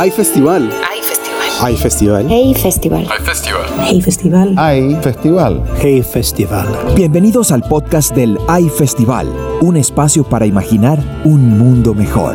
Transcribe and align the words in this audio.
Hay 0.00 0.10
festival. 0.10 0.70
Hay 0.90 1.02
festival. 1.02 1.50
Hay 1.60 1.76
festival. 1.76 2.26
Hey 2.30 2.54
Festival. 2.54 3.06
Hay 3.10 3.20
festival. 3.20 3.66
Hey 3.84 4.00
Festival. 4.00 4.54
Hay 4.56 4.96
festival. 5.02 5.64
Hey 5.78 6.02
Festival. 6.02 6.94
Bienvenidos 6.96 7.52
al 7.52 7.60
podcast 7.60 8.14
del 8.14 8.38
AI 8.48 8.70
Festival, 8.70 9.28
un 9.60 9.76
espacio 9.76 10.24
para 10.24 10.46
imaginar 10.46 10.98
un 11.24 11.58
mundo 11.58 11.92
mejor. 11.92 12.34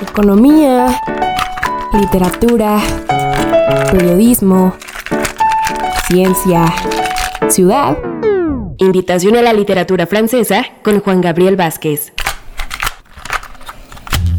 Economía, 0.00 0.96
literatura, 1.92 2.78
periodismo, 3.90 4.76
ciencia, 6.06 6.72
ciudad. 7.48 7.98
Invitación 8.78 9.34
a 9.34 9.42
la 9.42 9.52
literatura 9.52 10.06
francesa 10.06 10.66
con 10.84 11.00
Juan 11.00 11.20
Gabriel 11.20 11.56
Vázquez. 11.56 12.12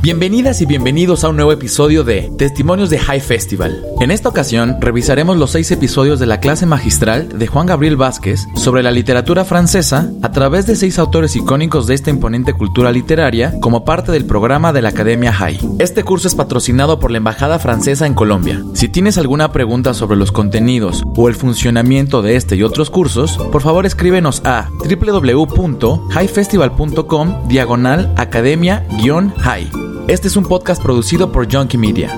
Bienvenidas 0.04 0.60
y 0.60 0.66
bienvenidos 0.66 1.24
a 1.24 1.30
un 1.30 1.38
nuevo 1.38 1.54
episodio 1.54 2.04
de 2.04 2.30
Testimonios 2.38 2.90
de 2.90 3.00
High 3.00 3.22
Festival. 3.22 3.86
En 4.02 4.12
esta 4.12 4.28
ocasión 4.28 4.76
revisaremos 4.82 5.38
los 5.38 5.52
seis 5.52 5.72
episodios 5.72 6.20
de 6.20 6.26
la 6.26 6.42
clase 6.42 6.66
magistral 6.66 7.40
de 7.40 7.48
Juan 7.48 7.68
Gabriel 7.68 7.96
Vázquez 7.96 8.46
sobre 8.54 8.84
la 8.84 8.92
literatura 8.92 9.46
francesa 9.46 10.12
a 10.22 10.34
través 10.34 10.68
de 10.68 10.76
seis 10.76 11.00
autores 11.00 11.38
icónicos 11.38 11.88
de 11.88 11.94
esta 11.94 12.10
imponente 12.10 12.52
cultura 12.52 12.92
literaria 12.92 13.54
como 13.62 13.86
parte 13.86 14.12
del 14.12 14.26
programa 14.26 14.74
de 14.74 14.82
la 14.82 14.90
Academia 14.90 15.32
High. 15.32 15.60
Este 15.80 16.04
curso 16.04 16.28
es 16.28 16.36
patrocinado 16.36 17.00
por 17.00 17.10
la 17.10 17.20
Embajada 17.20 17.58
Francesa 17.58 18.06
en 18.06 18.14
Colombia. 18.14 18.62
Si 18.74 18.90
tienes 18.90 19.18
alguna 19.18 19.54
pregunta 19.54 19.94
sobre 19.94 20.18
los 20.18 20.34
contenidos 20.34 21.02
o 21.16 21.30
el 21.30 21.36
funcionamiento 21.36 22.22
de 22.22 22.36
este 22.36 22.58
y 22.58 22.64
otros 22.64 22.90
cursos, 22.90 23.38
por 23.54 23.62
favor 23.62 23.86
escríbenos 23.86 24.42
a 24.44 24.70
www.highfestival.com 24.80 27.48
diagonal 27.48 28.14
academia-high. 28.18 29.93
Este 30.08 30.28
es 30.28 30.36
un 30.36 30.46
podcast 30.46 30.82
producido 30.82 31.32
por 31.32 31.52
Junkie 31.52 31.78
Media. 31.78 32.18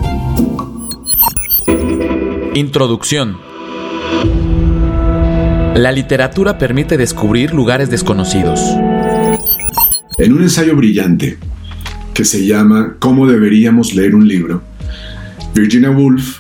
Introducción. 2.54 3.38
La 5.76 5.92
literatura 5.92 6.58
permite 6.58 6.98
descubrir 6.98 7.54
lugares 7.54 7.90
desconocidos. 7.90 8.60
En 10.18 10.34
un 10.34 10.42
ensayo 10.44 10.76
brillante 10.76 11.38
que 12.14 12.26
se 12.26 12.46
llama 12.46 12.96
Cómo 13.00 13.28
deberíamos 13.28 13.94
leer 13.94 14.16
un 14.16 14.28
libro, 14.28 14.62
Virginia 15.54 15.92
Woolf, 15.92 16.40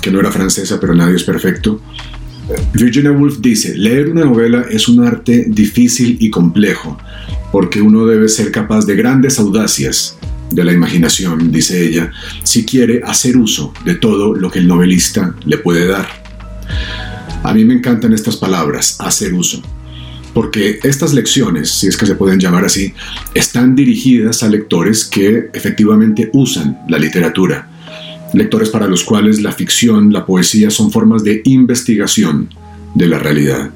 que 0.00 0.10
no 0.10 0.20
era 0.20 0.30
francesa 0.30 0.78
pero 0.80 0.94
nadie 0.94 1.16
es 1.16 1.24
perfecto, 1.24 1.80
Virginia 2.74 3.12
Woolf 3.12 3.38
dice, 3.40 3.76
leer 3.76 4.10
una 4.10 4.24
novela 4.24 4.66
es 4.68 4.88
un 4.88 5.04
arte 5.04 5.46
difícil 5.48 6.16
y 6.20 6.30
complejo, 6.30 6.98
porque 7.52 7.80
uno 7.80 8.04
debe 8.06 8.28
ser 8.28 8.50
capaz 8.50 8.84
de 8.84 8.96
grandes 8.96 9.38
audacias, 9.38 10.18
de 10.54 10.64
la 10.64 10.72
imaginación, 10.72 11.50
dice 11.50 11.86
ella, 11.86 12.10
si 12.42 12.64
quiere 12.64 13.00
hacer 13.04 13.36
uso 13.36 13.72
de 13.84 13.94
todo 13.94 14.34
lo 14.34 14.50
que 14.50 14.58
el 14.58 14.68
novelista 14.68 15.34
le 15.44 15.58
puede 15.58 15.86
dar. 15.86 16.08
A 17.42 17.52
mí 17.52 17.64
me 17.64 17.74
encantan 17.74 18.12
estas 18.12 18.36
palabras, 18.36 18.96
hacer 19.00 19.34
uso, 19.34 19.62
porque 20.32 20.78
estas 20.82 21.12
lecciones, 21.12 21.70
si 21.70 21.88
es 21.88 21.96
que 21.96 22.06
se 22.06 22.14
pueden 22.14 22.38
llamar 22.38 22.64
así, 22.64 22.94
están 23.34 23.74
dirigidas 23.74 24.42
a 24.42 24.48
lectores 24.48 25.04
que 25.04 25.50
efectivamente 25.52 26.30
usan 26.32 26.78
la 26.88 26.98
literatura, 26.98 27.68
lectores 28.32 28.70
para 28.70 28.86
los 28.86 29.04
cuales 29.04 29.40
la 29.42 29.52
ficción, 29.52 30.12
la 30.12 30.24
poesía 30.24 30.70
son 30.70 30.90
formas 30.90 31.24
de 31.24 31.42
investigación 31.44 32.48
de 32.94 33.08
la 33.08 33.18
realidad. 33.18 33.70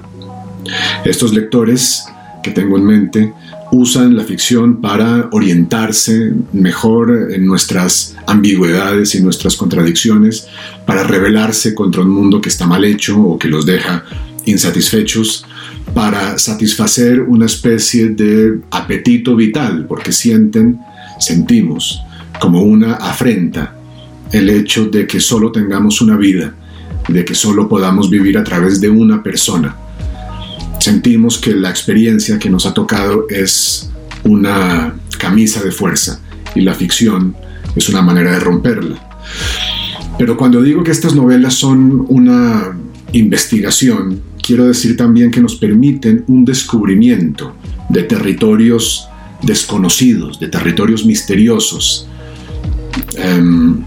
Estos 1.05 1.33
lectores 1.33 2.05
que 2.43 2.51
tengo 2.51 2.77
en 2.77 2.85
mente 2.85 3.33
usan 3.77 4.17
la 4.17 4.25
ficción 4.25 4.81
para 4.81 5.29
orientarse 5.33 6.33
mejor 6.53 7.29
en 7.31 7.45
nuestras 7.45 8.17
ambigüedades 8.27 9.15
y 9.15 9.23
nuestras 9.23 9.55
contradicciones, 9.57 10.49
para 10.87 11.03
rebelarse 11.03 11.75
contra 11.75 12.03
un 12.03 12.11
mundo 12.11 12.41
que 12.41 12.49
está 12.49 12.67
mal 12.67 12.85
hecho 12.85 13.21
o 13.21 13.39
que 13.39 13.49
los 13.49 13.67
deja 13.67 14.05
insatisfechos, 14.47 15.45
para 15.93 16.39
satisfacer 16.39 17.21
una 17.21 17.47
especie 17.47 18.09
de 18.09 18.61
apetito 18.71 19.37
vital, 19.37 19.85
porque 19.87 20.13
sienten, 20.13 20.79
sentimos 21.21 22.01
como 22.41 22.63
una 22.63 22.95
afrenta 22.95 23.75
el 24.33 24.49
hecho 24.49 24.87
de 24.87 25.07
que 25.07 25.21
solo 25.21 25.53
tengamos 25.53 26.01
una 26.01 26.17
vida, 26.17 26.55
de 27.09 27.25
que 27.25 27.35
solo 27.35 27.69
podamos 27.69 28.09
vivir 28.09 28.39
a 28.39 28.45
través 28.45 28.81
de 28.81 28.89
una 28.89 29.23
persona 29.23 29.77
sentimos 30.87 31.39
que 31.39 31.53
la 31.53 31.69
experiencia 31.69 32.39
que 32.39 32.49
nos 32.49 32.65
ha 32.65 32.73
tocado 32.73 33.27
es 33.29 33.91
una 34.23 34.95
camisa 35.19 35.61
de 35.61 35.73
fuerza 35.73 36.21
y 36.55 36.61
la 36.61 36.75
ficción 36.75 37.35
es 37.75 37.89
una 37.89 38.03
manera 38.03 38.31
de 38.31 38.39
romperla. 38.39 38.97
Pero 40.17 40.37
cuando 40.37 40.63
digo 40.63 40.85
que 40.85 40.93
estas 40.93 41.13
novelas 41.17 41.55
son 41.55 42.07
una 42.09 42.79
investigación, 43.11 44.23
quiero 44.41 44.69
decir 44.69 44.97
también 44.97 45.33
que 45.33 45.41
nos 45.41 45.57
permiten 45.57 46.23
un 46.29 46.45
descubrimiento 46.45 47.57
de 47.89 48.05
territorios 48.05 49.09
desconocidos, 49.43 50.39
de 50.39 50.47
territorios 50.47 51.05
misteriosos. 51.05 52.07
Um, 53.19 53.83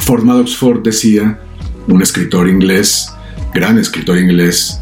Ford 0.00 0.82
decía, 0.82 1.38
un 1.88 2.00
escritor 2.00 2.48
inglés, 2.48 3.12
gran 3.52 3.78
escritor 3.78 4.16
inglés, 4.16 4.80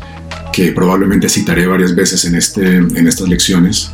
que 0.59 0.73
probablemente 0.73 1.29
citaré 1.29 1.69
varias 1.69 1.95
veces 1.95 2.25
en, 2.25 2.35
este, 2.35 2.79
en 2.79 3.07
estas 3.07 3.29
lecciones, 3.29 3.93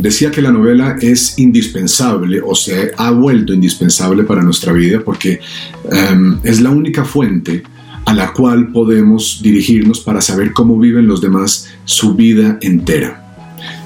decía 0.00 0.30
que 0.30 0.40
la 0.40 0.50
novela 0.50 0.96
es 0.98 1.38
indispensable 1.38 2.40
o 2.42 2.54
se 2.54 2.92
ha 2.96 3.10
vuelto 3.10 3.52
indispensable 3.52 4.24
para 4.24 4.42
nuestra 4.42 4.72
vida 4.72 5.02
porque 5.04 5.40
um, 5.84 6.38
es 6.42 6.62
la 6.62 6.70
única 6.70 7.04
fuente 7.04 7.64
a 8.06 8.14
la 8.14 8.32
cual 8.32 8.68
podemos 8.68 9.40
dirigirnos 9.42 10.00
para 10.00 10.22
saber 10.22 10.54
cómo 10.54 10.78
viven 10.78 11.06
los 11.06 11.20
demás 11.20 11.68
su 11.84 12.14
vida 12.14 12.56
entera. 12.62 13.36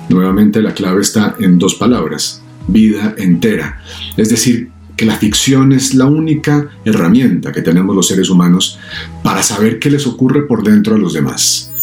Nuevamente 0.08 0.62
la 0.62 0.72
clave 0.72 1.00
está 1.00 1.34
en 1.41 1.58
dos 1.58 1.75
palabras, 1.75 2.42
vida 2.69 3.16
entera. 3.19 3.82
Es 4.16 4.28
decir, 4.28 4.70
que 4.96 5.04
la 5.04 5.16
ficción 5.16 5.72
es 5.72 5.94
la 5.94 6.04
única 6.04 6.69
herramienta 6.84 7.50
que 7.50 7.62
tenemos 7.62 7.96
los 7.96 8.06
seres 8.06 8.31
humanos 8.31 8.78
para 9.25 9.42
saber 9.42 9.81
qué 9.81 9.91
les 9.91 10.06
ocurre 10.06 10.42
por 10.42 10.62
dentro 10.62 10.94
a 10.94 10.98
los 10.98 11.12
demás. 11.12 11.73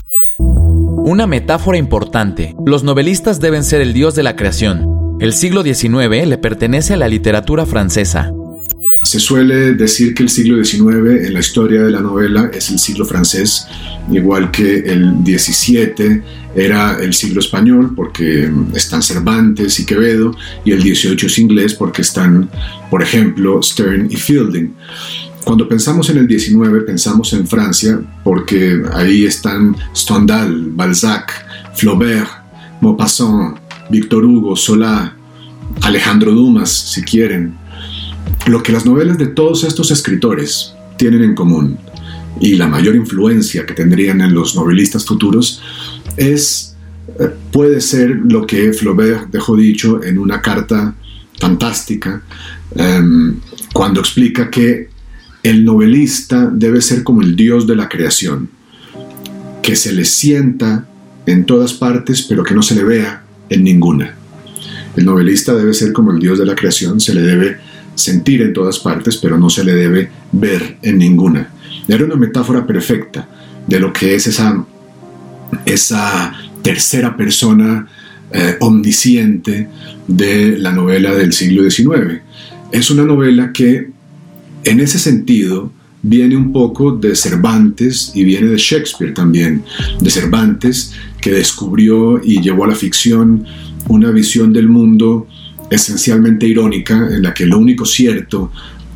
Una 1.04 1.26
metáfora 1.26 1.80
importante. 1.80 2.56
Los 2.64 2.84
novelistas 2.84 3.40
deben 3.40 3.64
ser 3.64 3.82
el 3.82 3.92
dios 3.92 4.14
de 4.14 4.22
la 4.22 4.36
creación. 4.36 5.18
El 5.20 5.34
siglo 5.34 5.64
XIX 5.64 6.28
le 6.28 6.38
pertenece 6.38 6.94
a 6.94 6.98
la 6.98 7.08
literatura 7.08 7.66
francesa. 7.66 8.32
Se 9.02 9.20
suele 9.20 9.74
decir 9.74 10.14
que 10.14 10.22
el 10.22 10.30
siglo 10.30 10.64
XIX 10.64 11.26
en 11.26 11.34
la 11.34 11.40
historia 11.40 11.82
de 11.82 11.90
la 11.90 12.02
novela 12.02 12.52
es 12.54 12.70
el 12.70 12.78
siglo 12.78 13.06
francés, 13.06 13.66
igual 14.12 14.52
que 14.52 14.78
el 14.78 15.16
XVII 15.26 16.22
era 16.56 16.98
el 17.02 17.16
siglo 17.16 17.40
español 17.40 17.94
porque 17.96 18.52
están 18.76 19.02
Cervantes 19.02 19.80
y 19.80 19.86
Quevedo, 19.88 20.36
y 20.64 20.72
el 20.72 20.82
XVIII 20.82 21.26
es 21.26 21.40
inglés 21.40 21.74
porque 21.74 22.04
están, 22.04 22.48
por 22.92 23.02
ejemplo, 23.02 23.62
Stern 23.64 24.08
y 24.12 24.18
Fielding. 24.18 24.76
Cuando 25.44 25.68
pensamos 25.68 26.10
en 26.10 26.18
el 26.18 26.28
19, 26.28 26.82
pensamos 26.82 27.34
en 27.34 27.48
Francia, 27.48 28.00
porque 28.24 28.82
ahí 28.94 29.26
están 29.26 29.76
Stendhal, 29.96 30.70
Balzac, 30.72 31.32
Flaubert, 31.76 32.30
Maupassant, 32.80 33.58
Victor 33.90 34.24
Hugo, 34.24 34.56
Solá, 34.56 35.16
Alejandro 35.82 36.32
Dumas, 36.32 36.70
si 36.70 37.02
quieren. 37.02 37.56
Lo 38.46 38.62
que 38.62 38.72
las 38.72 38.86
novelas 38.86 39.18
de 39.18 39.28
todos 39.28 39.64
estos 39.64 39.90
escritores 39.92 40.74
tienen 40.98 41.24
en 41.24 41.36
común, 41.36 41.78
y 42.40 42.56
la 42.56 42.68
mayor 42.68 42.96
influencia 42.96 43.66
que 43.66 43.74
tendrían 43.74 44.22
en 44.22 44.34
los 44.34 44.56
novelistas 44.56 45.06
futuros, 45.06 45.62
es, 46.18 46.76
eh, 47.20 47.30
puede 47.52 47.82
ser 47.82 48.10
lo 48.10 48.46
que 48.46 48.74
Flaubert 48.74 49.30
dejó 49.32 49.56
dicho 49.56 50.04
en 50.04 50.18
una 50.18 50.42
carta 50.42 50.96
fantástica, 51.40 52.22
em, 52.76 53.40
cuando 53.74 54.00
explica 54.00 54.50
que 54.50 54.91
el 55.44 55.66
novelista 55.66 56.50
debe 56.52 56.82
ser 56.82 57.04
como 57.04 57.22
el 57.22 57.36
dios 57.36 57.68
de 57.68 57.76
la 57.76 57.90
creación, 57.90 58.50
que 59.62 59.76
se 59.76 59.94
le 59.94 60.06
sienta 60.06 60.86
en 61.26 61.46
todas 61.46 61.74
partes, 61.74 62.24
pero 62.24 62.44
que 62.44 62.54
no 62.54 62.62
se 62.62 62.76
le 62.76 62.84
vea 62.84 63.24
en 63.50 63.64
ninguna. 63.64 64.16
El 64.96 65.06
novelista 65.06 65.54
debe 65.54 65.74
ser 65.74 65.94
como 65.94 66.12
el 66.12 66.20
dios 66.20 66.38
de 66.38 66.46
la 66.46 66.56
creación, 66.56 67.00
se 67.00 67.14
le 67.14 67.22
debe 67.22 67.58
sentir 67.96 68.42
en 68.42 68.54
todas 68.54 68.80
partes, 68.80 69.18
pero 69.18 69.38
no 69.38 69.50
se 69.50 69.64
le 69.64 69.74
debe 69.74 70.10
ver 70.32 70.78
en 70.82 70.98
ninguna. 70.98 71.50
Era 71.88 72.06
una 72.06 72.16
metáfora 72.16 72.66
perfecta 72.66 73.28
de 73.68 73.80
lo 73.80 73.94
que 73.94 74.16
es 74.16 74.28
esa, 74.28 74.66
esa 75.66 76.34
tercera 76.62 77.16
persona 77.16 77.88
eh, 78.34 78.58
omnisciente 78.60 79.68
de 80.08 80.58
la 80.58 80.72
novela 80.72 81.14
del 81.14 81.34
siglo 81.34 81.70
XIX. 81.70 82.22
Es 82.72 82.90
una 82.92 83.04
novela 83.04 83.52
que 83.52 83.90
en 84.64 84.80
ese 84.80 85.00
sentido, 85.00 85.72
viene 86.04 86.36
un 86.36 86.52
poco 86.52 86.92
de 86.92 87.16
Cervantes 87.16 88.12
y 88.16 88.24
viene 88.24 88.48
de 88.48 88.58
Shakespeare 88.58 89.14
también, 89.14 89.64
de 90.00 90.10
Cervantes 90.10 90.94
que 91.20 91.32
descubrió 91.32 92.22
y 92.24 92.42
llevó 92.42 92.66
a 92.66 92.70
la 92.70 92.76
ficción 92.76 93.46
una 93.88 94.12
visión 94.12 94.52
del 94.54 94.68
mundo 94.68 95.28
esencialmente 95.70 96.48
irónica, 96.48 96.96
en 96.96 97.24
la 97.24 97.34
que 97.34 97.46
lo 97.46 97.58
único 97.58 97.86
cierto 97.86 98.52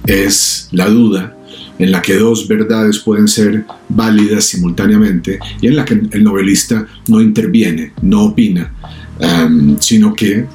es 0.06 0.68
la 0.72 0.90
duda, 0.90 1.38
en 1.80 1.92
la 1.92 2.02
que 2.02 2.16
dos 2.16 2.48
verdades 2.48 3.00
pueden 3.00 3.28
ser 3.28 3.66
válidas 3.90 4.46
simultáneamente 4.46 5.40
y 5.62 5.68
en 5.68 5.76
la 5.76 5.86
que 5.86 6.02
el 6.12 6.24
novelista 6.24 6.86
no 7.08 7.22
interviene, 7.22 7.94
no 8.02 8.26
opina, 8.26 8.74
em, 9.20 9.78
sino 9.80 10.14
que 10.14 10.46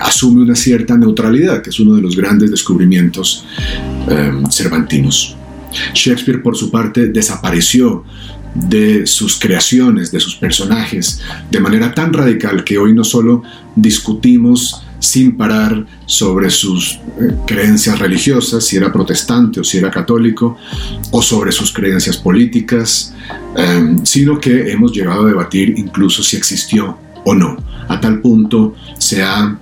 asume 0.00 0.42
una 0.42 0.54
cierta 0.54 0.96
neutralidad, 0.96 1.62
que 1.62 1.70
es 1.70 1.80
uno 1.80 1.94
de 1.94 2.02
los 2.02 2.16
grandes 2.16 2.50
descubrimientos 2.50 3.44
em, 4.08 4.44
cervantinos. 4.50 5.36
Shakespeare, 5.94 6.42
por 6.42 6.56
su 6.56 6.70
parte, 6.70 7.08
desapareció 7.08 8.04
de 8.54 9.06
sus 9.06 9.38
creaciones, 9.38 10.10
de 10.10 10.18
sus 10.18 10.34
personajes, 10.34 11.20
de 11.50 11.60
manera 11.60 11.94
tan 11.94 12.12
radical 12.12 12.64
que 12.64 12.78
hoy 12.78 12.92
no 12.92 13.04
solo 13.04 13.42
discutimos 13.76 14.82
sin 14.98 15.36
parar 15.36 15.86
sobre 16.04 16.50
sus 16.50 17.00
eh, 17.20 17.34
creencias 17.46 17.98
religiosas, 17.98 18.64
si 18.64 18.76
era 18.76 18.92
protestante 18.92 19.60
o 19.60 19.64
si 19.64 19.78
era 19.78 19.90
católico, 19.90 20.58
o 21.10 21.22
sobre 21.22 21.52
sus 21.52 21.72
creencias 21.72 22.16
políticas, 22.16 23.14
sino 24.04 24.38
que 24.38 24.70
hemos 24.70 24.92
llegado 24.92 25.26
a 25.26 25.28
debatir 25.28 25.74
incluso 25.76 26.22
si 26.22 26.36
existió 26.36 26.96
o 27.24 27.34
no. 27.34 27.56
A 27.88 28.00
tal 28.00 28.20
punto 28.20 28.74
se 28.98 29.22
ha 29.22 29.58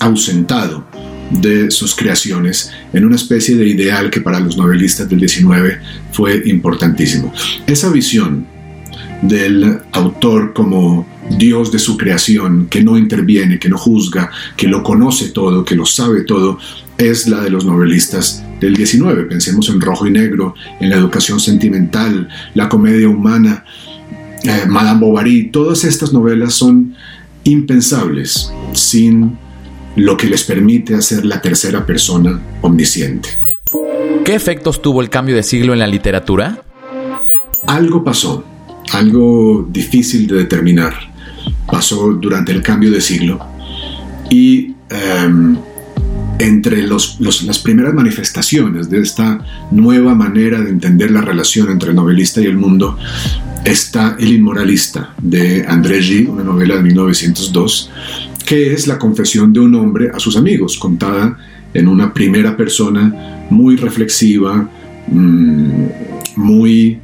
ausentado 0.00 0.84
de 1.30 1.70
sus 1.70 1.94
creaciones 1.94 2.70
en 2.92 3.04
una 3.04 3.16
especie 3.16 3.56
de 3.56 3.66
ideal 3.66 4.10
que 4.10 4.20
para 4.20 4.40
los 4.40 4.56
novelistas 4.56 5.08
del 5.08 5.20
19 5.20 5.78
fue 6.12 6.42
importantísimo. 6.46 7.32
Esa 7.66 7.90
visión 7.90 8.46
del 9.22 9.80
autor 9.92 10.52
como 10.52 11.06
Dios 11.38 11.72
de 11.72 11.78
su 11.78 11.96
creación, 11.96 12.66
que 12.68 12.82
no 12.82 12.98
interviene, 12.98 13.58
que 13.58 13.68
no 13.68 13.78
juzga, 13.78 14.30
que 14.56 14.66
lo 14.66 14.82
conoce 14.82 15.30
todo, 15.30 15.64
que 15.64 15.76
lo 15.76 15.86
sabe 15.86 16.22
todo, 16.22 16.58
es 16.98 17.28
la 17.28 17.40
de 17.40 17.50
los 17.50 17.64
novelistas 17.64 18.44
del 18.60 18.74
19. 18.74 19.24
Pensemos 19.24 19.68
en 19.68 19.80
Rojo 19.80 20.06
y 20.06 20.10
Negro, 20.10 20.54
en 20.80 20.90
la 20.90 20.96
educación 20.96 21.40
sentimental, 21.40 22.28
la 22.54 22.68
comedia 22.68 23.08
humana, 23.08 23.64
eh, 24.44 24.66
Madame 24.68 25.00
Bovary. 25.00 25.50
Todas 25.50 25.84
estas 25.84 26.12
novelas 26.12 26.54
son 26.54 26.94
impensables 27.44 28.52
sin 28.72 29.38
lo 29.96 30.16
que 30.16 30.28
les 30.28 30.44
permite 30.44 30.94
hacer 30.94 31.24
la 31.24 31.40
tercera 31.40 31.84
persona 31.84 32.40
omnisciente. 32.62 33.28
¿Qué 34.24 34.34
efectos 34.34 34.80
tuvo 34.80 35.02
el 35.02 35.10
cambio 35.10 35.34
de 35.34 35.42
siglo 35.42 35.72
en 35.72 35.80
la 35.80 35.86
literatura? 35.86 36.62
Algo 37.66 38.04
pasó, 38.04 38.44
algo 38.92 39.66
difícil 39.70 40.26
de 40.26 40.36
determinar 40.36 41.12
pasó 41.66 42.12
durante 42.12 42.52
el 42.52 42.62
cambio 42.62 42.90
de 42.90 43.00
siglo 43.00 43.40
y 44.30 44.74
em, 44.90 45.56
entre 46.42 46.86
las 46.88 47.58
primeras 47.62 47.94
manifestaciones 47.94 48.90
de 48.90 49.00
esta 49.00 49.44
nueva 49.70 50.14
manera 50.14 50.60
de 50.60 50.70
entender 50.70 51.12
la 51.12 51.20
relación 51.20 51.70
entre 51.70 51.90
el 51.90 51.96
novelista 51.96 52.40
y 52.40 52.46
el 52.46 52.56
mundo 52.56 52.98
está 53.64 54.16
El 54.18 54.32
Inmoralista 54.32 55.14
de 55.22 55.64
André 55.66 56.02
Gide, 56.02 56.28
una 56.28 56.42
novela 56.42 56.76
de 56.76 56.82
1902, 56.82 57.90
que 58.44 58.72
es 58.72 58.88
la 58.88 58.98
confesión 58.98 59.52
de 59.52 59.60
un 59.60 59.74
hombre 59.76 60.10
a 60.12 60.18
sus 60.18 60.36
amigos, 60.36 60.76
contada 60.78 61.38
en 61.74 61.86
una 61.86 62.12
primera 62.12 62.56
persona 62.56 63.46
muy 63.48 63.76
reflexiva, 63.76 64.68
mm, 65.08 65.84
muy 66.36 66.98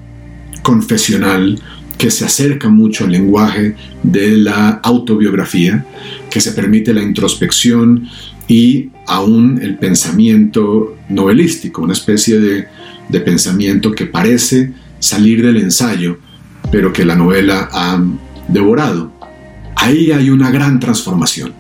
confesional, 0.63 1.61
que 1.97 2.11
se 2.11 2.25
acerca 2.25 2.69
mucho 2.69 3.05
al 3.05 3.13
lenguaje 3.13 3.77
de 4.03 4.37
la 4.37 4.81
autobiografía, 4.83 5.85
que 6.31 6.41
se 6.41 6.53
permite 6.53 6.93
la 6.93 7.03
introspección 7.03 8.09
y 8.49 8.91
aún 9.07 9.61
el 9.63 9.77
pensamiento 9.77 10.97
novelístico, 11.11 11.83
una 11.83 11.93
especie 11.93 12.41
de, 12.41 12.67
pensamiento 13.21 13.93
que 13.93 14.07
parece 14.07 14.73
salir 14.99 15.43
del 15.43 15.59
ensayo, 15.59 16.19
pero 16.73 16.93
que 16.93 17.05
la 17.05 17.15
novela 17.15 17.69
ha 17.73 18.03
devorado. 18.49 19.13
Ahí 19.77 20.11
hay 20.11 20.31
una 20.31 20.51
gran 20.51 20.81
transformación 20.81 21.55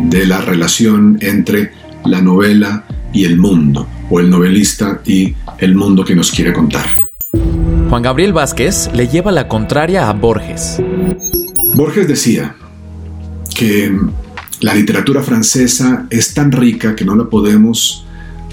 de 0.00 0.26
la 0.26 0.40
relación 0.40 1.18
entre 1.20 1.72
la 2.04 2.20
novela 2.20 2.84
y 3.12 3.24
el 3.24 3.38
mundo, 3.38 3.88
o 4.10 4.20
el 4.20 4.28
novelista 4.28 5.00
y 5.06 5.34
el 5.58 5.74
mundo 5.74 6.04
que 6.04 6.16
nos 6.16 6.30
quiere 6.30 6.52
contar. 6.52 6.86
Juan 7.88 8.02
Gabriel 8.02 8.32
Vázquez 8.32 8.90
le 8.92 9.06
lleva 9.06 9.30
la 9.30 9.46
contraria 9.46 10.08
a 10.08 10.12
Borges. 10.12 10.80
Borges 11.74 12.08
decía 12.08 12.56
que 13.54 13.92
la 14.64 14.74
literatura 14.74 15.22
francesa 15.22 16.06
es 16.08 16.32
tan 16.32 16.50
rica 16.50 16.96
que 16.96 17.04
no 17.04 17.14
la 17.14 17.24
podemos 17.24 18.06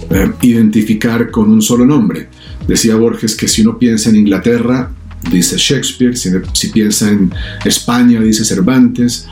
eh, 0.09 0.29
identificar 0.41 1.31
con 1.31 1.49
un 1.49 1.61
solo 1.61 1.85
nombre. 1.85 2.27
Decía 2.67 2.97
Borges 2.97 3.33
que 3.33 3.47
si 3.47 3.61
uno 3.61 3.79
piensa 3.79 4.09
en 4.09 4.17
Inglaterra, 4.17 4.91
dice 5.31 5.55
Shakespeare, 5.57 6.13
si, 6.17 6.67
piensa 6.67 7.09
en 7.09 7.33
España, 7.63 8.19
dice 8.19 8.43
Cervantes, 8.43 9.25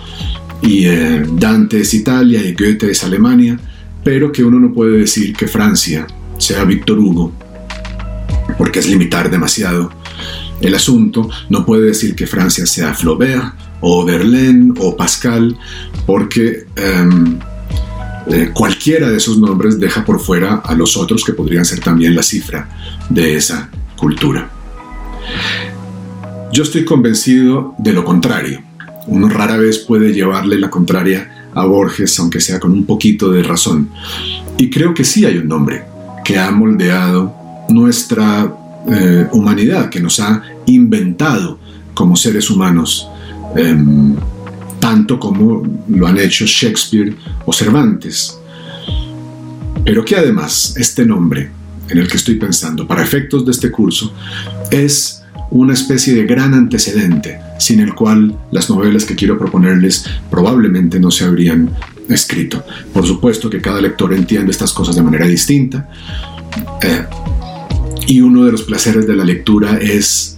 y 0.62 0.86
eh, 0.86 1.26
Dante 1.34 1.82
es 1.82 1.94
Italia 1.94 2.42
y 2.42 2.54
Goethe 2.54 2.92
es 2.92 3.04
Alemania, 3.04 3.60
pero 4.02 4.32
que 4.32 4.46
uno 4.46 4.58
no 4.58 4.74
puede 4.74 5.00
decir 5.00 5.36
que 5.36 5.50
Francia 5.50 6.08
sea 6.38 6.64
Víctor 6.64 6.98
Hugo, 6.98 7.34
porque 8.58 8.80
es 8.80 8.88
limitar 8.88 9.30
demasiado 9.30 9.92
el 10.62 10.74
asunto, 10.74 11.30
no 11.50 11.66
puede 11.66 11.88
decir 11.88 12.16
que 12.16 12.26
Francia 12.26 12.66
sea 12.66 12.94
Flaubert 12.94 13.69
o 13.82 14.06
Verlaine 14.06 14.74
o 14.80 14.96
Pascal, 14.96 15.58
porque 16.06 16.66
eh, 16.76 18.52
cualquiera 18.54 19.10
de 19.10 19.18
esos 19.18 19.38
nombres 19.38 19.80
deja 19.80 20.06
por 20.06 20.20
fuera 20.20 20.56
a 20.56 20.76
los 20.76 20.98
otros 20.98 21.24
que 21.24 21.34
podrían 21.34 21.66
ser 21.66 21.80
también 21.80 22.16
la 22.16 22.24
cifra 22.24 22.70
de 23.10 23.36
esa 23.36 23.70
cultura. 23.96 24.50
Yo 26.52 26.64
estoy 26.64 26.86
convencido 26.86 27.76
de 27.78 27.94
lo 27.94 28.04
contrario. 28.04 28.62
Uno 29.08 29.30
rara 29.30 29.58
vez 29.58 29.80
puede 29.80 30.14
llevarle 30.14 30.60
la 30.60 30.70
contraria 30.70 31.48
a 31.54 31.66
Borges, 31.66 32.20
aunque 32.20 32.40
sea 32.40 32.60
con 32.60 32.72
un 32.72 32.86
poquito 32.86 33.32
de 33.32 33.44
razón. 33.44 33.90
Y 34.58 34.70
creo 34.70 34.94
que 34.94 35.04
sí 35.04 35.26
hay 35.26 35.38
un 35.38 35.48
nombre 35.48 35.84
que 36.24 36.38
ha 36.38 36.52
moldeado 36.52 37.36
nuestra 37.70 38.54
eh, 38.88 39.28
humanidad 39.32 39.90
que 39.90 40.00
nos 40.00 40.20
ha 40.20 40.42
inventado 40.66 41.60
como 41.94 42.16
seres 42.16 42.50
humanos, 42.50 43.09
em, 43.56 44.16
tanto 44.80 45.20
como 45.20 45.64
lo 45.88 46.08
han 46.08 46.18
hecho 46.18 46.46
Shakespeare 46.46 47.16
o 47.46 47.54
Cervantes. 47.54 48.38
Pero 49.84 50.04
que 50.06 50.16
además 50.16 50.76
este 50.78 51.06
nombre 51.06 51.52
en 51.90 51.98
el 51.98 52.08
que 52.08 52.18
estoy 52.18 52.36
pensando, 52.36 52.88
para 52.88 53.04
efectos 53.04 53.46
de 53.46 53.52
este 53.52 53.72
curso, 53.72 54.14
es 54.70 55.24
una 55.52 55.74
especie 55.74 56.14
de 56.14 56.26
gran 56.26 56.54
antecedente 56.54 57.40
sin 57.58 57.80
el 57.80 57.94
cual 57.94 58.38
las 58.52 58.70
novelas 58.70 59.06
que 59.06 59.16
quiero 59.16 59.38
proponerles 59.38 60.06
probablemente 60.30 61.00
no 61.00 61.12
se 61.12 61.26
habrían 61.26 61.72
escrito. 62.08 62.64
Por 62.94 63.06
supuesto 63.06 63.50
que 63.50 63.62
cada 63.62 63.82
lector 63.82 64.14
entiende 64.14 64.52
estas 64.52 64.72
cosas 64.72 64.96
de 64.96 65.02
manera 65.02 65.26
distinta. 65.26 65.90
Eh, 66.82 67.06
y 68.08 68.22
uno 68.22 68.46
de 68.46 68.52
los 68.52 68.64
placeres 68.64 69.06
de 69.06 69.16
la 69.16 69.26
lectura 69.26 69.78
es 69.78 70.38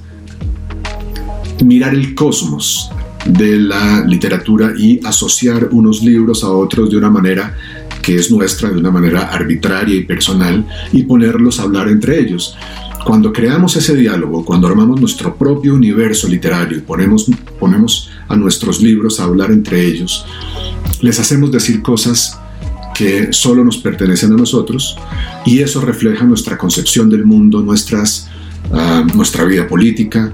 mirar 1.63 1.93
el 1.93 2.15
cosmos 2.15 2.89
de 3.25 3.57
la 3.57 4.03
literatura 4.05 4.73
y 4.77 4.99
asociar 5.05 5.69
unos 5.71 6.01
libros 6.01 6.43
a 6.43 6.49
otros 6.49 6.89
de 6.89 6.97
una 6.97 7.09
manera 7.09 7.55
que 8.01 8.15
es 8.15 8.31
nuestra, 8.31 8.69
de 8.69 8.77
una 8.77 8.91
manera 8.91 9.29
arbitraria 9.31 9.95
y 9.95 10.03
personal, 10.03 10.65
y 10.91 11.03
ponerlos 11.03 11.59
a 11.59 11.63
hablar 11.63 11.87
entre 11.87 12.19
ellos. 12.19 12.57
Cuando 13.05 13.31
creamos 13.31 13.75
ese 13.75 13.95
diálogo, 13.95 14.45
cuando 14.45 14.67
armamos 14.67 14.99
nuestro 14.99 15.35
propio 15.35 15.73
universo 15.73 16.27
literario 16.27 16.77
y 16.77 16.81
ponemos, 16.81 17.29
ponemos 17.59 18.09
a 18.27 18.35
nuestros 18.35 18.81
libros 18.81 19.19
a 19.19 19.25
hablar 19.25 19.51
entre 19.51 19.85
ellos, 19.85 20.25
les 21.01 21.19
hacemos 21.19 21.51
decir 21.51 21.81
cosas 21.81 22.39
que 22.93 23.33
solo 23.33 23.63
nos 23.63 23.77
pertenecen 23.77 24.33
a 24.33 24.35
nosotros 24.35 24.97
y 25.45 25.59
eso 25.59 25.81
refleja 25.81 26.25
nuestra 26.25 26.57
concepción 26.57 27.09
del 27.09 27.25
mundo, 27.25 27.61
nuestras, 27.61 28.29
ah, 28.71 29.03
nuestra 29.15 29.45
vida 29.45 29.67
política, 29.67 30.33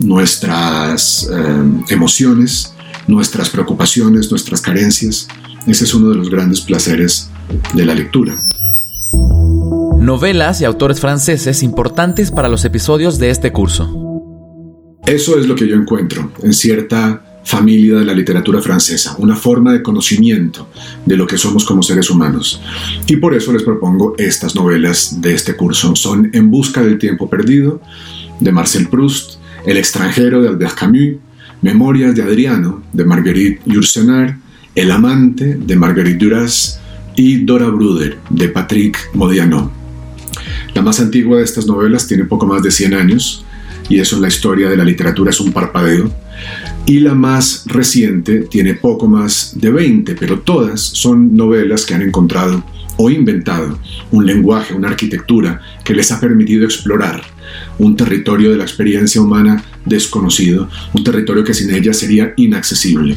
nuestras 0.00 1.28
eh, 1.32 1.64
emociones, 1.90 2.74
nuestras 3.06 3.50
preocupaciones, 3.50 4.30
nuestras 4.30 4.60
carencias. 4.60 5.28
Ese 5.66 5.84
es 5.84 5.94
uno 5.94 6.10
de 6.10 6.16
los 6.16 6.30
grandes 6.30 6.60
placeres 6.60 7.30
de 7.74 7.84
la 7.84 7.94
lectura. 7.94 8.42
Novelas 9.98 10.60
y 10.60 10.64
autores 10.64 11.00
franceses 11.00 11.62
importantes 11.62 12.30
para 12.30 12.48
los 12.48 12.64
episodios 12.64 13.18
de 13.18 13.30
este 13.30 13.52
curso. 13.52 14.02
Eso 15.06 15.38
es 15.38 15.46
lo 15.46 15.54
que 15.54 15.68
yo 15.68 15.76
encuentro 15.76 16.32
en 16.42 16.52
cierta 16.52 17.40
familia 17.46 17.98
de 17.98 18.04
la 18.04 18.12
literatura 18.12 18.60
francesa, 18.60 19.14
una 19.18 19.36
forma 19.36 19.72
de 19.72 19.82
conocimiento 19.82 20.68
de 21.06 21.16
lo 21.16 21.28
que 21.28 21.38
somos 21.38 21.64
como 21.64 21.82
seres 21.82 22.10
humanos. 22.10 22.60
Y 23.06 23.16
por 23.16 23.34
eso 23.34 23.52
les 23.52 23.62
propongo 23.62 24.14
estas 24.18 24.56
novelas 24.56 25.20
de 25.20 25.32
este 25.32 25.54
curso. 25.56 25.94
Son 25.94 26.28
En 26.32 26.50
busca 26.50 26.82
del 26.82 26.98
tiempo 26.98 27.30
perdido, 27.30 27.80
de 28.40 28.52
Marcel 28.52 28.88
Proust, 28.88 29.35
El 29.66 29.76
extranjero, 29.76 30.40
de 30.40 30.48
Albert 30.48 30.74
Camus, 30.74 31.16
Memorias 31.60 32.14
de 32.14 32.22
Adriano, 32.22 32.82
de 32.92 33.04
Marguerite 33.04 33.60
Yourcenar, 33.66 34.38
El 34.74 34.90
amante, 34.90 35.56
de 35.56 35.76
Marguerite 35.76 36.24
Duras, 36.24 36.80
y 37.16 37.44
Dora 37.44 37.68
Bruder 37.68 38.18
de 38.30 38.48
Patrick 38.48 39.10
Modiano. 39.14 39.72
La 40.74 40.82
más 40.82 41.00
antigua 41.00 41.38
de 41.38 41.44
estas 41.44 41.66
novelas 41.66 42.06
tiene 42.06 42.24
poco 42.24 42.46
más 42.46 42.62
de 42.62 42.70
100 42.70 42.94
años 42.94 43.44
y 43.88 43.98
eso 43.98 44.16
en 44.16 44.22
la 44.22 44.28
historia 44.28 44.68
de 44.68 44.76
la 44.76 44.84
literatura 44.84 45.30
es 45.30 45.40
un 45.40 45.52
parpadeo. 45.52 46.10
Y 46.84 47.00
la 47.00 47.14
más 47.14 47.64
reciente 47.66 48.40
tiene 48.40 48.74
poco 48.74 49.08
más 49.08 49.52
de 49.56 49.70
20, 49.70 50.14
pero 50.14 50.40
todas 50.40 50.80
son 50.80 51.34
novelas 51.34 51.86
que 51.86 51.94
han 51.94 52.02
encontrado 52.02 52.62
o 52.98 53.10
inventado 53.10 53.78
un 54.10 54.26
lenguaje, 54.26 54.74
una 54.74 54.88
arquitectura 54.88 55.60
que 55.82 55.94
les 55.94 56.12
ha 56.12 56.20
permitido 56.20 56.64
explorar 56.64 57.22
un 57.78 57.96
territorio 57.96 58.50
de 58.50 58.56
la 58.56 58.64
experiencia 58.64 59.20
humana 59.20 59.62
desconocido, 59.84 60.68
un 60.92 61.04
territorio 61.04 61.44
que 61.44 61.54
sin 61.54 61.72
ella 61.74 61.92
sería 61.92 62.32
inaccesible. 62.36 63.16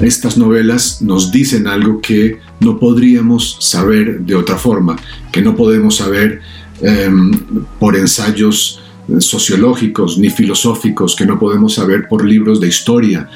Estas 0.00 0.36
novelas 0.36 1.02
nos 1.02 1.30
dicen 1.30 1.66
algo 1.66 2.00
que 2.00 2.38
no 2.60 2.78
podríamos 2.78 3.56
saber 3.60 4.20
de 4.20 4.34
otra 4.34 4.56
forma, 4.56 4.96
que 5.30 5.42
no 5.42 5.54
podemos 5.54 5.96
saber 5.96 6.40
em, 6.80 7.30
por 7.78 7.96
ensayos 7.96 8.80
sociológicos 9.18 10.18
ni 10.18 10.30
filosóficos, 10.30 11.14
que 11.14 11.26
no 11.26 11.38
podemos 11.38 11.74
saber 11.74 12.08
por 12.08 12.24
libros 12.24 12.60
de 12.60 12.68
historia, 12.68 13.28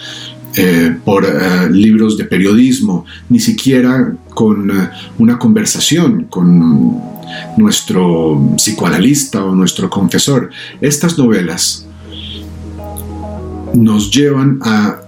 eh, 0.57 0.97
por 1.05 1.25
eh, 1.25 1.71
libros 1.71 2.17
de 2.17 2.25
periodismo, 2.25 3.05
ni 3.29 3.39
siquiera 3.39 4.13
con 4.31 4.71
eh, 4.71 4.91
una 5.19 5.39
conversación 5.39 6.25
con 6.31 7.01
nuestro 7.57 8.55
psicoanalista 8.57 9.45
o 9.45 9.55
nuestro 9.55 9.91
confesor. 9.91 10.51
Estas 10.81 11.19
novelas 11.19 11.87
nos 13.75 14.11
llevan 14.11 14.59
a 14.63 15.01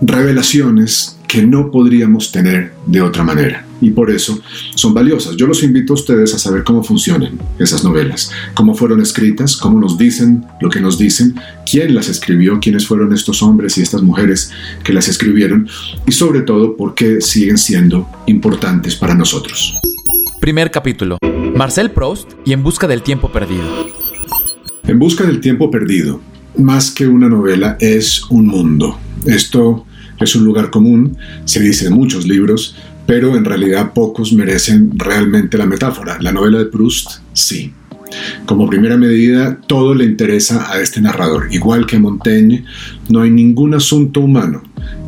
revelaciones 0.00 1.13
que 1.28 1.46
no 1.46 1.70
podríamos 1.70 2.32
tener 2.32 2.72
de 2.86 3.00
otra 3.00 3.24
manera 3.24 3.64
y 3.80 3.90
por 3.90 4.10
eso 4.10 4.40
son 4.74 4.94
valiosas. 4.94 5.36
Yo 5.36 5.46
los 5.46 5.62
invito 5.62 5.92
a 5.92 5.96
ustedes 5.96 6.34
a 6.34 6.38
saber 6.38 6.64
cómo 6.64 6.82
funcionan 6.82 7.38
esas 7.58 7.84
novelas, 7.84 8.30
cómo 8.54 8.74
fueron 8.74 9.00
escritas, 9.00 9.56
cómo 9.56 9.78
nos 9.78 9.98
dicen 9.98 10.44
lo 10.60 10.70
que 10.70 10.80
nos 10.80 10.98
dicen, 10.98 11.34
quién 11.70 11.94
las 11.94 12.08
escribió, 12.08 12.58
quiénes 12.60 12.86
fueron 12.86 13.12
estos 13.12 13.42
hombres 13.42 13.76
y 13.78 13.82
estas 13.82 14.02
mujeres 14.02 14.50
que 14.82 14.92
las 14.92 15.08
escribieron 15.08 15.68
y 16.06 16.12
sobre 16.12 16.42
todo 16.42 16.76
por 16.76 16.94
qué 16.94 17.20
siguen 17.20 17.58
siendo 17.58 18.08
importantes 18.26 18.96
para 18.96 19.14
nosotros. 19.14 19.78
Primer 20.40 20.70
capítulo. 20.70 21.18
Marcel 21.54 21.90
Proust 21.90 22.32
y 22.44 22.52
En 22.52 22.62
Busca 22.62 22.86
del 22.86 23.02
Tiempo 23.02 23.30
Perdido. 23.30 23.64
En 24.86 24.98
Busca 24.98 25.24
del 25.24 25.40
Tiempo 25.40 25.70
Perdido, 25.70 26.20
más 26.58 26.90
que 26.90 27.06
una 27.06 27.28
novela, 27.28 27.76
es 27.80 28.24
un 28.30 28.46
mundo. 28.46 28.98
Esto 29.24 29.86
es 30.20 30.34
un 30.34 30.44
lugar 30.44 30.70
común, 30.70 31.16
se 31.44 31.60
dice 31.60 31.86
en 31.86 31.94
muchos 31.94 32.26
libros, 32.26 32.76
pero 33.06 33.36
en 33.36 33.44
realidad 33.44 33.92
pocos 33.92 34.32
merecen 34.32 34.98
realmente 34.98 35.58
la 35.58 35.66
metáfora. 35.66 36.18
La 36.20 36.32
novela 36.32 36.58
de 36.58 36.66
Proust, 36.66 37.20
sí. 37.32 37.72
Como 38.46 38.68
primera 38.68 38.96
medida, 38.96 39.58
todo 39.66 39.94
le 39.94 40.04
interesa 40.04 40.72
a 40.72 40.80
este 40.80 41.00
narrador. 41.00 41.48
Igual 41.50 41.86
que 41.86 41.98
Montaigne, 41.98 42.64
no 43.08 43.22
hay 43.22 43.30
ningún 43.30 43.74
asunto 43.74 44.20
humano 44.20 44.62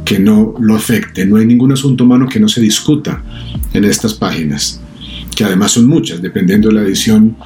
que 0.04 0.18
no 0.18 0.54
lo 0.60 0.76
afecte, 0.76 1.26
no 1.26 1.36
hay 1.36 1.46
ningún 1.46 1.72
asunto 1.72 2.04
humano 2.04 2.28
que 2.28 2.40
no 2.40 2.48
se 2.48 2.60
discuta 2.60 3.22
en 3.72 3.84
estas 3.84 4.14
páginas, 4.14 4.80
que 5.34 5.44
además 5.44 5.72
son 5.72 5.86
muchas, 5.86 6.22
dependiendo 6.22 6.68
de 6.68 6.74
la 6.74 6.82
edición 6.82 7.36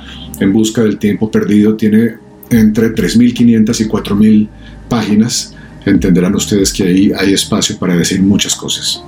en 0.40 0.52
busca 0.52 0.82
del 0.82 0.98
tiempo 0.98 1.30
perdido, 1.30 1.74
tiene 1.74 2.16
entre 2.50 2.94
3.500 2.94 3.80
y 3.80 3.84
4.000 3.84 4.48
páginas. 4.88 5.56
Entenderán 5.84 6.34
ustedes 6.34 6.72
que 6.72 6.84
ahí 6.84 7.12
hay 7.18 7.32
espacio 7.32 7.78
para 7.78 7.96
decir 7.96 8.22
muchas 8.22 8.54
cosas. 8.54 9.02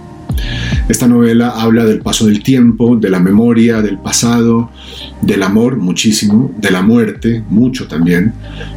Esta 0.89 1.07
novela 1.07 1.51
habla 1.51 1.85
del 1.85 2.01
paso 2.01 2.27
del 2.27 2.43
tiempo, 2.43 2.97
de 2.97 3.11
la 3.11 3.21
memoria, 3.21 3.83
del 3.83 3.99
pasado, 3.99 4.71
del 5.21 5.43
amor 5.43 5.77
muchísimo, 5.77 6.53
de 6.59 6.71
la 6.71 6.83
muerte 6.83 7.45
mucho 7.49 7.87
también, 7.87 8.33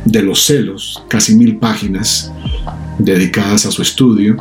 de 0.06 0.22
los 0.22 0.46
celos, 0.46 1.02
casi 1.08 1.36
mil 1.36 1.58
páginas 1.58 2.32
dedicadas 3.00 3.66
a 3.66 3.72
su 3.72 3.82
estudio, 3.82 4.38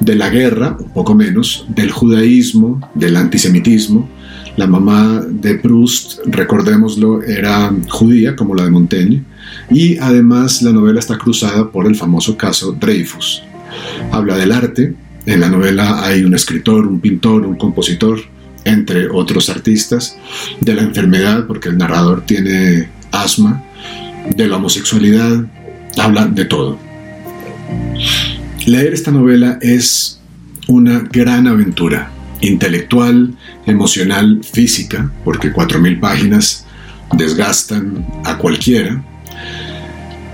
de 0.00 0.14
la 0.14 0.30
guerra, 0.30 0.76
un 0.78 0.90
poco 0.90 1.14
menos, 1.14 1.66
del 1.68 1.90
judaísmo, 1.90 2.80
del 2.94 3.16
antisemitismo. 3.16 4.08
La 4.56 4.66
mamá 4.66 5.22
de 5.28 5.56
Proust, 5.56 6.20
recordémoslo, 6.26 7.22
era 7.22 7.72
judía 7.88 8.34
como 8.34 8.54
la 8.54 8.64
de 8.64 8.70
Montaigne, 8.70 9.24
y 9.70 9.98
además 9.98 10.62
la 10.62 10.72
novela 10.72 11.00
está 11.00 11.18
cruzada 11.18 11.70
por 11.70 11.86
el 11.86 11.96
famoso 11.96 12.36
caso 12.36 12.72
Dreyfus. 12.72 13.42
Habla 14.12 14.36
del 14.36 14.52
arte, 14.52 14.94
en 15.26 15.40
la 15.40 15.48
novela 15.48 16.04
hay 16.04 16.24
un 16.24 16.34
escritor, 16.34 16.86
un 16.86 17.00
pintor, 17.00 17.46
un 17.46 17.56
compositor, 17.56 18.20
entre 18.64 19.08
otros 19.08 19.48
artistas, 19.48 20.16
de 20.60 20.74
la 20.74 20.82
enfermedad, 20.82 21.46
porque 21.46 21.68
el 21.68 21.78
narrador 21.78 22.24
tiene 22.26 22.88
asma, 23.12 23.62
de 24.34 24.48
la 24.48 24.56
homosexualidad, 24.56 25.44
habla 25.98 26.26
de 26.26 26.44
todo. 26.44 26.78
Leer 28.66 28.92
esta 28.92 29.10
novela 29.10 29.58
es 29.60 30.20
una 30.68 31.00
gran 31.12 31.46
aventura, 31.46 32.10
intelectual, 32.40 33.34
emocional, 33.66 34.40
física, 34.42 35.10
porque 35.24 35.52
4.000 35.52 36.00
páginas 36.00 36.66
desgastan 37.16 38.04
a 38.24 38.36
cualquiera, 38.38 39.02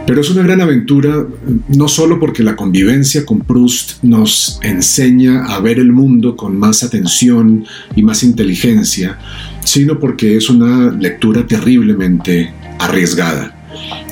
pero 0.07 0.21
es 0.21 0.31
una 0.31 0.43
gran 0.43 0.61
aventura 0.61 1.27
no 1.69 1.89
solo 1.89 2.19
porque 2.19 2.43
la 2.43 2.57
convivencia 2.57 3.25
con 3.25 3.41
Proust 3.41 4.03
nos 4.03 4.59
enseña 4.63 5.45
a 5.47 5.61
ver 5.61 5.79
el 5.79 5.93
mundo 5.93 6.37
con 6.37 6.57
más 6.57 6.83
atención 6.83 7.65
y 7.95 8.03
más 8.03 8.23
inteligencia, 8.23 9.19
sino 9.65 9.99
porque 9.99 10.37
es 10.37 10.51
una 10.51 10.91
lectura 10.91 11.47
terriblemente 11.47 12.53
arriesgada. 12.79 13.59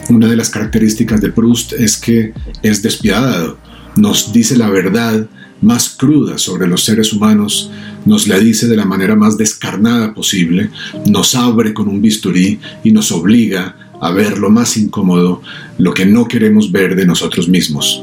Una 0.09 0.29
de 0.29 0.37
las 0.37 0.51
características 0.51 1.21
de 1.21 1.31
Proust 1.31 1.73
es 1.73 1.97
que 1.97 2.33
es 2.63 2.83
despiadado, 2.83 3.59
nos 3.97 4.33
dice 4.33 4.57
la 4.57 4.71
verdad 4.71 5.29
más 5.61 5.91
cruda 5.91 6.39
sobre 6.39 6.67
los 6.67 6.85
seres 6.85 7.13
humanos, 7.13 7.71
nos 8.07 8.27
la 8.27 8.39
dice 8.39 8.67
de 8.67 8.77
la 8.77 8.87
manera 8.87 9.15
más 9.15 9.37
descarnada 9.37 10.15
posible, 10.15 10.71
nos 11.07 11.35
abre 11.35 11.75
con 11.75 11.89
un 11.89 12.01
bisturí 12.01 12.59
y 12.83 12.93
nos 12.93 13.13
obliga 13.13 13.77
a 14.01 14.11
ver 14.11 14.39
lo 14.39 14.51
más 14.51 14.77
incómodo, 14.77 15.43
lo 15.79 15.95
que 15.95 16.07
no 16.07 16.27
queremos 16.27 16.73
ver 16.73 16.97
de 16.97 17.07
nosotros 17.07 17.49
mismos. 17.49 18.03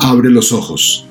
Abre 0.00 0.30
los 0.30 0.52
ojos 0.52 1.06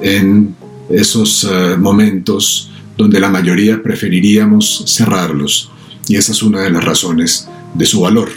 en 0.00 0.54
esos 0.88 1.44
eh, 1.44 1.76
momentos 1.78 2.70
donde 2.96 3.20
la 3.20 3.30
mayoría 3.30 3.82
preferiríamos 3.82 4.84
cerrarlos, 4.86 5.70
y 6.08 6.16
esa 6.16 6.32
es 6.32 6.42
una 6.42 6.60
de 6.60 6.70
las 6.70 6.84
razones 6.84 7.48
de 7.74 7.86
su 7.86 8.00
valor. 8.00 8.28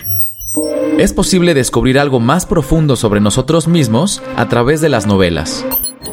Es 0.97 1.11
posible 1.11 1.53
descubrir 1.53 1.99
algo 1.99 2.19
más 2.19 2.45
profundo 2.45 2.95
sobre 2.95 3.19
nosotros 3.19 3.67
mismos 3.67 4.21
a 4.37 4.47
través 4.47 4.79
de 4.79 4.89
las 4.89 5.05
novelas. 5.05 5.65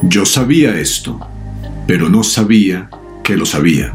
Yo 0.02 0.26
sabía 0.26 0.78
esto, 0.80 1.20
pero 1.86 2.08
no 2.08 2.24
sabía 2.24 2.90
que 3.22 3.36
lo 3.36 3.46
sabía. 3.46 3.94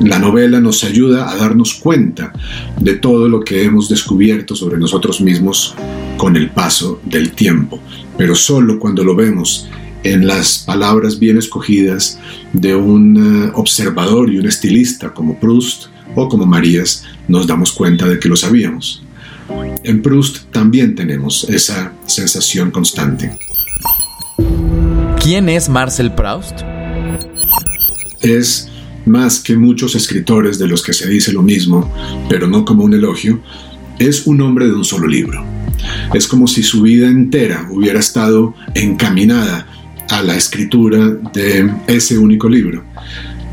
La 0.00 0.18
novela 0.18 0.60
nos 0.60 0.84
ayuda 0.84 1.30
a 1.30 1.36
darnos 1.36 1.74
cuenta 1.74 2.32
de 2.80 2.94
todo 2.94 3.28
lo 3.28 3.40
que 3.40 3.64
hemos 3.64 3.88
descubierto 3.88 4.54
sobre 4.54 4.78
nosotros 4.78 5.20
mismos 5.20 5.74
con 6.16 6.36
el 6.36 6.50
paso 6.50 7.00
del 7.04 7.32
tiempo, 7.32 7.80
pero 8.16 8.34
solo 8.34 8.78
cuando 8.78 9.04
lo 9.04 9.14
vemos 9.14 9.68
en 10.02 10.26
las 10.26 10.58
palabras 10.58 11.18
bien 11.18 11.36
escogidas 11.36 12.18
de 12.52 12.76
un 12.76 13.48
eh, 13.48 13.52
observador 13.54 14.30
y 14.30 14.38
un 14.38 14.46
estilista 14.46 15.12
como 15.12 15.38
Proust 15.38 15.86
o 16.14 16.28
como 16.28 16.46
Marías, 16.46 17.04
nos 17.28 17.46
damos 17.46 17.72
cuenta 17.72 18.06
de 18.06 18.18
que 18.18 18.28
lo 18.28 18.36
sabíamos. 18.36 19.02
En 19.82 20.02
Proust 20.02 20.50
también 20.50 20.94
tenemos 20.94 21.44
esa 21.48 21.92
sensación 22.06 22.70
constante. 22.70 23.36
¿Quién 25.22 25.48
es 25.48 25.68
Marcel 25.68 26.12
Proust? 26.12 26.60
Es 28.22 28.68
más 29.06 29.40
que 29.40 29.56
muchos 29.56 29.94
escritores 29.94 30.58
de 30.58 30.66
los 30.66 30.82
que 30.82 30.92
se 30.92 31.08
dice 31.08 31.32
lo 31.32 31.42
mismo, 31.42 31.92
pero 32.28 32.46
no 32.46 32.64
como 32.64 32.84
un 32.84 32.94
elogio, 32.94 33.40
es 33.98 34.26
un 34.26 34.40
hombre 34.40 34.66
de 34.66 34.74
un 34.74 34.84
solo 34.84 35.06
libro. 35.06 35.44
Es 36.12 36.26
como 36.26 36.46
si 36.46 36.62
su 36.62 36.82
vida 36.82 37.08
entera 37.08 37.66
hubiera 37.70 38.00
estado 38.00 38.54
encaminada 38.74 39.66
a 40.10 40.22
la 40.22 40.36
escritura 40.36 41.08
de 41.32 41.70
ese 41.86 42.18
único 42.18 42.48
libro. 42.48 42.84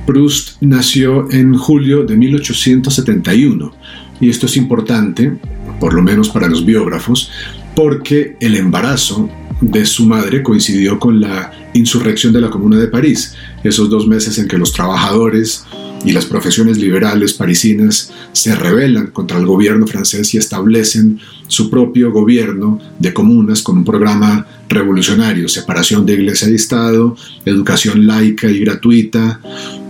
Proust 0.05 0.61
nació 0.61 1.31
en 1.31 1.55
julio 1.55 2.03
de 2.03 2.17
1871 2.17 3.71
y 4.19 4.29
esto 4.29 4.45
es 4.45 4.57
importante, 4.57 5.33
por 5.79 5.93
lo 5.93 6.01
menos 6.01 6.29
para 6.29 6.47
los 6.47 6.65
biógrafos, 6.65 7.31
porque 7.75 8.35
el 8.39 8.55
embarazo 8.55 9.29
de 9.61 9.85
su 9.85 10.05
madre 10.05 10.43
coincidió 10.43 10.99
con 10.99 11.21
la 11.21 11.51
insurrección 11.73 12.33
de 12.33 12.41
la 12.41 12.49
Comuna 12.49 12.77
de 12.77 12.87
París, 12.87 13.33
esos 13.63 13.89
dos 13.89 14.07
meses 14.07 14.37
en 14.37 14.47
que 14.47 14.57
los 14.57 14.73
trabajadores 14.73 15.65
y 16.05 16.11
las 16.11 16.25
profesiones 16.25 16.77
liberales 16.77 17.33
parisinas 17.33 18.11
se 18.33 18.55
rebelan 18.55 19.07
contra 19.07 19.37
el 19.37 19.45
gobierno 19.45 19.87
francés 19.87 20.33
y 20.33 20.37
establecen 20.37 21.19
su 21.47 21.69
propio 21.69 22.11
gobierno 22.11 22.79
de 22.99 23.13
comunas 23.13 23.61
con 23.61 23.77
un 23.77 23.85
programa 23.85 24.45
revolucionario, 24.67 25.47
separación 25.47 26.05
de 26.05 26.13
iglesia 26.13 26.49
y 26.49 26.55
Estado, 26.55 27.15
educación 27.45 28.05
laica 28.05 28.49
y 28.49 28.59
gratuita, 28.59 29.39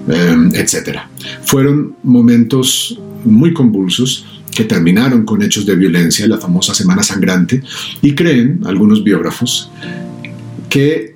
eh, 0.07 0.49
etc. 0.53 0.99
Fueron 1.45 1.95
momentos 2.03 2.99
muy 3.23 3.53
convulsos 3.53 4.25
que 4.51 4.65
terminaron 4.65 5.25
con 5.25 5.41
hechos 5.41 5.65
de 5.65 5.75
violencia, 5.75 6.27
la 6.27 6.37
famosa 6.37 6.75
Semana 6.75 7.01
Sangrante, 7.01 7.63
y 8.01 8.13
creen 8.13 8.61
algunos 8.65 9.03
biógrafos 9.03 9.71
que 10.69 11.12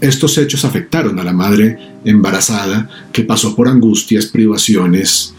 estos 0.00 0.38
hechos 0.38 0.64
afectaron 0.64 1.18
a 1.18 1.24
la 1.24 1.32
madre 1.32 1.78
embarazada 2.04 2.88
que 3.12 3.22
pasó 3.22 3.54
por 3.54 3.68
angustias, 3.68 4.26
privaciones, 4.26 5.34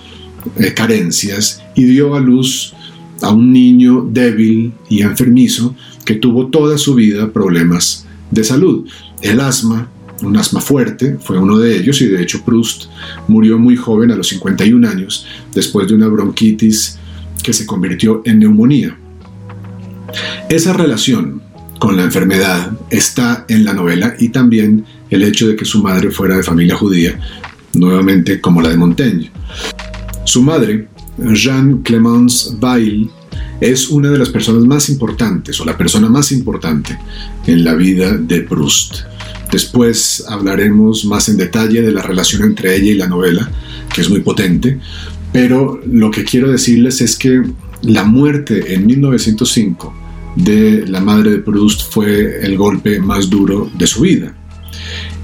eh, 0.57 0.73
carencias 0.73 1.61
y 1.75 1.83
dio 1.83 2.15
a 2.15 2.19
luz 2.19 2.73
a 3.21 3.29
un 3.29 3.51
niño 3.53 4.07
débil 4.09 4.73
y 4.89 5.01
enfermizo 5.01 5.75
que 6.05 6.15
tuvo 6.15 6.47
toda 6.47 6.77
su 6.77 6.95
vida 6.95 7.31
problemas 7.31 8.05
de 8.31 8.43
salud. 8.43 8.87
El 9.21 9.39
asma, 9.39 9.89
un 10.23 10.37
asma 10.37 10.61
fuerte, 10.61 11.17
fue 11.21 11.37
uno 11.37 11.57
de 11.59 11.77
ellos 11.77 12.01
y 12.01 12.07
de 12.07 12.21
hecho 12.21 12.43
Proust 12.43 12.85
murió 13.27 13.59
muy 13.59 13.75
joven 13.75 14.11
a 14.11 14.15
los 14.15 14.27
51 14.29 14.87
años 14.87 15.27
después 15.53 15.87
de 15.87 15.95
una 15.95 16.07
bronquitis 16.07 16.97
que 17.43 17.53
se 17.53 17.65
convirtió 17.65 18.21
en 18.25 18.39
neumonía. 18.39 18.97
Esa 20.49 20.73
relación 20.73 21.41
con 21.81 21.97
la 21.97 22.03
enfermedad 22.03 22.73
está 22.91 23.43
en 23.47 23.65
la 23.65 23.73
novela 23.73 24.13
y 24.19 24.29
también 24.29 24.85
el 25.09 25.23
hecho 25.23 25.47
de 25.47 25.55
que 25.55 25.65
su 25.65 25.81
madre 25.81 26.11
fuera 26.11 26.37
de 26.37 26.43
familia 26.43 26.75
judía, 26.75 27.19
nuevamente 27.73 28.39
como 28.39 28.61
la 28.61 28.69
de 28.69 28.77
Montaigne. 28.77 29.31
Su 30.23 30.43
madre, 30.43 30.89
Jeanne 31.33 31.81
Clémence 31.81 32.51
Weil, 32.61 33.09
es 33.59 33.89
una 33.89 34.11
de 34.11 34.19
las 34.19 34.29
personas 34.29 34.63
más 34.63 34.89
importantes 34.89 35.59
o 35.59 35.65
la 35.65 35.75
persona 35.75 36.07
más 36.07 36.31
importante 36.31 36.99
en 37.47 37.63
la 37.63 37.73
vida 37.73 38.15
de 38.15 38.41
Proust. 38.41 38.97
Después 39.51 40.23
hablaremos 40.29 41.03
más 41.05 41.29
en 41.29 41.37
detalle 41.37 41.81
de 41.81 41.91
la 41.91 42.03
relación 42.03 42.43
entre 42.43 42.75
ella 42.75 42.91
y 42.91 42.95
la 42.95 43.07
novela, 43.07 43.49
que 43.91 44.01
es 44.01 44.09
muy 44.11 44.19
potente, 44.19 44.79
pero 45.33 45.81
lo 45.83 46.11
que 46.11 46.25
quiero 46.25 46.51
decirles 46.51 47.01
es 47.01 47.15
que 47.15 47.41
la 47.81 48.03
muerte 48.03 48.75
en 48.75 48.85
1905 48.85 50.00
de 50.35 50.85
la 50.87 51.01
madre 51.01 51.31
de 51.31 51.39
Proust 51.39 51.91
fue 51.91 52.39
el 52.43 52.57
golpe 52.57 52.99
más 52.99 53.29
duro 53.29 53.69
de 53.77 53.87
su 53.87 54.01
vida 54.01 54.33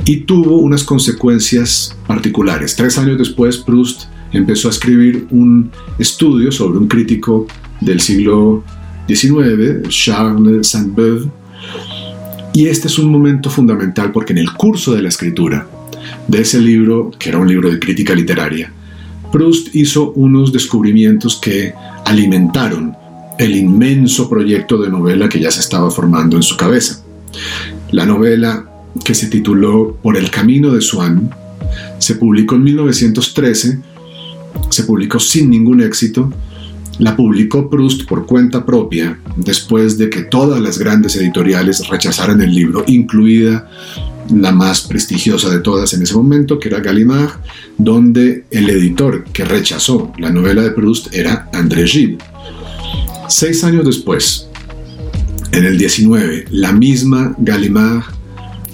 y 0.06 0.18
tuvo 0.22 0.58
unas 0.58 0.84
consecuencias 0.84 1.98
particulares. 2.08 2.76
Tres 2.76 2.98
años 2.98 3.18
después, 3.18 3.58
Proust 3.58 4.04
empezó 4.32 4.68
a 4.68 4.72
escribir 4.72 5.28
un 5.32 5.72
estudio 5.98 6.52
sobre 6.52 6.78
un 6.78 6.88
crítico 6.88 7.48
del 7.82 8.00
siglo 8.00 8.64
XIX, 9.08 9.88
Charles 9.90 10.68
Saint-Beuve, 10.68 11.30
y 12.54 12.68
este 12.68 12.88
es 12.88 12.98
un 12.98 13.12
momento 13.12 13.50
fundamental 13.50 14.12
porque 14.12 14.34
en 14.34 14.40
el 14.40 14.52
curso 14.54 14.94
de 14.96 15.02
la 15.02 15.10
escritura 15.10 15.68
de 16.28 16.42
ese 16.42 16.60
libro, 16.60 17.12
que 17.18 17.30
era 17.30 17.38
un 17.38 17.48
libro 17.48 17.70
de 17.70 17.80
crítica 17.80 18.16
literaria, 18.16 18.72
Proust 19.32 19.76
hizo 19.76 20.12
unos 20.12 20.52
descubrimientos 20.52 21.36
que 21.36 21.74
alimentaron 22.06 22.96
el 23.38 23.56
inmenso 23.56 24.30
proyecto 24.30 24.78
de 24.78 24.90
novela 24.90 25.30
que 25.30 25.40
ya 25.40 25.52
se 25.52 25.60
estaba 25.60 25.92
formando 25.92 26.36
en 26.36 26.44
su 26.44 26.58
cabeza. 26.58 27.04
La 27.92 28.06
novela 28.06 28.66
que 29.04 29.16
se 29.16 29.28
tituló 29.28 29.98
Por 30.02 30.18
el 30.18 30.32
camino 30.32 30.72
de 30.72 30.82
Swann 30.82 31.30
se 32.00 32.16
publicó 32.16 32.56
en 32.56 32.64
1913, 32.64 33.80
se 34.70 34.84
publicó 34.84 35.20
sin 35.20 35.50
ningún 35.50 35.82
éxito, 35.82 36.32
la 37.00 37.16
publicó 37.16 37.70
Proust 37.70 38.08
por 38.08 38.26
cuenta 38.26 38.66
propia 38.66 39.20
después 39.36 39.98
de 39.98 40.10
que 40.10 40.24
todas 40.24 40.60
las 40.60 40.80
grandes 40.80 41.16
editoriales 41.16 41.88
rechazaran 41.88 42.42
el 42.42 42.54
libro, 42.54 42.84
incluida 42.88 43.70
la 44.34 44.52
más 44.52 44.82
prestigiosa 44.82 45.50
de 45.50 45.60
todas 45.60 45.94
en 45.94 46.02
ese 46.02 46.16
momento, 46.16 46.60
que 46.60 46.70
era 46.70 46.80
Gallimard, 46.80 47.40
donde 47.78 48.46
el 48.52 48.70
editor 48.70 49.24
que 49.26 49.46
rechazó 49.46 50.12
la 50.18 50.32
novela 50.32 50.64
de 50.64 50.72
Proust 50.72 51.14
era 51.14 51.50
André 51.54 51.86
Gide. 51.88 52.18
Seis 53.30 53.64
años 53.66 53.86
después, 53.86 54.48
en 55.52 55.66
el 55.66 55.78
19, 55.78 56.46
la 56.52 56.72
misma 56.72 57.36
Gallimard 57.38 58.04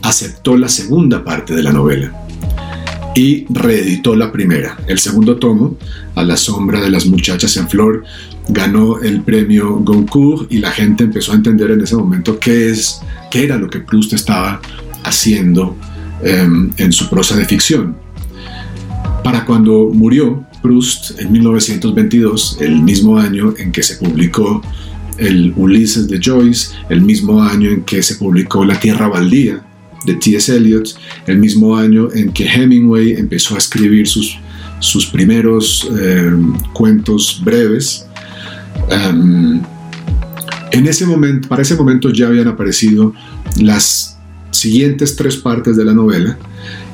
aceptó 0.03 0.57
la 0.57 0.69
segunda 0.69 1.23
parte 1.23 1.55
de 1.55 1.63
la 1.63 1.71
novela 1.71 2.13
y 3.15 3.45
reeditó 3.49 4.15
la 4.15 4.31
primera. 4.31 4.77
El 4.87 4.99
segundo 4.99 5.37
tomo, 5.37 5.77
A 6.15 6.21
la 6.21 6.37
sombra 6.37 6.79
de 6.79 6.91
las 6.91 7.07
muchachas 7.07 7.57
en 7.57 7.67
flor, 7.67 8.03
ganó 8.47 8.99
el 8.99 9.21
premio 9.21 9.77
Goncourt 9.77 10.51
y 10.51 10.59
la 10.59 10.69
gente 10.69 11.05
empezó 11.05 11.31
a 11.31 11.35
entender 11.35 11.71
en 11.71 11.81
ese 11.81 11.95
momento 11.95 12.37
qué, 12.37 12.69
es, 12.69 13.01
qué 13.31 13.45
era 13.45 13.57
lo 13.57 13.67
que 13.67 13.79
Proust 13.79 14.13
estaba 14.13 14.61
haciendo 15.03 15.75
em, 16.23 16.71
en 16.77 16.91
su 16.91 17.09
prosa 17.09 17.35
de 17.35 17.45
ficción. 17.45 17.97
Para 19.23 19.45
cuando 19.45 19.89
murió 19.91 20.45
Proust 20.63 21.19
en 21.19 21.31
1922, 21.31 22.57
el 22.61 22.81
mismo 22.81 23.19
año 23.19 23.53
en 23.57 23.71
que 23.71 23.83
se 23.83 23.97
publicó 23.97 24.61
el 25.17 25.53
Ulises 25.55 26.07
de 26.07 26.19
Joyce, 26.23 26.73
el 26.89 27.01
mismo 27.01 27.43
año 27.43 27.69
en 27.69 27.83
que 27.83 28.01
se 28.01 28.15
publicó 28.15 28.65
La 28.65 28.79
Tierra 28.79 29.07
Baldía 29.07 29.63
de 30.05 30.15
T.S. 30.15 30.55
Eliot, 30.55 30.89
el 31.27 31.37
mismo 31.37 31.75
año 31.75 32.09
en 32.13 32.31
que 32.31 32.45
Hemingway 32.45 33.13
empezó 33.13 33.55
a 33.55 33.57
escribir 33.57 34.07
sus, 34.07 34.37
sus 34.79 35.05
primeros 35.05 35.89
em, 36.01 36.53
cuentos 36.73 37.41
breves. 37.43 38.05
Em, 38.89 39.61
en 40.71 40.87
ese 40.87 41.05
momento, 41.05 41.47
para 41.47 41.61
ese 41.61 41.75
momento 41.75 42.09
ya 42.09 42.27
habían 42.27 42.47
aparecido 42.47 43.13
las 43.57 44.17
siguientes 44.51 45.15
tres 45.15 45.37
partes 45.37 45.77
de 45.77 45.85
la 45.85 45.93
novela 45.93 46.37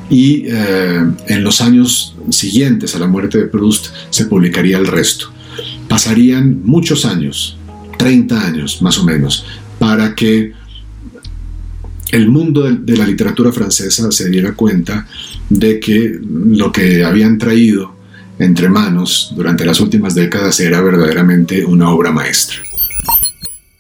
y 0.10 0.46
eh, 0.48 1.04
en 1.28 1.44
los 1.44 1.62
años 1.62 2.16
siguientes 2.30 2.96
a 2.96 3.00
la 3.00 3.08
muerte 3.08 3.38
de 3.38 3.46
Proust 3.46 3.88
se 4.10 4.26
publicaría 4.26 4.78
el 4.78 4.88
resto. 4.88 5.32
Pasarían 5.88 6.62
muchos 6.64 7.06
años, 7.06 7.58
30 7.98 8.46
años 8.46 8.82
más 8.82 8.98
o 8.98 9.04
menos, 9.04 9.46
para 9.78 10.16
que 10.16 10.54
el 12.12 12.30
mundo 12.30 12.64
de, 12.64 12.98
la 12.98 13.06
literatura 13.06 13.52
francesa 13.52 14.12
se 14.12 14.30
diera 14.30 14.54
cuenta 14.54 15.08
de 15.50 15.80
que 15.80 16.20
lo 16.22 16.72
que 16.72 17.04
habían 17.04 17.38
traído 17.38 17.96
entre 18.40 18.70
manos 18.70 19.32
durante 19.36 19.66
las 19.66 19.80
últimas 19.80 20.16
décadas 20.16 20.60
era 20.60 20.82
verdaderamente 20.82 21.66
una 21.66 21.90
obra 21.92 22.12
maestra. 22.12 22.58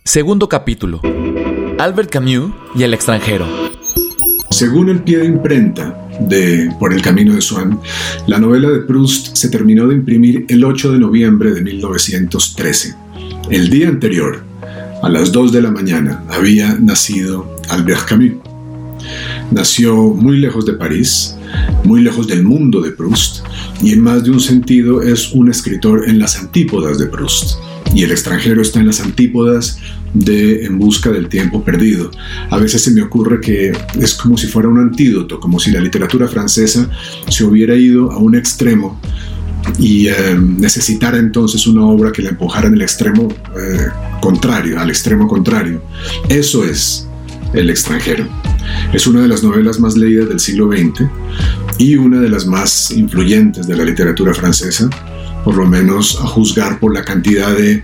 Segundo 0.03 0.49
capítulo. 0.49 1.01
Albert 1.79 2.09
Camus 2.09 2.51
y 2.75 2.83
el 2.83 2.93
extranjero. 2.93 3.47
Según 4.51 4.89
el 4.89 5.01
pie 5.01 5.19
de 5.19 5.25
imprenta 5.25 6.08
de 6.19 6.71
Por 6.79 6.93
el 6.93 7.01
Camino 7.01 7.33
de 7.33 7.41
Swann, 7.41 7.79
la 8.27 8.39
novela 8.39 8.69
de 8.69 8.79
Proust 8.79 9.35
se 9.35 9.49
terminó 9.49 9.87
de 9.87 9.95
imprimir 9.95 10.45
el 10.49 10.63
8 10.63 10.93
de 10.93 10.99
noviembre 10.99 11.51
de 11.51 11.61
1913. 11.61 12.95
El 13.49 13.69
día 13.69 13.89
anterior, 13.89 14.43
a 15.01 15.09
las 15.09 15.31
2 15.31 15.51
de 15.51 15.61
la 15.61 15.71
mañana, 15.71 16.23
había 16.29 16.75
nacido 16.75 17.55
Albert 17.69 18.07
Camus. 18.07 18.33
Nació 19.51 19.95
muy 19.95 20.37
lejos 20.37 20.65
de 20.65 20.73
París, 20.73 21.35
muy 21.83 22.01
lejos 22.01 22.27
del 22.27 22.43
mundo 22.43 22.81
de 22.81 22.91
Proust, 22.91 23.45
y 23.81 23.93
en 23.93 24.01
más 24.01 24.23
de 24.23 24.31
un 24.31 24.39
sentido 24.39 25.01
es 25.01 25.31
un 25.31 25.49
escritor 25.49 26.07
en 26.07 26.19
las 26.19 26.37
antípodas 26.37 26.99
de 26.99 27.07
Proust 27.07 27.57
y 27.93 28.03
el 28.03 28.11
extranjero 28.11 28.61
está 28.61 28.79
en 28.79 28.87
las 28.87 28.99
antípodas 28.99 29.79
de 30.13 30.65
En 30.65 30.79
busca 30.79 31.11
del 31.11 31.29
tiempo 31.29 31.63
perdido. 31.63 32.09
A 32.49 32.57
veces 32.57 32.83
se 32.83 32.91
me 32.91 33.01
ocurre 33.01 33.39
que 33.39 33.71
es 33.99 34.15
como 34.15 34.37
si 34.37 34.47
fuera 34.47 34.67
un 34.67 34.79
antídoto, 34.79 35.39
como 35.39 35.59
si 35.59 35.71
la 35.71 35.79
literatura 35.79 36.27
francesa 36.27 36.89
se 37.27 37.43
hubiera 37.43 37.75
ido 37.75 38.11
a 38.11 38.17
un 38.17 38.35
extremo 38.35 38.99
y 39.77 40.07
eh, 40.07 40.35
necesitara 40.35 41.17
entonces 41.17 41.67
una 41.67 41.85
obra 41.85 42.11
que 42.11 42.21
la 42.23 42.29
empujara 42.29 42.67
en 42.67 42.73
el 42.73 42.81
extremo 42.81 43.27
eh, 43.55 43.87
contrario, 44.21 44.79
al 44.79 44.89
extremo 44.89 45.27
contrario. 45.27 45.83
Eso 46.27 46.63
es 46.63 47.05
El 47.53 47.69
extranjero. 47.69 48.27
Es 48.93 49.07
una 49.07 49.21
de 49.21 49.27
las 49.27 49.43
novelas 49.43 49.79
más 49.79 49.97
leídas 49.97 50.29
del 50.29 50.39
siglo 50.39 50.71
XX 50.71 51.09
y 51.79 51.95
una 51.95 52.19
de 52.19 52.29
las 52.29 52.45
más 52.45 52.91
influyentes 52.91 53.65
de 53.67 53.75
la 53.75 53.83
literatura 53.83 54.33
francesa 54.33 54.89
por 55.43 55.55
lo 55.55 55.65
menos 55.65 56.19
a 56.21 56.27
juzgar 56.27 56.79
por 56.79 56.93
la 56.93 57.03
cantidad 57.03 57.55
de 57.55 57.83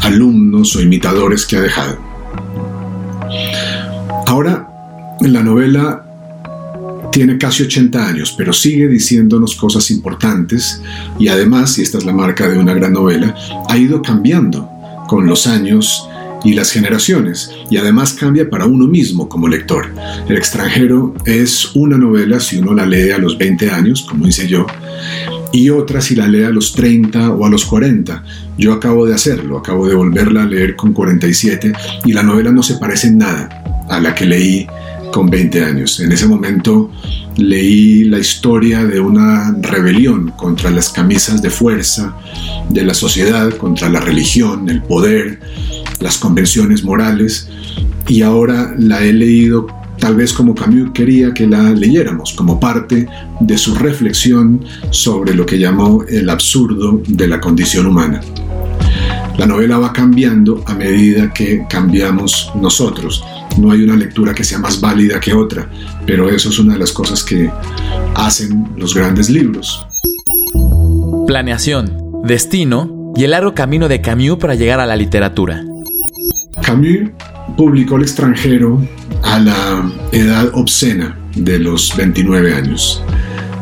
alumnos 0.00 0.74
o 0.76 0.80
imitadores 0.80 1.46
que 1.46 1.56
ha 1.56 1.60
dejado. 1.60 1.98
Ahora, 4.26 4.68
la 5.20 5.42
novela 5.42 6.04
tiene 7.12 7.36
casi 7.38 7.64
80 7.64 8.06
años, 8.06 8.34
pero 8.36 8.52
sigue 8.52 8.88
diciéndonos 8.88 9.54
cosas 9.54 9.90
importantes 9.90 10.80
y 11.18 11.28
además, 11.28 11.78
y 11.78 11.82
esta 11.82 11.98
es 11.98 12.04
la 12.04 12.12
marca 12.12 12.48
de 12.48 12.58
una 12.58 12.74
gran 12.74 12.94
novela, 12.94 13.34
ha 13.68 13.76
ido 13.76 14.02
cambiando 14.02 14.68
con 15.06 15.26
los 15.26 15.46
años 15.46 16.08
y 16.44 16.54
las 16.54 16.72
generaciones, 16.72 17.52
y 17.70 17.76
además 17.76 18.14
cambia 18.14 18.50
para 18.50 18.66
uno 18.66 18.88
mismo 18.88 19.28
como 19.28 19.46
lector. 19.46 19.86
El 20.28 20.36
extranjero 20.36 21.14
es 21.24 21.70
una 21.74 21.98
novela 21.98 22.40
si 22.40 22.56
uno 22.56 22.74
la 22.74 22.84
lee 22.86 23.10
a 23.10 23.18
los 23.18 23.38
20 23.38 23.70
años, 23.70 24.02
como 24.08 24.26
hice 24.26 24.48
yo, 24.48 24.66
y 25.52 25.70
otra 25.70 26.00
si 26.00 26.14
la 26.14 26.26
lee 26.28 26.44
a 26.44 26.50
los 26.50 26.72
30 26.72 27.30
o 27.30 27.44
a 27.44 27.50
los 27.50 27.64
40. 27.66 28.24
Yo 28.58 28.72
acabo 28.72 29.06
de 29.06 29.14
hacerlo, 29.14 29.58
acabo 29.58 29.86
de 29.86 29.94
volverla 29.94 30.42
a 30.42 30.46
leer 30.46 30.76
con 30.76 30.92
47 30.92 31.72
y 32.04 32.12
la 32.12 32.22
novela 32.22 32.50
no 32.50 32.62
se 32.62 32.76
parece 32.76 33.08
en 33.08 33.18
nada 33.18 33.84
a 33.88 34.00
la 34.00 34.14
que 34.14 34.24
leí 34.24 34.66
con 35.12 35.28
20 35.28 35.64
años. 35.64 36.00
En 36.00 36.10
ese 36.10 36.26
momento 36.26 36.90
leí 37.36 38.04
la 38.04 38.18
historia 38.18 38.84
de 38.84 38.98
una 38.98 39.54
rebelión 39.60 40.32
contra 40.36 40.70
las 40.70 40.88
camisas 40.88 41.42
de 41.42 41.50
fuerza 41.50 42.16
de 42.68 42.84
la 42.84 42.94
sociedad, 42.94 43.50
contra 43.56 43.88
la 43.88 44.00
religión, 44.00 44.68
el 44.68 44.82
poder, 44.82 45.38
las 46.00 46.18
convenciones 46.18 46.82
morales, 46.82 47.48
y 48.08 48.22
ahora 48.22 48.74
la 48.78 49.02
he 49.04 49.12
leído 49.12 49.66
tal 50.02 50.16
vez 50.16 50.32
como 50.32 50.52
Camus 50.52 50.90
quería 50.92 51.32
que 51.32 51.46
la 51.46 51.70
leyéramos, 51.70 52.32
como 52.32 52.58
parte 52.58 53.06
de 53.38 53.56
su 53.56 53.72
reflexión 53.76 54.64
sobre 54.90 55.32
lo 55.32 55.46
que 55.46 55.60
llamó 55.60 56.02
el 56.08 56.28
absurdo 56.28 57.00
de 57.06 57.28
la 57.28 57.40
condición 57.40 57.86
humana. 57.86 58.20
La 59.38 59.46
novela 59.46 59.78
va 59.78 59.92
cambiando 59.92 60.64
a 60.66 60.74
medida 60.74 61.32
que 61.32 61.66
cambiamos 61.70 62.50
nosotros. 62.56 63.22
No 63.58 63.70
hay 63.70 63.84
una 63.84 63.94
lectura 63.94 64.34
que 64.34 64.42
sea 64.42 64.58
más 64.58 64.80
válida 64.80 65.20
que 65.20 65.34
otra, 65.34 65.70
pero 66.04 66.28
eso 66.28 66.48
es 66.48 66.58
una 66.58 66.72
de 66.72 66.80
las 66.80 66.90
cosas 66.90 67.22
que 67.22 67.48
hacen 68.16 68.70
los 68.76 68.96
grandes 68.96 69.30
libros. 69.30 69.86
Planeación, 71.28 72.24
destino 72.24 73.12
y 73.14 73.22
el 73.22 73.30
largo 73.30 73.54
camino 73.54 73.86
de 73.86 74.00
Camus 74.00 74.38
para 74.38 74.56
llegar 74.56 74.80
a 74.80 74.86
la 74.86 74.96
literatura. 74.96 75.62
Camus 76.60 77.12
publicó 77.56 77.96
El 77.96 78.02
extranjero 78.02 78.80
a 79.22 79.38
la 79.38 79.92
edad 80.12 80.50
obscena 80.54 81.16
de 81.36 81.58
los 81.58 81.94
29 81.96 82.54
años. 82.54 83.02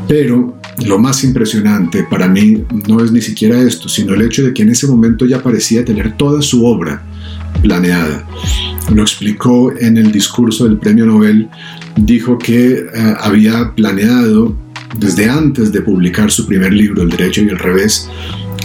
Pero 0.08 0.60
lo 0.84 0.98
más 0.98 1.24
impresionante 1.24 2.04
para 2.10 2.26
mí 2.28 2.64
no 2.88 3.04
es 3.04 3.12
ni 3.12 3.20
siquiera 3.20 3.60
esto, 3.60 3.88
sino 3.88 4.14
el 4.14 4.22
hecho 4.22 4.44
de 4.44 4.54
que 4.54 4.62
en 4.62 4.70
ese 4.70 4.86
momento 4.86 5.26
ya 5.26 5.42
parecía 5.42 5.84
tener 5.84 6.16
toda 6.16 6.42
su 6.42 6.64
obra 6.64 7.02
planeada. 7.62 8.26
Lo 8.92 9.02
explicó 9.02 9.72
en 9.78 9.96
el 9.96 10.10
discurso 10.10 10.64
del 10.64 10.78
premio 10.78 11.06
Nobel, 11.06 11.48
dijo 11.96 12.38
que 12.38 12.72
eh, 12.72 13.14
había 13.20 13.72
planeado 13.74 14.56
desde 14.98 15.28
antes 15.28 15.70
de 15.70 15.82
publicar 15.82 16.30
su 16.30 16.46
primer 16.46 16.72
libro, 16.72 17.02
El 17.02 17.10
Derecho 17.10 17.42
y 17.42 17.48
el 17.48 17.58
Revés, 17.58 18.08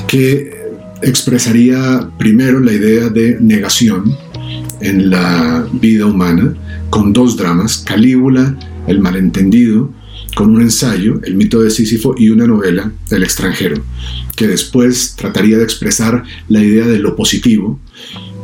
que 0.08 0.56
expresaría 1.02 2.10
primero 2.18 2.60
la 2.60 2.72
idea 2.72 3.10
de 3.10 3.38
negación 3.40 4.16
en 4.80 5.10
la 5.10 5.68
vida 5.74 6.06
humana, 6.06 6.54
con 6.89 7.13
dos 7.13 7.38
dramas, 7.38 7.80
Calígula, 7.80 8.58
El 8.88 9.00
malentendido, 9.00 9.91
con 10.36 10.50
un 10.52 10.62
ensayo, 10.62 11.19
El 11.24 11.36
mito 11.36 11.62
de 11.62 11.71
Sísifo, 11.71 12.15
y 12.17 12.30
una 12.30 12.48
novela, 12.48 12.91
El 13.10 13.24
extranjero, 13.24 13.82
que 14.36 14.48
después 14.48 15.15
trataría 15.15 15.58
de 15.58 15.63
expresar 15.63 16.24
la 16.48 16.63
idea 16.63 16.86
de 16.86 17.00
lo 17.00 17.15
positivo, 17.15 17.80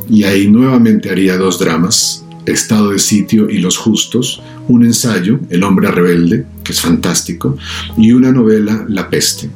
y 0.09 0.23
ahí 0.23 0.47
nuevamente 0.47 1.09
haría 1.09 1.37
dos 1.37 1.59
dramas, 1.59 2.25
Estado 2.45 2.91
de 2.91 2.99
sitio 2.99 3.49
y 3.49 3.59
Los 3.59 3.77
justos, 3.77 4.41
un 4.67 4.83
ensayo, 4.83 5.39
El 5.49 5.63
hombre 5.63 5.91
rebelde, 5.91 6.45
que 6.63 6.71
es 6.71 6.81
fantástico, 6.81 7.57
y 7.97 8.11
una 8.13 8.31
novela, 8.31 8.85
La 8.89 9.09
peste. 9.09 9.49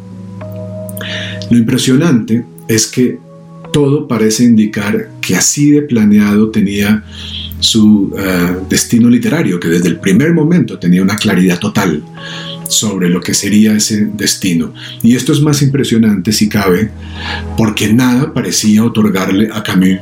Lo 1.50 1.58
impresionante 1.58 2.46
es 2.68 2.88
que 2.88 3.20
todo 3.76 4.08
parece 4.08 4.46
indicar 4.46 5.10
que 5.20 5.36
así 5.36 5.72
de 5.72 5.82
planeado 5.82 6.50
tenía 6.50 7.04
su 7.60 8.16
eh, 8.18 8.56
destino 8.70 9.10
literario, 9.10 9.60
que 9.60 9.68
desde 9.68 9.90
el 9.90 10.00
primer 10.00 10.34
momento 10.34 10.80
tenía 10.80 11.02
una 11.02 11.18
claridad 11.18 11.60
total 11.60 12.02
sobre 12.70 13.10
lo 13.10 13.20
que 13.20 13.34
sería 13.34 13.76
ese 13.76 14.06
destino. 14.14 14.74
Y 15.04 15.18
esto 15.18 15.34
es 15.34 15.42
más 15.42 15.62
impresionante 15.62 16.32
si 16.32 16.48
cabe, 16.48 16.90
porque 17.58 17.92
nada 17.92 18.34
parecía 18.34 18.82
otorgarle 18.82 19.50
a 19.52 19.62
Camus 19.62 20.00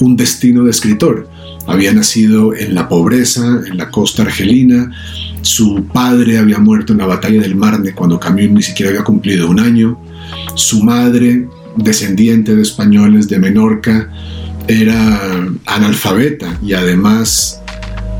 un 0.00 0.14
destino 0.14 0.64
de 0.64 0.70
escritor. 0.70 1.30
Había 1.66 1.94
nacido 1.94 2.54
en 2.54 2.74
la 2.74 2.90
pobreza, 2.90 3.62
en 3.70 3.78
la 3.78 3.90
costa 3.90 4.20
argelina, 4.20 4.92
su 5.40 5.82
padre 5.94 6.36
había 6.36 6.58
muerto 6.58 6.92
en 6.92 6.98
la 6.98 7.06
batalla 7.06 7.40
del 7.40 7.56
Marne 7.56 7.94
cuando 7.94 8.20
Camus 8.20 8.50
ni 8.50 8.62
siquiera 8.62 8.90
había 8.90 9.02
cumplido 9.02 9.48
un 9.48 9.60
año, 9.60 9.98
su 10.56 10.82
madre 10.84 11.48
descendiente 11.78 12.54
de 12.54 12.62
españoles 12.62 13.28
de 13.28 13.38
Menorca, 13.38 14.10
era 14.68 15.48
analfabeta 15.64 16.58
y 16.62 16.74
además 16.74 17.60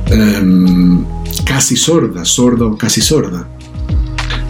em, 0.07 1.05
casi 1.45 1.77
sorda, 1.77 2.25
sorda 2.25 2.65
o 2.65 2.77
casi 2.77 3.01
sorda. 3.01 3.49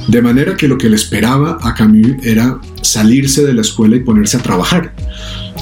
De 0.06 0.22
manera 0.22 0.56
que 0.56 0.68
lo 0.68 0.78
que 0.78 0.88
le 0.88 0.96
esperaba 0.96 1.58
a 1.60 1.74
Camus 1.74 2.16
era 2.22 2.58
salirse 2.80 3.44
de 3.44 3.52
la 3.52 3.60
escuela 3.60 3.96
y 3.96 4.00
ponerse 4.00 4.38
a 4.38 4.42
trabajar, 4.42 4.94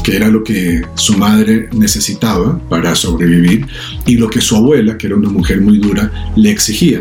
que 0.05 0.15
era 0.15 0.29
lo 0.29 0.45
que 0.45 0.83
su 0.95 1.19
madre 1.19 1.69
necesitaba 1.73 2.61
para 2.69 2.95
sobrevivir 2.95 3.67
y 4.07 4.17
lo 4.17 4.31
que 4.31 4.41
su 4.41 4.55
abuela, 4.55 4.97
que 4.97 5.09
era 5.09 5.17
una 5.17 5.31
mujer 5.31 5.61
muy 5.61 5.79
dura, 5.79 6.33
le 6.37 6.51
exigía. 6.51 7.01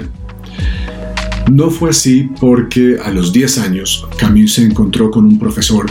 No 1.52 1.70
fue 1.70 1.92
así 1.92 2.28
porque 2.40 2.98
a 3.04 3.12
los 3.12 3.32
10 3.32 3.60
años 3.60 4.08
Camus 4.18 4.54
se 4.54 4.64
encontró 4.64 5.12
con 5.12 5.26
un 5.26 5.38
profesor 5.38 5.86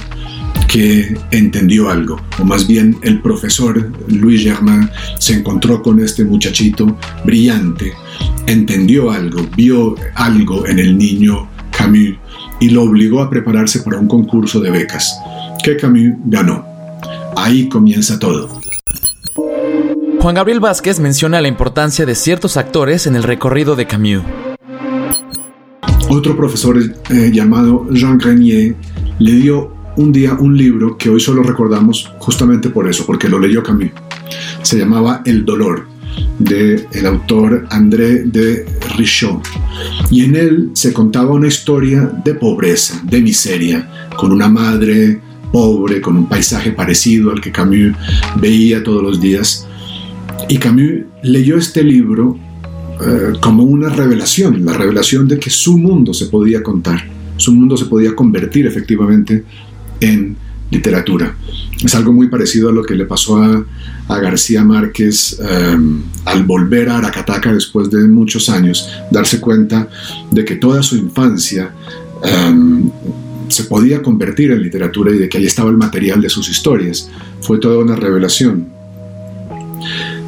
que 0.74 1.16
entendió 1.30 1.88
algo, 1.88 2.20
o 2.36 2.44
más 2.44 2.66
bien 2.66 2.98
el 3.02 3.20
profesor 3.20 3.92
Louis 4.08 4.42
Germain 4.42 4.90
se 5.20 5.34
encontró 5.34 5.80
con 5.80 6.00
este 6.00 6.24
muchachito 6.24 6.98
brillante, 7.24 7.92
entendió 8.48 9.12
algo, 9.12 9.46
vio 9.56 9.94
algo 10.16 10.66
en 10.66 10.80
el 10.80 10.98
niño 10.98 11.48
Camus 11.70 12.16
y 12.58 12.70
lo 12.70 12.82
obligó 12.82 13.22
a 13.22 13.30
prepararse 13.30 13.82
para 13.82 14.00
un 14.00 14.08
concurso 14.08 14.58
de 14.58 14.72
becas, 14.72 15.16
que 15.62 15.76
Camus 15.76 16.14
ganó. 16.24 16.66
Ahí 17.36 17.68
comienza 17.68 18.18
todo. 18.18 18.60
Juan 20.18 20.34
Gabriel 20.34 20.58
Vázquez 20.58 20.98
menciona 20.98 21.40
la 21.40 21.46
importancia 21.46 22.04
de 22.04 22.16
ciertos 22.16 22.56
actores 22.56 23.06
en 23.06 23.14
el 23.14 23.22
recorrido 23.22 23.76
de 23.76 23.86
Camus. 23.86 24.24
Otro 26.08 26.36
profesor 26.36 26.76
eh, 27.10 27.30
llamado 27.32 27.86
Jean 27.92 28.18
Grenier 28.18 28.74
le 29.20 29.32
dio 29.34 29.73
un 29.96 30.12
día 30.12 30.34
un 30.34 30.56
libro 30.56 30.96
que 30.96 31.08
hoy 31.08 31.20
solo 31.20 31.42
recordamos 31.42 32.12
justamente 32.18 32.70
por 32.70 32.88
eso, 32.88 33.06
porque 33.06 33.28
lo 33.28 33.38
leyó 33.38 33.62
Camus. 33.62 33.90
Se 34.62 34.78
llamaba 34.78 35.22
El 35.24 35.44
dolor, 35.44 35.86
de 36.38 36.86
el 36.92 37.06
autor 37.06 37.66
André 37.70 38.24
de 38.24 38.66
Richaud. 38.96 39.40
Y 40.10 40.24
en 40.24 40.36
él 40.36 40.70
se 40.74 40.92
contaba 40.92 41.32
una 41.32 41.48
historia 41.48 42.10
de 42.24 42.34
pobreza, 42.34 43.00
de 43.04 43.20
miseria, 43.20 44.08
con 44.16 44.32
una 44.32 44.48
madre 44.48 45.20
pobre, 45.52 46.00
con 46.00 46.16
un 46.16 46.28
paisaje 46.28 46.72
parecido 46.72 47.30
al 47.30 47.40
que 47.40 47.52
Camus 47.52 47.96
veía 48.36 48.82
todos 48.82 49.02
los 49.02 49.20
días. 49.20 49.66
Y 50.48 50.58
Camus 50.58 51.04
leyó 51.22 51.56
este 51.56 51.84
libro 51.84 52.36
eh, 53.00 53.32
como 53.40 53.62
una 53.62 53.88
revelación, 53.88 54.64
la 54.64 54.72
revelación 54.72 55.28
de 55.28 55.38
que 55.38 55.50
su 55.50 55.78
mundo 55.78 56.12
se 56.12 56.26
podía 56.26 56.62
contar, 56.62 57.04
su 57.36 57.52
mundo 57.52 57.76
se 57.76 57.86
podía 57.86 58.14
convertir 58.14 58.66
efectivamente 58.66 59.44
literatura. 60.70 61.34
Es 61.82 61.94
algo 61.94 62.12
muy 62.12 62.28
parecido 62.28 62.68
a 62.70 62.72
lo 62.72 62.82
que 62.82 62.94
le 62.94 63.04
pasó 63.04 63.42
a, 63.42 63.64
García 64.20 64.62
Márquez 64.62 65.40
em, 65.40 66.02
al 66.24 66.44
volver 66.44 66.88
a 66.88 66.98
Aracataca 66.98 67.52
después 67.52 67.90
de 67.90 68.06
muchos 68.06 68.48
años, 68.48 68.88
darse 69.10 69.40
cuenta 69.40 69.88
de 70.30 70.44
que 70.44 70.56
toda 70.56 70.82
su 70.82 70.96
infancia 70.96 71.72
em, 72.22 72.90
se 73.48 73.64
podía 73.64 74.02
convertir 74.02 74.50
en 74.50 74.62
literatura 74.62 75.12
y 75.14 75.18
de 75.18 75.28
que 75.28 75.38
ahí 75.38 75.46
estaba 75.46 75.70
el 75.70 75.76
material 75.76 76.20
de 76.20 76.28
sus 76.28 76.48
historias. 76.48 77.10
Fue 77.40 77.58
toda 77.58 77.78
una 77.78 77.96
revelación. 77.96 78.68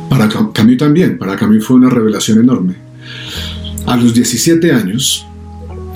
Para 0.09 0.29
Camus 0.29 0.77
también, 0.79 1.19
para 1.19 1.37
Camus 1.37 1.67
fue 1.67 1.77
una 1.77 1.91
revelación 1.91 2.39
enorme. 2.39 2.75
A 3.87 3.97
los 3.97 4.15
17 4.15 4.73
años, 4.73 5.27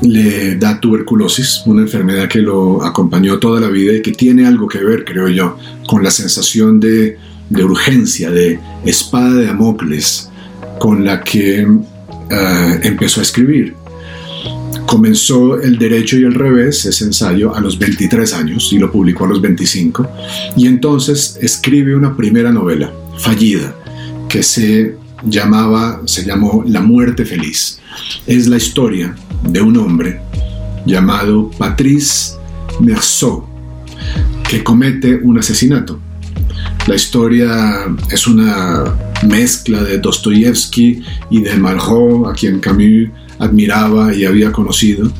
le 0.03 0.57
da 0.57 0.81
tuberculosis, 0.81 1.63
una 1.67 1.83
enfermedad 1.83 2.29
que 2.29 2.41
lo 2.41 2.83
acompañó 2.83 3.39
toda 3.39 3.61
la 3.61 3.69
vida 3.69 3.93
y 3.95 4.03
que 4.03 4.13
tiene 4.13 4.47
algo 4.47 4.67
que 4.67 4.79
ver, 4.79 5.05
creo 5.05 5.29
yo, 5.29 5.59
con 5.87 6.03
la 6.03 6.11
sensación 6.11 6.81
de, 6.81 7.19
urgencia, 7.51 8.31
de 8.31 8.59
espada 8.85 9.35
de 9.35 9.47
Damocles 9.47 10.31
con 10.79 11.05
la 11.05 11.23
que 11.23 11.61
eh, 11.61 12.81
empezó 12.83 13.21
a 13.21 13.23
escribir. 13.23 13.75
Comenzó 14.87 15.61
El 15.61 15.79
Derecho 15.79 16.17
y 16.19 16.25
el 16.25 16.35
Revés, 16.35 16.85
ese 16.87 17.05
ensayo, 17.05 17.55
a 17.55 17.61
los 17.61 17.79
23 17.79 18.33
años 18.33 18.73
y 18.73 18.79
lo 18.79 18.91
publicó 18.91 19.25
a 19.25 19.29
los 19.29 19.41
25. 19.41 20.09
Y 20.57 20.67
entonces 20.67 21.39
escribe 21.41 21.95
una 21.95 22.17
primera 22.17 22.51
novela, 22.51 22.93
fallida, 23.19 23.75
que 24.29 24.43
se 24.43 24.97
llamaba, 25.25 26.01
se 26.07 26.25
llamó 26.25 26.65
La 26.67 26.81
muerte 26.81 27.25
feliz. 27.25 27.79
Es 28.27 28.47
la 28.47 28.57
historia 28.57 29.15
de 29.43 29.61
un 29.61 29.77
hombre 29.77 30.21
llamado 30.87 31.51
Patrice 31.59 32.37
Merceau, 32.81 33.47
que 34.49 34.63
comete 34.63 35.17
un 35.17 35.39
asesinato. 35.39 36.01
La 36.87 36.95
historia 36.95 37.87
es 38.11 38.27
una 38.27 38.85
mezcla 39.27 39.83
de 39.83 39.99
Dostoyevsky 39.99 41.03
y 41.31 41.41
de 41.43 41.55
Margot, 41.57 42.27
a 42.29 42.33
quien 42.33 42.59
Camus 42.61 43.11
admiraba 43.39 44.15
y 44.15 44.25
había 44.25 44.53
conocido, 44.53 45.11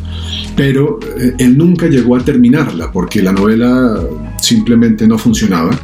pero 0.57 0.99
eh, 1.19 1.35
él 1.39 1.57
nunca 1.57 1.87
llegó 1.87 2.17
a 2.17 2.25
terminarla 2.25 2.93
porque 2.93 3.23
la 3.23 3.33
novela 3.33 3.99
simplemente 4.41 5.07
no 5.07 5.17
funcionaba 5.17 5.79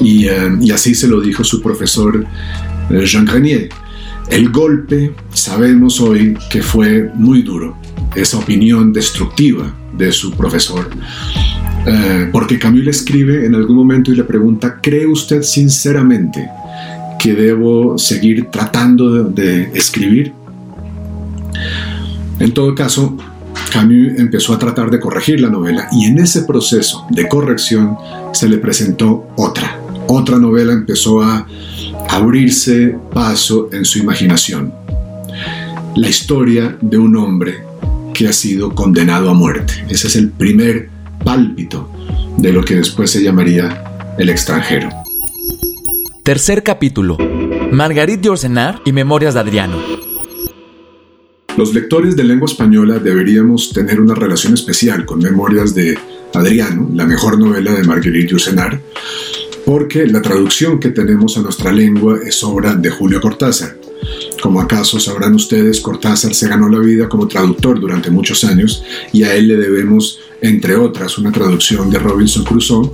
y, 0.00 0.26
eh, 0.26 0.56
y 0.60 0.70
así 0.70 0.94
se 0.94 1.08
lo 1.08 1.20
dijo 1.20 1.44
su 1.44 1.62
profesor 1.62 2.26
eh, 2.90 3.04
Jean 3.06 3.24
Grenier 3.24 3.70
El 4.30 4.50
golpe 4.50 5.14
sabemos 5.32 6.00
hoy 6.00 6.36
que 6.50 6.62
fue 6.62 7.10
muy 7.14 7.42
duro, 7.42 7.76
esa 8.14 8.38
opinión 8.38 8.92
destructiva 8.92 9.74
de 9.96 10.12
su 10.12 10.32
profesor, 10.32 10.90
eh, 11.86 12.28
porque 12.30 12.58
Camus 12.58 12.84
le 12.84 12.90
escribe 12.90 13.46
en 13.46 13.54
algún 13.54 13.76
momento 13.76 14.12
y 14.12 14.16
le 14.16 14.24
pregunta, 14.24 14.80
¿cree 14.82 15.06
usted 15.06 15.42
sinceramente 15.42 16.46
que 17.18 17.32
debo 17.32 17.96
seguir 17.96 18.46
tratando 18.50 19.24
de, 19.24 19.42
de 19.42 19.62
escribir? 19.78 20.32
En 22.38 22.52
todo 22.52 22.74
caso, 22.74 23.16
Camus 23.72 24.18
empezó 24.18 24.52
a 24.52 24.58
tratar 24.58 24.90
de 24.90 25.00
corregir 25.00 25.40
la 25.40 25.48
novela 25.48 25.88
y 25.90 26.04
en 26.04 26.18
ese 26.18 26.42
proceso 26.42 27.06
de 27.10 27.26
corrección 27.28 27.96
se 28.32 28.48
le 28.48 28.58
presentó 28.58 29.28
otra. 29.36 29.80
Otra 30.06 30.38
novela 30.38 30.72
empezó 30.72 31.22
a 31.22 31.46
abrirse 32.08 32.96
paso 33.12 33.68
en 33.72 33.84
su 33.84 33.98
imaginación. 33.98 34.72
La 35.96 36.08
historia 36.08 36.76
de 36.80 36.98
un 36.98 37.16
hombre 37.16 37.62
que 38.14 38.26
ha 38.28 38.32
sido 38.32 38.74
condenado 38.74 39.30
a 39.30 39.34
muerte. 39.34 39.84
Ese 39.88 40.08
es 40.08 40.16
el 40.16 40.30
primer 40.30 40.90
pálpito 41.24 41.88
de 42.36 42.52
lo 42.52 42.64
que 42.64 42.76
después 42.76 43.10
se 43.10 43.22
llamaría 43.22 43.84
el 44.18 44.28
extranjero. 44.28 44.88
Tercer 46.24 46.62
capítulo. 46.62 47.16
Marguerite 47.70 48.26
Yourcenar 48.26 48.80
y 48.84 48.92
Memorias 48.92 49.34
de 49.34 49.40
Adriano. 49.40 49.76
Los 51.56 51.74
lectores 51.74 52.16
de 52.16 52.24
lengua 52.24 52.46
española 52.46 52.98
deberíamos 52.98 53.72
tener 53.72 54.00
una 54.00 54.14
relación 54.14 54.54
especial 54.54 55.04
con 55.04 55.18
Memorias 55.18 55.74
de 55.74 55.98
Adriano, 56.34 56.88
la 56.94 57.04
mejor 57.04 57.38
novela 57.38 57.72
de 57.72 57.82
Marguerite 57.84 58.30
Yourcenar, 58.30 58.80
porque 59.68 60.06
la 60.06 60.22
traducción 60.22 60.80
que 60.80 60.88
tenemos 60.88 61.36
a 61.36 61.42
nuestra 61.42 61.70
lengua 61.70 62.18
es 62.26 62.42
obra 62.42 62.74
de 62.74 62.88
Julio 62.88 63.20
Cortázar. 63.20 63.76
Como 64.42 64.62
acaso 64.62 64.98
sabrán 64.98 65.34
ustedes, 65.34 65.82
Cortázar 65.82 66.32
se 66.32 66.48
ganó 66.48 66.70
la 66.70 66.78
vida 66.78 67.06
como 67.06 67.28
traductor 67.28 67.78
durante 67.78 68.10
muchos 68.10 68.44
años 68.44 68.82
y 69.12 69.24
a 69.24 69.34
él 69.34 69.46
le 69.46 69.56
debemos, 69.56 70.20
entre 70.40 70.74
otras, 70.74 71.18
una 71.18 71.30
traducción 71.30 71.90
de 71.90 71.98
Robinson 71.98 72.44
Crusoe, 72.44 72.90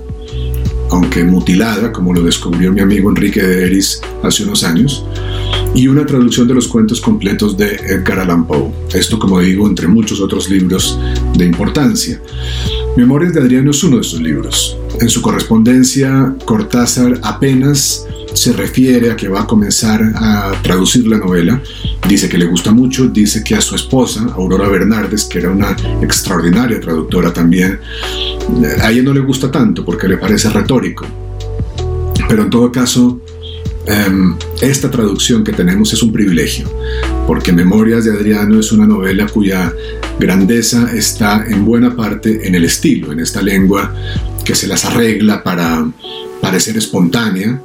aunque 0.91 1.23
mutilada, 1.23 1.93
como 1.93 2.13
lo 2.13 2.21
descubrió 2.21 2.73
mi 2.73 2.81
amigo 2.81 3.09
Enrique 3.09 3.41
de 3.41 3.67
Eris 3.67 4.01
hace 4.21 4.43
unos 4.43 4.65
años, 4.65 5.05
y 5.73 5.87
una 5.87 6.05
traducción 6.05 6.45
de 6.45 6.55
los 6.55 6.67
cuentos 6.67 6.99
completos 6.99 7.55
de 7.55 7.67
Edgar 7.75 8.19
Allan 8.19 8.45
Poe. 8.45 8.69
Esto, 8.93 9.17
como 9.17 9.39
digo, 9.39 9.65
entre 9.65 9.87
muchos 9.87 10.19
otros 10.19 10.49
libros 10.49 10.99
de 11.37 11.45
importancia. 11.45 12.19
Memorias 12.95 13.33
de 13.33 13.41
Adriano 13.41 13.71
es 13.71 13.83
uno 13.83 13.97
de 13.97 14.03
sus 14.03 14.21
libros. 14.21 14.77
En 15.01 15.09
su 15.09 15.21
correspondencia, 15.21 16.33
Cortázar 16.45 17.19
apenas 17.23 18.07
se 18.33 18.53
refiere 18.53 19.11
a 19.11 19.15
que 19.17 19.27
va 19.27 19.41
a 19.41 19.47
comenzar 19.47 20.01
a 20.15 20.53
traducir 20.63 21.05
la 21.05 21.17
novela. 21.17 21.61
Dice 22.07 22.29
que 22.29 22.37
le 22.37 22.45
gusta 22.45 22.71
mucho, 22.71 23.07
dice 23.07 23.43
que 23.43 23.55
a 23.55 23.61
su 23.61 23.75
esposa, 23.75 24.25
Aurora 24.35 24.69
Bernardes, 24.69 25.25
que 25.25 25.39
era 25.39 25.51
una 25.51 25.75
extraordinaria 26.01 26.79
traductora 26.79 27.33
también, 27.33 27.79
a 28.81 28.91
ella 28.91 29.03
no 29.03 29.13
le 29.13 29.19
gusta 29.19 29.51
tanto 29.51 29.83
porque 29.83 30.07
le 30.07 30.17
parece 30.17 30.49
retórico. 30.49 31.05
Pero 32.29 32.43
en 32.43 32.49
todo 32.49 32.71
caso, 32.71 33.19
Em, 33.87 34.35
esta 34.61 34.89
traducción 34.89 35.43
que 35.43 35.53
tenemos 35.53 35.93
es 35.93 36.01
un 36.01 36.11
privilegio, 36.11 36.67
porque 37.27 37.51
Memorias 37.51 38.05
de 38.05 38.11
Adriano 38.11 38.59
es 38.59 38.71
una 38.71 38.85
novela 38.85 39.27
cuya 39.27 39.73
grandeza 40.19 40.91
está 40.93 41.45
en 41.47 41.65
buena 41.65 41.95
parte 41.95 42.47
en 42.47 42.55
el 42.55 42.65
estilo, 42.65 43.11
en 43.11 43.19
esta 43.19 43.41
lengua 43.41 43.93
que 44.43 44.55
se 44.55 44.67
las 44.67 44.85
arregla 44.85 45.43
para 45.43 45.89
parecer 46.41 46.77
espontánea, 46.77 47.59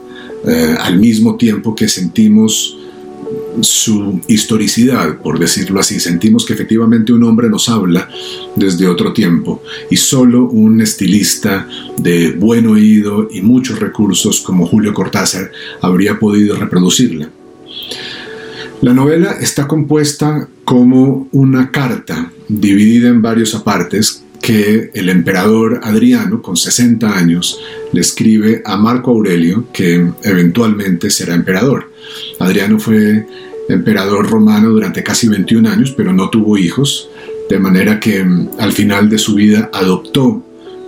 eh, 0.47 0.75
al 0.79 0.99
mismo 0.99 1.37
tiempo 1.37 1.75
que 1.75 1.89
sentimos 1.89 2.77
su 3.61 4.21
historicidad, 4.27 5.19
por 5.19 5.39
decirlo 5.39 5.81
así. 5.81 6.01
Sentimos 6.01 6.47
que 6.47 6.55
efectivamente 6.55 7.13
un 7.13 7.23
hombre 7.25 7.49
nos 7.49 7.69
habla 7.69 8.09
desde 8.57 8.89
otro 8.89 9.13
tiempo 9.13 9.63
y 9.91 9.97
solo 9.97 10.45
un 10.45 10.81
estilista 10.81 11.69
de 11.99 12.33
buen 12.33 12.67
oído 12.67 13.29
y 13.31 13.43
muchos 13.43 13.79
recursos 13.79 14.41
como 14.41 14.67
Julio 14.67 14.95
Cortázar 14.95 15.51
habría 15.83 16.19
podido 16.19 16.57
reproducirla. 16.57 17.31
La 18.83 18.95
novela 18.95 19.37
está 19.39 19.69
compuesta 19.69 20.49
como 20.65 21.29
una 21.33 21.71
carta 21.71 22.33
dividida 22.49 23.09
en 23.09 23.21
varios 23.21 23.55
apartes 23.55 24.25
que 24.41 24.91
el 24.95 25.11
emperador 25.11 25.81
Adriano, 25.83 26.41
con 26.41 26.57
60 26.57 27.15
años, 27.15 27.61
le 27.93 28.01
escribe 28.01 28.63
a 28.65 28.79
Marco 28.79 29.11
Aurelio, 29.11 29.67
que 29.71 30.11
eventualmente 30.23 31.11
será 31.11 31.35
emperador. 31.35 31.93
Adriano 32.39 32.79
fue 32.79 33.27
emperador 33.69 34.31
romano 34.31 34.71
durante 34.71 35.03
casi 35.03 35.29
21 35.29 35.69
años, 35.69 35.93
pero 35.95 36.15
no 36.15 36.31
tuvo 36.31 36.57
hijos, 36.57 37.11
de 37.51 37.59
manera 37.59 38.01
que 38.01 38.25
mm, 38.25 38.51
al 38.59 38.73
final 38.73 39.11
de 39.11 39.19
su 39.19 39.35
vida 39.35 39.71
adoptó 39.75 40.43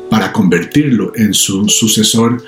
para 0.08 0.32
convertirlo 0.32 1.12
en 1.14 1.34
su 1.34 1.68
sucesor 1.68 2.42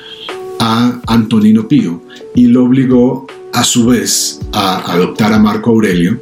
a 0.58 1.00
Antonino 1.06 1.68
Pío 1.68 2.02
y 2.34 2.46
lo 2.46 2.64
obligó 2.64 3.26
a 3.54 3.64
su 3.64 3.86
vez 3.86 4.40
a 4.52 4.92
adoptar 4.92 5.32
a 5.32 5.38
Marco 5.38 5.70
Aurelio, 5.70 6.20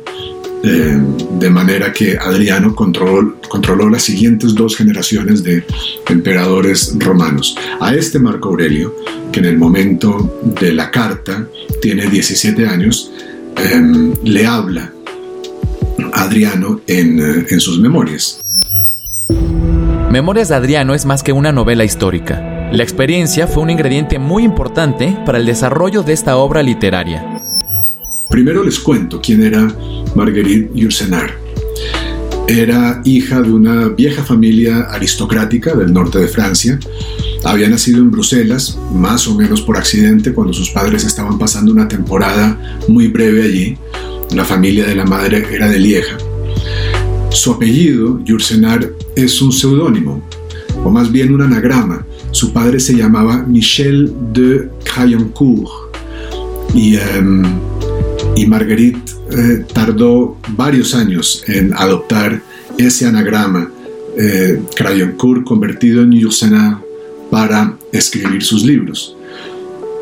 eh, 0.62 0.97
de 1.40 1.51
manera 1.51 1.92
que 1.92 2.16
Adriano 2.16 2.75
controló, 2.77 3.35
controló 3.49 3.90
las 3.90 4.05
siguientes 4.05 4.55
dos 4.55 4.77
generaciones 4.77 5.42
de 5.42 5.64
emperadores 6.09 6.95
romanos. 7.01 7.57
A 7.81 7.92
este 7.95 8.21
Marco 8.21 8.51
Aurelio, 8.51 8.95
que 9.33 9.40
en 9.40 9.47
el 9.47 9.59
momento 9.59 10.38
de 10.45 10.73
la 10.73 10.90
carta 10.92 11.49
tiene 11.81 12.07
17 12.07 12.64
años, 12.66 13.11
Em, 13.57 14.14
le 14.25 14.47
habla 14.47 14.92
Adriano 16.12 16.81
en, 16.87 17.18
eh, 17.21 17.47
en 17.49 17.61
sus 17.61 17.79
memorias. 17.79 18.40
Memorias 20.11 20.49
de 20.49 20.55
Adriano 20.55 20.95
es 20.95 21.07
más 21.07 21.23
que 21.23 21.33
una 21.33 21.53
novela 21.53 21.85
histórica. 21.85 22.52
La 22.73 22.83
experiencia 22.83 23.47
fue 23.47 23.63
un 23.63 23.69
ingrediente 23.69 24.19
muy 24.19 24.45
importante 24.45 25.15
para 25.27 25.37
el 25.37 25.45
desarrollo 25.45 26.03
de 26.03 26.15
esta 26.15 26.39
obra 26.39 26.63
literaria. 26.63 27.39
Primero 28.31 28.65
les 28.65 28.81
cuento 28.81 29.21
quién 29.21 29.43
era 29.43 29.77
Marguerite 30.15 30.71
Yourcenar. 30.75 31.37
Era 32.49 33.03
hija 33.05 33.43
de 33.43 33.53
una 33.53 33.89
vieja 33.89 34.25
familia 34.25 34.87
aristocrática 34.91 35.75
del 35.75 35.93
norte 35.93 36.19
de 36.19 36.29
Francia. 36.29 36.81
Había 37.45 37.69
nacido 37.69 37.99
en 37.99 38.11
Bruselas, 38.11 38.79
más 38.95 39.29
o 39.29 39.35
menos 39.35 39.61
por 39.61 39.77
accidente, 39.77 40.33
cuando 40.33 40.55
sus 40.55 40.71
padres 40.71 41.05
estaban 41.05 41.39
pasando 41.39 41.73
una 41.73 41.87
temporada 41.87 42.79
muy 42.89 43.09
breve 43.09 43.43
allí. 43.43 43.77
La 44.35 44.47
familia 44.47 44.87
de 44.87 44.95
la 44.95 45.05
madre 45.05 45.45
era 45.53 45.69
de 45.69 45.79
Lieja. 45.79 46.17
Su 47.29 47.53
apellido, 47.53 48.25
Yourcenar, 48.25 48.93
es 49.15 49.43
un 49.43 49.53
seudónimo, 49.53 50.23
o 50.83 50.91
más 50.91 51.13
bien 51.13 51.35
un 51.35 51.43
anagrama. 51.43 52.07
Su 52.33 52.53
padre 52.53 52.81
se 52.81 52.95
llamaba 52.95 53.45
Michel 53.47 54.12
de 54.33 54.68
Crayancourt 54.85 55.71
y, 56.75 56.97
um, 56.97 57.42
Marguerite 58.49 59.12
eh, 59.31 59.64
tardó 59.73 60.37
varios 60.57 60.95
años 60.95 61.45
en 61.47 61.73
adoptar 61.75 62.42
ese 62.79 63.07
anagrama, 63.07 63.71
eh, 64.18 64.61
convertido 65.45 66.03
en 66.03 66.12
Yourcenar 66.12 66.79
para 67.31 67.77
escribir 67.92 68.42
sus 68.42 68.64
libros. 68.64 69.16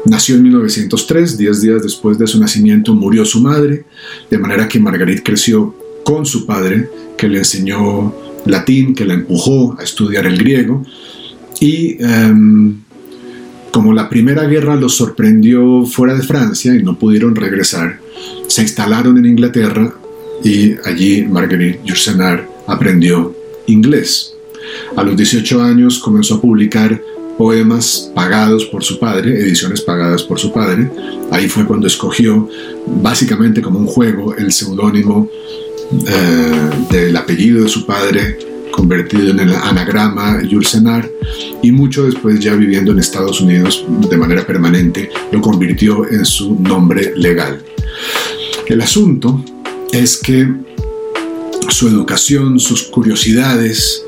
Nació 0.07 0.37
en 0.37 0.45
1903, 0.45 1.37
diez 1.37 1.61
días 1.61 1.83
después 1.83 2.19
de 2.19 2.27
su 2.27 2.41
nacimiento 2.41 2.95
murió 2.95 3.25
su 3.25 3.41
madre, 3.41 3.85
de 4.31 4.39
manera 4.39 4.67
que 4.67 4.81
Marguerite 4.81 5.23
creció 5.23 5.75
con 6.05 6.25
su 6.25 6.47
padre, 6.47 6.89
que 7.19 7.29
le 7.29 7.39
enseñó 7.39 8.15
latín, 8.47 8.95
que 8.95 9.05
la 9.05 9.15
empujó 9.15 9.77
a 9.79 9.83
estudiar 9.83 10.27
el 10.27 10.39
griego, 10.39 10.85
y 11.61 11.97
em, 12.03 12.77
como 13.71 13.93
la 13.93 14.09
Primera 14.09 14.45
Guerra 14.45 14.75
los 14.75 14.97
sorprendió 14.97 15.85
fuera 15.85 16.15
de 16.15 16.23
Francia 16.23 16.75
y 16.75 16.83
no 16.83 16.99
pudieron 16.99 17.37
regresar, 17.37 18.01
se 18.49 18.63
instalaron 18.63 19.19
en 19.19 19.27
Inglaterra 19.27 19.95
y 20.43 20.75
allí 20.85 21.23
Marguerite 21.23 21.81
Yourcenar 21.85 22.49
aprendió 22.67 23.35
inglés. 23.67 24.35
A 24.97 25.03
los 25.03 25.17
18 25.17 25.63
años 25.63 25.99
comenzó 25.99 26.37
a 26.37 26.41
publicar 26.41 27.01
poemas 27.39 28.11
pagados 28.15 28.67
por 28.67 28.85
su 28.85 28.99
padre, 28.99 29.41
ediciones 29.41 29.81
pagadas 29.81 30.23
por 30.23 30.39
su 30.39 30.53
padre. 30.53 30.91
Ahí 31.31 31.49
fue 31.49 31.65
cuando 31.65 31.87
escogió, 31.87 32.49
básicamente 32.87 33.63
como 33.63 33.79
un 33.79 33.87
juego, 33.87 34.35
el 34.37 34.53
seudónimo 34.53 35.31
eh, 36.07 36.71
del 36.91 37.17
apellido 37.17 37.63
de 37.63 37.69
su 37.69 37.87
padre, 37.87 38.39
convertido 38.71 39.31
en 39.31 39.41
el 39.41 39.55
anagrama 39.55 40.43
Yursenar, 40.43 41.11
y 41.63 41.73
mucho 41.73 42.05
después, 42.05 42.41
ya 42.41 42.55
viviendo 42.55 42.93
en 42.93 42.99
Estados 42.99 43.41
Unidos 43.41 43.85
de 44.09 44.17
manera 44.17 44.47
permanente, 44.47 45.11
lo 45.33 45.41
convirtió 45.41 46.09
en 46.09 46.25
su 46.25 46.55
nombre 46.55 47.13
legal. 47.17 47.63
El 48.67 48.81
asunto 48.81 49.45
es 49.93 50.17
que 50.17 50.49
su 51.69 51.89
educación, 51.89 52.59
sus 52.59 52.85
curiosidades, 52.85 54.05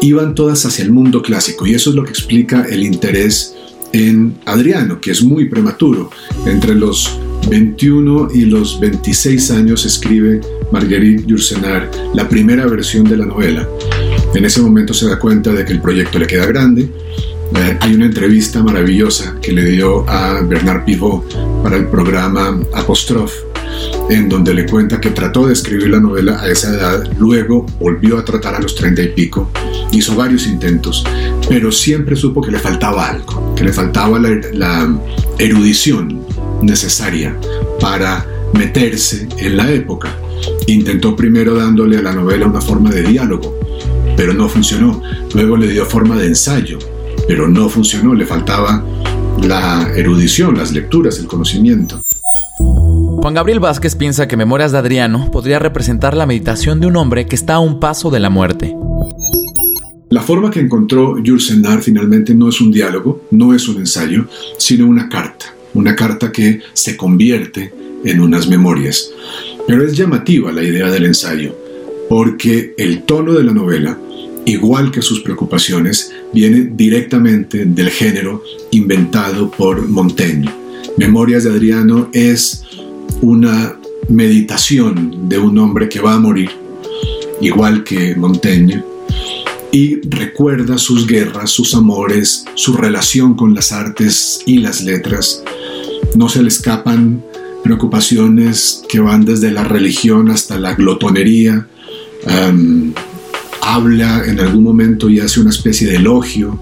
iban 0.00 0.34
todas 0.34 0.64
hacia 0.64 0.84
el 0.84 0.92
mundo 0.92 1.22
clásico 1.22 1.66
y 1.66 1.74
eso 1.74 1.90
es 1.90 1.96
lo 1.96 2.04
que 2.04 2.10
explica 2.10 2.64
el 2.68 2.82
interés 2.84 3.54
en 3.92 4.36
Adriano, 4.46 5.00
que 5.00 5.10
es 5.10 5.22
muy 5.22 5.48
prematuro. 5.48 6.10
Entre 6.46 6.74
los 6.74 7.18
21 7.48 8.28
y 8.34 8.42
los 8.46 8.80
26 8.80 9.50
años 9.50 9.84
escribe 9.84 10.40
Marguerite 10.72 11.24
Yourcenar 11.26 11.90
la 12.14 12.28
primera 12.28 12.66
versión 12.66 13.04
de 13.04 13.16
la 13.16 13.26
novela. 13.26 13.68
En 14.34 14.44
ese 14.44 14.60
momento 14.60 14.94
se 14.94 15.08
da 15.08 15.18
cuenta 15.18 15.52
de 15.52 15.64
que 15.64 15.72
el 15.72 15.80
proyecto 15.80 16.18
le 16.18 16.26
queda 16.26 16.46
grande. 16.46 16.88
Eh, 17.56 17.76
hay 17.80 17.94
una 17.94 18.06
entrevista 18.06 18.62
maravillosa 18.62 19.36
que 19.42 19.52
le 19.52 19.64
dio 19.64 20.08
a 20.08 20.40
Bernard 20.42 20.84
Pivot 20.84 21.62
para 21.64 21.76
el 21.76 21.88
programa 21.88 22.60
Apostrophe, 22.74 23.34
en 24.08 24.28
donde 24.28 24.54
le 24.54 24.66
cuenta 24.66 25.00
que 25.00 25.10
trató 25.10 25.48
de 25.48 25.54
escribir 25.54 25.90
la 25.90 25.98
novela 25.98 26.40
a 26.40 26.48
esa 26.48 26.72
edad, 26.72 27.10
luego 27.18 27.66
volvió 27.80 28.18
a 28.18 28.24
tratar 28.24 28.54
a 28.54 28.60
los 28.60 28.76
treinta 28.76 29.02
y 29.02 29.08
pico, 29.08 29.50
hizo 29.90 30.14
varios 30.14 30.46
intentos, 30.46 31.04
pero 31.48 31.72
siempre 31.72 32.14
supo 32.14 32.40
que 32.40 32.52
le 32.52 32.60
faltaba 32.60 33.08
algo, 33.08 33.52
que 33.56 33.64
le 33.64 33.72
faltaba 33.72 34.20
la 34.20 35.00
erudición 35.38 36.24
necesaria 36.62 37.36
para 37.80 38.24
meterse 38.54 39.28
en 39.38 39.56
la 39.56 39.72
época. 39.72 40.16
Intentó 40.66 41.16
primero 41.16 41.54
dándole 41.54 41.98
a 41.98 42.02
la 42.02 42.12
novela 42.12 42.46
una 42.46 42.60
forma 42.60 42.90
de 42.90 43.02
diálogo, 43.02 43.58
pero 44.16 44.32
no 44.32 44.48
funcionó. 44.48 45.02
Luego 45.34 45.56
le 45.56 45.68
dio 45.68 45.84
forma 45.86 46.16
de 46.16 46.26
ensayo, 46.26 46.78
pero 47.26 47.48
no 47.48 47.68
funcionó. 47.68 48.14
Le 48.14 48.26
faltaba 48.26 48.84
la 49.42 49.92
erudición, 49.96 50.56
las 50.56 50.72
lecturas, 50.72 51.18
el 51.18 51.26
conocimiento. 51.26 52.00
Juan 52.58 53.34
Gabriel 53.34 53.60
Vázquez 53.60 53.96
piensa 53.96 54.28
que 54.28 54.36
Memorias 54.36 54.72
de 54.72 54.78
Adriano 54.78 55.30
podría 55.30 55.58
representar 55.58 56.16
la 56.16 56.26
meditación 56.26 56.80
de 56.80 56.86
un 56.86 56.96
hombre 56.96 57.26
que 57.26 57.36
está 57.36 57.54
a 57.54 57.60
un 57.60 57.80
paso 57.80 58.10
de 58.10 58.20
la 58.20 58.30
muerte. 58.30 58.74
La 60.08 60.22
forma 60.22 60.50
que 60.50 60.60
encontró 60.60 61.16
Jules 61.24 61.54
finalmente 61.82 62.34
no 62.34 62.48
es 62.48 62.60
un 62.60 62.72
diálogo, 62.72 63.22
no 63.30 63.54
es 63.54 63.68
un 63.68 63.76
ensayo, 63.76 64.26
sino 64.58 64.86
una 64.86 65.08
carta 65.08 65.54
una 65.74 65.94
carta 65.94 66.32
que 66.32 66.60
se 66.72 66.96
convierte 66.96 67.72
en 68.04 68.20
unas 68.20 68.48
memorias. 68.48 69.10
Pero 69.70 69.84
es 69.84 69.96
llamativa 69.96 70.50
la 70.50 70.64
idea 70.64 70.90
del 70.90 71.06
ensayo, 71.06 71.56
porque 72.08 72.74
el 72.76 73.04
tono 73.04 73.34
de 73.34 73.44
la 73.44 73.52
novela, 73.52 73.96
igual 74.44 74.90
que 74.90 75.00
sus 75.00 75.20
preocupaciones, 75.20 76.10
viene 76.32 76.72
directamente 76.74 77.64
del 77.66 77.88
género 77.90 78.42
inventado 78.72 79.48
por 79.48 79.86
Montaigne. 79.86 80.50
Memorias 80.96 81.44
de 81.44 81.50
Adriano 81.50 82.10
es 82.12 82.64
una 83.22 83.78
meditación 84.08 85.28
de 85.28 85.38
un 85.38 85.56
hombre 85.58 85.88
que 85.88 86.00
va 86.00 86.14
a 86.14 86.18
morir, 86.18 86.50
igual 87.40 87.84
que 87.84 88.16
Montaigne, 88.16 88.82
y 89.70 90.00
recuerda 90.00 90.78
sus 90.78 91.06
guerras, 91.06 91.52
sus 91.52 91.76
amores, 91.76 92.44
su 92.56 92.72
relación 92.72 93.36
con 93.36 93.54
las 93.54 93.70
artes 93.70 94.40
y 94.46 94.58
las 94.58 94.82
letras, 94.82 95.44
no 96.16 96.28
se 96.28 96.42
le 96.42 96.48
escapan 96.48 97.22
preocupaciones 97.70 98.82
que 98.88 98.98
van 98.98 99.24
desde 99.24 99.52
la 99.52 99.62
religión 99.62 100.28
hasta 100.28 100.58
la 100.58 100.74
glotonería. 100.74 101.68
habla 103.62 104.24
en 104.26 104.40
algún 104.40 104.64
momento 104.64 105.08
y 105.08 105.20
hace 105.20 105.38
una 105.38 105.50
especie 105.50 105.86
de 105.86 105.96
elogio 105.96 106.58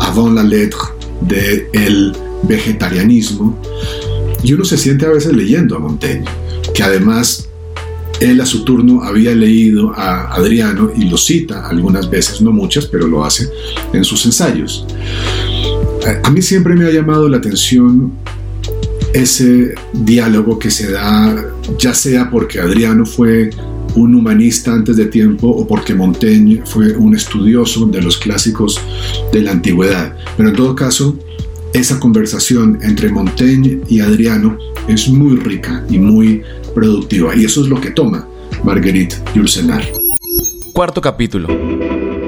avant 0.00 0.34
la 0.34 0.42
lettre 0.42 0.80
del 1.20 1.66
el 1.72 2.12
vegetarianismo. 2.42 3.56
Y 4.42 4.52
uno 4.54 4.64
se 4.64 4.76
siente 4.76 5.06
a 5.06 5.10
veces 5.10 5.32
leyendo 5.32 5.76
a 5.76 5.78
Montaigne, 5.78 6.24
que 6.74 6.82
además 6.82 7.48
él 8.18 8.40
a 8.40 8.46
su 8.46 8.64
turno 8.64 9.04
había 9.04 9.32
leído 9.32 9.92
a 9.94 10.34
Adriano 10.34 10.90
y 10.96 11.04
lo 11.04 11.16
cita 11.16 11.68
algunas 11.68 12.10
veces, 12.10 12.40
no 12.40 12.50
muchas, 12.50 12.86
pero 12.86 13.06
lo 13.06 13.24
hace 13.24 13.48
en 13.92 14.02
sus 14.02 14.26
ensayos. 14.26 14.84
A 16.24 16.30
mí 16.30 16.42
siempre 16.42 16.74
me 16.74 16.86
ha 16.86 16.90
llamado 16.90 17.28
la 17.28 17.36
atención 17.36 18.12
ese 19.12 19.74
diálogo 19.92 20.58
que 20.58 20.70
se 20.70 20.90
da, 20.90 21.44
ya 21.78 21.94
sea 21.94 22.30
porque 22.30 22.60
Adriano 22.60 23.04
fue 23.04 23.50
un 23.94 24.14
humanista 24.14 24.72
antes 24.72 24.96
de 24.96 25.06
tiempo 25.06 25.48
o 25.48 25.66
porque 25.66 25.94
Montaigne 25.94 26.62
fue 26.64 26.96
un 26.96 27.16
estudioso 27.16 27.86
de 27.86 28.00
los 28.00 28.18
clásicos 28.18 28.80
de 29.32 29.42
la 29.42 29.52
antigüedad. 29.52 30.16
Pero 30.36 30.50
en 30.50 30.54
todo 30.54 30.74
caso, 30.76 31.18
esa 31.72 31.98
conversación 31.98 32.78
entre 32.82 33.10
Montaigne 33.10 33.80
y 33.88 34.00
Adriano 34.00 34.58
es 34.88 35.08
muy 35.08 35.36
rica 35.36 35.84
y 35.88 35.98
muy 35.98 36.42
productiva. 36.74 37.34
Y 37.34 37.44
eso 37.44 37.62
es 37.62 37.68
lo 37.68 37.80
que 37.80 37.90
toma 37.90 38.28
Marguerite 38.64 39.16
Yourcenar. 39.34 39.84
Cuarto 40.72 41.00
capítulo. 41.00 41.48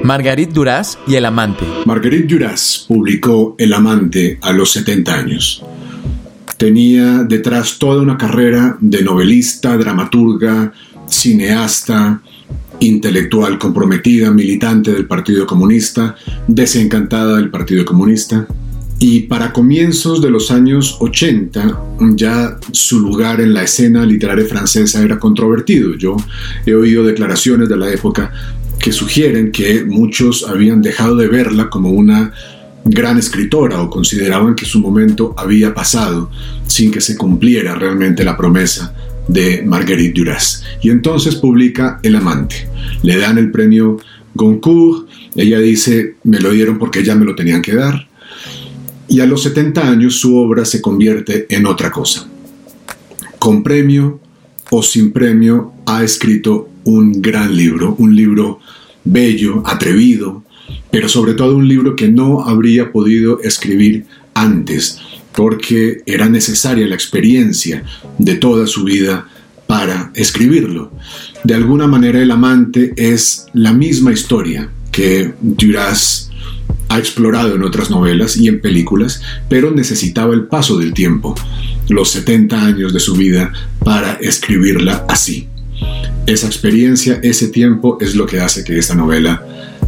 Marguerite 0.03 0.51
Duras 0.51 0.97
y 1.07 1.15
el 1.15 1.25
amante. 1.25 1.63
Marguerite 1.85 2.27
Duras 2.27 2.85
publicó 2.89 3.55
El 3.57 3.71
amante 3.71 4.37
a 4.41 4.51
los 4.51 4.71
70 4.71 5.13
años 5.13 5.63
tenía 6.57 7.23
detrás 7.23 7.77
toda 7.79 8.01
una 8.01 8.17
carrera 8.17 8.77
de 8.79 9.03
novelista, 9.03 9.77
dramaturga, 9.77 10.73
cineasta, 11.07 12.21
intelectual 12.79 13.57
comprometida, 13.57 14.31
militante 14.31 14.91
del 14.91 15.05
Partido 15.05 15.45
Comunista, 15.45 16.15
desencantada 16.47 17.37
del 17.37 17.49
Partido 17.49 17.85
Comunista. 17.85 18.47
Y 18.99 19.21
para 19.21 19.51
comienzos 19.51 20.21
de 20.21 20.29
los 20.29 20.49
años 20.49 20.97
80, 20.99 21.79
ya 22.15 22.57
su 22.71 22.99
lugar 22.99 23.41
en 23.41 23.53
la 23.53 23.63
escena 23.63 24.05
literaria 24.05 24.45
francesa 24.45 25.03
era 25.03 25.19
controvertido. 25.19 25.95
Yo 25.95 26.15
he 26.65 26.73
oído 26.73 27.03
declaraciones 27.03 27.67
de 27.67 27.77
la 27.77 27.91
época 27.91 28.31
que 28.79 28.91
sugieren 28.91 29.51
que 29.51 29.83
muchos 29.83 30.47
habían 30.47 30.81
dejado 30.81 31.15
de 31.15 31.27
verla 31.27 31.69
como 31.69 31.91
una 31.91 32.33
gran 32.85 33.17
escritora 33.17 33.81
o 33.81 33.89
consideraban 33.89 34.55
que 34.55 34.65
su 34.65 34.79
momento 34.79 35.33
había 35.37 35.73
pasado 35.73 36.29
sin 36.67 36.91
que 36.91 37.01
se 37.01 37.17
cumpliera 37.17 37.75
realmente 37.75 38.23
la 38.23 38.35
promesa 38.35 38.93
de 39.27 39.63
Marguerite 39.63 40.19
Duras. 40.19 40.63
Y 40.81 40.89
entonces 40.89 41.35
publica 41.35 41.99
El 42.03 42.15
amante. 42.15 42.67
Le 43.03 43.17
dan 43.17 43.37
el 43.37 43.51
premio 43.51 43.97
Goncourt, 44.35 45.07
ella 45.35 45.59
dice, 45.59 46.15
me 46.23 46.39
lo 46.39 46.51
dieron 46.51 46.77
porque 46.77 47.03
ya 47.03 47.15
me 47.15 47.25
lo 47.25 47.35
tenían 47.35 47.61
que 47.61 47.75
dar. 47.75 48.07
Y 49.07 49.19
a 49.19 49.25
los 49.25 49.43
70 49.43 49.87
años 49.87 50.19
su 50.19 50.37
obra 50.37 50.65
se 50.65 50.81
convierte 50.81 51.45
en 51.49 51.65
otra 51.65 51.91
cosa. 51.91 52.27
Con 53.39 53.63
premio 53.63 54.19
o 54.71 54.81
sin 54.81 55.11
premio 55.11 55.73
ha 55.85 56.03
escrito 56.03 56.69
un 56.85 57.21
gran 57.21 57.55
libro, 57.55 57.95
un 57.97 58.15
libro 58.15 58.59
bello, 59.03 59.61
atrevido, 59.65 60.42
pero 60.93 61.09
sobre 61.09 61.33
todo 61.33 61.57
un 61.57 61.67
libro 61.67 61.95
que 61.95 62.07
no 62.07 62.43
habría 62.45 62.91
podido 62.91 63.41
escribir 63.41 64.05
antes, 64.35 64.99
porque 65.35 66.03
era 66.05 66.29
necesaria 66.29 66.85
la 66.85 66.93
experiencia 66.93 67.83
de 68.19 68.35
toda 68.35 68.67
su 68.67 68.83
vida 68.83 69.27
para 69.65 70.11
escribirlo. 70.13 70.91
De 71.43 71.55
alguna 71.55 71.87
manera 71.87 72.21
el 72.21 72.29
amante 72.29 72.93
es 72.95 73.47
la 73.53 73.73
misma 73.73 74.13
historia 74.13 74.69
que 74.91 75.33
Duras 75.41 76.29
ha 76.89 76.99
explorado 76.99 77.55
en 77.55 77.63
otras 77.63 77.89
novelas 77.89 78.37
y 78.37 78.47
en 78.47 78.61
películas, 78.61 79.19
pero 79.49 79.71
necesitaba 79.71 80.35
el 80.35 80.43
paso 80.43 80.77
del 80.77 80.93
tiempo, 80.93 81.33
los 81.89 82.11
70 82.11 82.65
años 82.67 82.93
de 82.93 82.99
su 82.99 83.15
vida, 83.15 83.51
para 83.79 84.13
escribirla 84.21 85.07
así. 85.09 85.47
Esa 86.27 86.45
experiencia, 86.45 87.19
ese 87.23 87.47
tiempo 87.47 87.97
es 87.99 88.13
lo 88.13 88.27
que 88.27 88.41
hace 88.41 88.63
que 88.63 88.77
esta 88.77 88.93
novela 88.93 89.43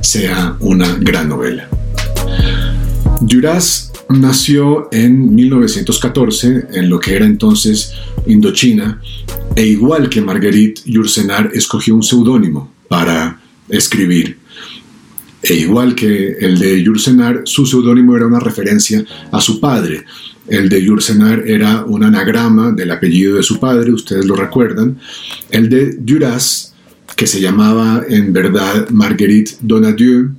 sea 0.06 0.56
una 0.60 0.96
gran 1.00 1.30
novela. 1.30 1.68
Duras 3.22 3.92
nació 4.10 4.88
en 4.92 5.34
1914 5.34 6.68
en 6.74 6.90
lo 6.90 7.00
que 7.00 7.16
era 7.16 7.26
entonces 7.26 7.92
Indochina 8.28 9.02
e 9.56 9.66
igual 9.66 10.10
que 10.10 10.22
Marguerite 10.22 10.82
Yourcenar 10.86 11.50
escogió 11.54 11.96
un 11.96 12.04
seudónimo 12.04 12.72
para 12.88 13.40
escribir. 13.68 14.38
E 15.42 15.56
igual 15.56 15.96
que 15.96 16.38
el 16.40 16.60
de 16.60 16.84
Yourcenar, 16.84 17.42
su 17.46 17.66
seudónimo 17.66 18.16
era 18.16 18.28
una 18.28 18.40
referencia 18.40 19.04
a 19.32 19.42
su 19.42 19.60
padre. 19.60 20.04
El 20.48 20.70
de 20.70 20.84
Yourcenar 20.84 21.48
era 21.48 21.84
un 21.84 22.04
anagrama 22.04 22.72
del 22.72 22.92
apellido 22.92 23.38
de 23.38 23.44
su 23.44 23.60
padre, 23.60 23.92
ustedes 23.92 24.26
lo 24.26 24.36
recuerdan. 24.36 24.98
El 25.50 25.70
de 25.70 25.94
Duras 25.94 26.75
que 27.16 27.28
se 27.28 27.40
llamaba 27.40 28.04
en 28.08 28.34
verdad 28.34 28.90
Marguerite 28.90 29.54
Donadieu, 29.62 30.32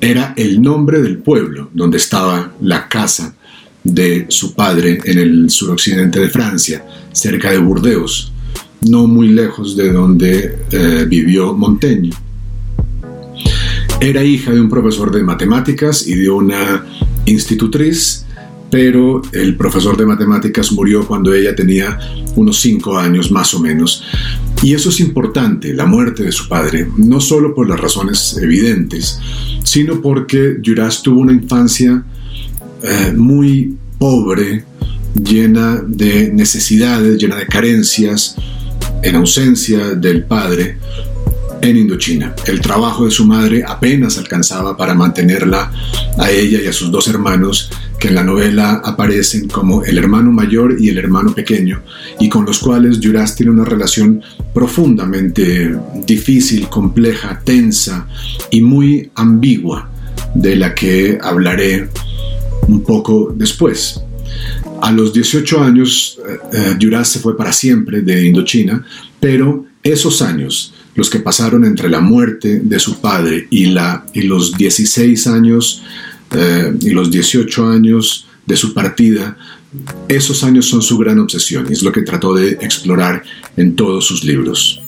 era 0.00 0.34
el 0.36 0.62
nombre 0.62 1.02
del 1.02 1.18
pueblo 1.18 1.70
donde 1.74 1.98
estaba 1.98 2.52
la 2.60 2.88
casa 2.88 3.34
de 3.84 4.26
su 4.28 4.54
padre 4.54 4.98
en 5.04 5.18
el 5.18 5.50
suroccidente 5.50 6.18
de 6.18 6.28
Francia, 6.28 6.84
cerca 7.12 7.50
de 7.50 7.58
Burdeos, 7.58 8.32
no 8.88 9.06
muy 9.06 9.28
lejos 9.28 9.76
de 9.76 9.92
donde 9.92 10.58
eh, 10.70 11.06
vivió 11.08 11.54
Montaigne. 11.54 12.10
Era 14.00 14.22
hija 14.24 14.52
de 14.52 14.60
un 14.60 14.68
profesor 14.68 15.14
de 15.14 15.22
matemáticas 15.22 16.06
y 16.06 16.14
de 16.14 16.28
una 16.28 16.84
institutriz 17.26 18.25
pero 18.70 19.22
el 19.32 19.56
profesor 19.56 19.96
de 19.96 20.06
matemáticas 20.06 20.72
murió 20.72 21.06
cuando 21.06 21.32
ella 21.34 21.54
tenía 21.54 21.98
unos 22.34 22.60
cinco 22.60 22.98
años 22.98 23.30
más 23.30 23.54
o 23.54 23.60
menos. 23.60 24.02
Y 24.62 24.74
eso 24.74 24.88
es 24.88 25.00
importante, 25.00 25.74
la 25.74 25.86
muerte 25.86 26.24
de 26.24 26.32
su 26.32 26.48
padre, 26.48 26.88
no 26.96 27.20
solo 27.20 27.54
por 27.54 27.68
las 27.68 27.78
razones 27.78 28.38
evidentes, 28.40 29.20
sino 29.62 30.00
porque 30.00 30.56
Duras 30.58 31.02
tuvo 31.02 31.20
una 31.20 31.32
infancia 31.32 32.04
eh, 32.82 33.12
muy 33.14 33.76
pobre, 33.98 34.64
llena 35.14 35.82
de 35.86 36.32
necesidades, 36.32 37.18
llena 37.18 37.36
de 37.36 37.46
carencias, 37.46 38.36
en 39.02 39.14
ausencia 39.14 39.94
del 39.94 40.24
padre 40.24 40.78
en 41.68 41.76
Indochina. 41.76 42.34
El 42.46 42.60
trabajo 42.60 43.04
de 43.04 43.10
su 43.10 43.24
madre 43.24 43.64
apenas 43.66 44.18
alcanzaba 44.18 44.76
para 44.76 44.94
mantenerla 44.94 45.72
a 46.18 46.30
ella 46.30 46.60
y 46.62 46.66
a 46.66 46.72
sus 46.72 46.90
dos 46.90 47.08
hermanos, 47.08 47.70
que 47.98 48.08
en 48.08 48.14
la 48.14 48.24
novela 48.24 48.82
aparecen 48.84 49.48
como 49.48 49.82
el 49.82 49.98
hermano 49.98 50.30
mayor 50.30 50.76
y 50.78 50.88
el 50.88 50.98
hermano 50.98 51.34
pequeño, 51.34 51.82
y 52.20 52.28
con 52.28 52.44
los 52.44 52.58
cuales 52.58 53.00
Duras 53.00 53.34
tiene 53.34 53.52
una 53.52 53.64
relación 53.64 54.22
profundamente 54.54 55.76
difícil, 56.06 56.68
compleja, 56.68 57.40
tensa 57.44 58.06
y 58.50 58.60
muy 58.60 59.10
ambigua, 59.14 59.90
de 60.34 60.56
la 60.56 60.74
que 60.74 61.18
hablaré 61.20 61.88
un 62.68 62.82
poco 62.82 63.32
después. 63.34 64.00
A 64.82 64.92
los 64.92 65.12
18 65.12 65.62
años, 65.62 66.18
eh, 66.52 66.76
eh 66.80 67.04
se 67.04 67.18
fue 67.18 67.36
para 67.36 67.52
siempre 67.52 68.02
de 68.02 68.26
Indochina, 68.26 68.84
pero 69.18 69.66
esos 69.82 70.20
años, 70.22 70.74
los 70.96 71.10
que 71.10 71.20
pasaron 71.20 71.64
entre 71.64 71.88
la 71.88 72.00
muerte 72.00 72.60
de 72.62 72.78
su 72.80 73.00
padre 73.00 73.46
y, 73.50 73.66
la, 73.66 74.04
y 74.12 74.22
los 74.22 74.56
16 74.56 75.26
años 75.28 75.82
eh, 76.32 76.74
y 76.80 76.90
los 76.90 77.10
18 77.10 77.68
años 77.68 78.26
de 78.46 78.56
su 78.56 78.74
partida, 78.74 79.36
esos 80.08 80.42
años 80.42 80.66
son 80.66 80.82
su 80.82 80.96
gran 80.98 81.18
obsesión 81.18 81.66
y 81.68 81.74
es 81.74 81.82
lo 81.82 81.92
que 81.92 82.02
trató 82.02 82.34
de 82.34 82.52
explorar 82.52 83.22
en 83.56 83.76
todos 83.76 84.06
sus 84.06 84.24
libros. 84.24 84.82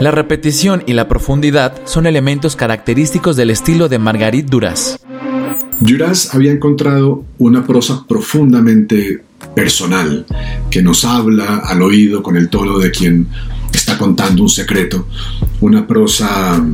La 0.00 0.10
repetición 0.10 0.82
y 0.86 0.92
la 0.92 1.08
profundidad 1.08 1.80
son 1.84 2.06
elementos 2.06 2.56
característicos 2.56 3.36
del 3.36 3.50
estilo 3.50 3.88
de 3.88 3.98
Marguerite 3.98 4.48
Duras. 4.48 5.00
Duras 5.80 6.34
había 6.34 6.52
encontrado 6.52 7.24
una 7.38 7.64
prosa 7.64 8.04
profundamente 8.06 9.22
personal, 9.54 10.26
que 10.70 10.82
nos 10.82 11.04
habla 11.04 11.58
al 11.58 11.82
oído 11.82 12.22
con 12.22 12.36
el 12.36 12.48
tono 12.48 12.78
de 12.78 12.90
quien 12.90 13.28
contando 13.98 14.42
un 14.42 14.48
secreto, 14.48 15.08
una 15.60 15.86
prosa 15.86 16.64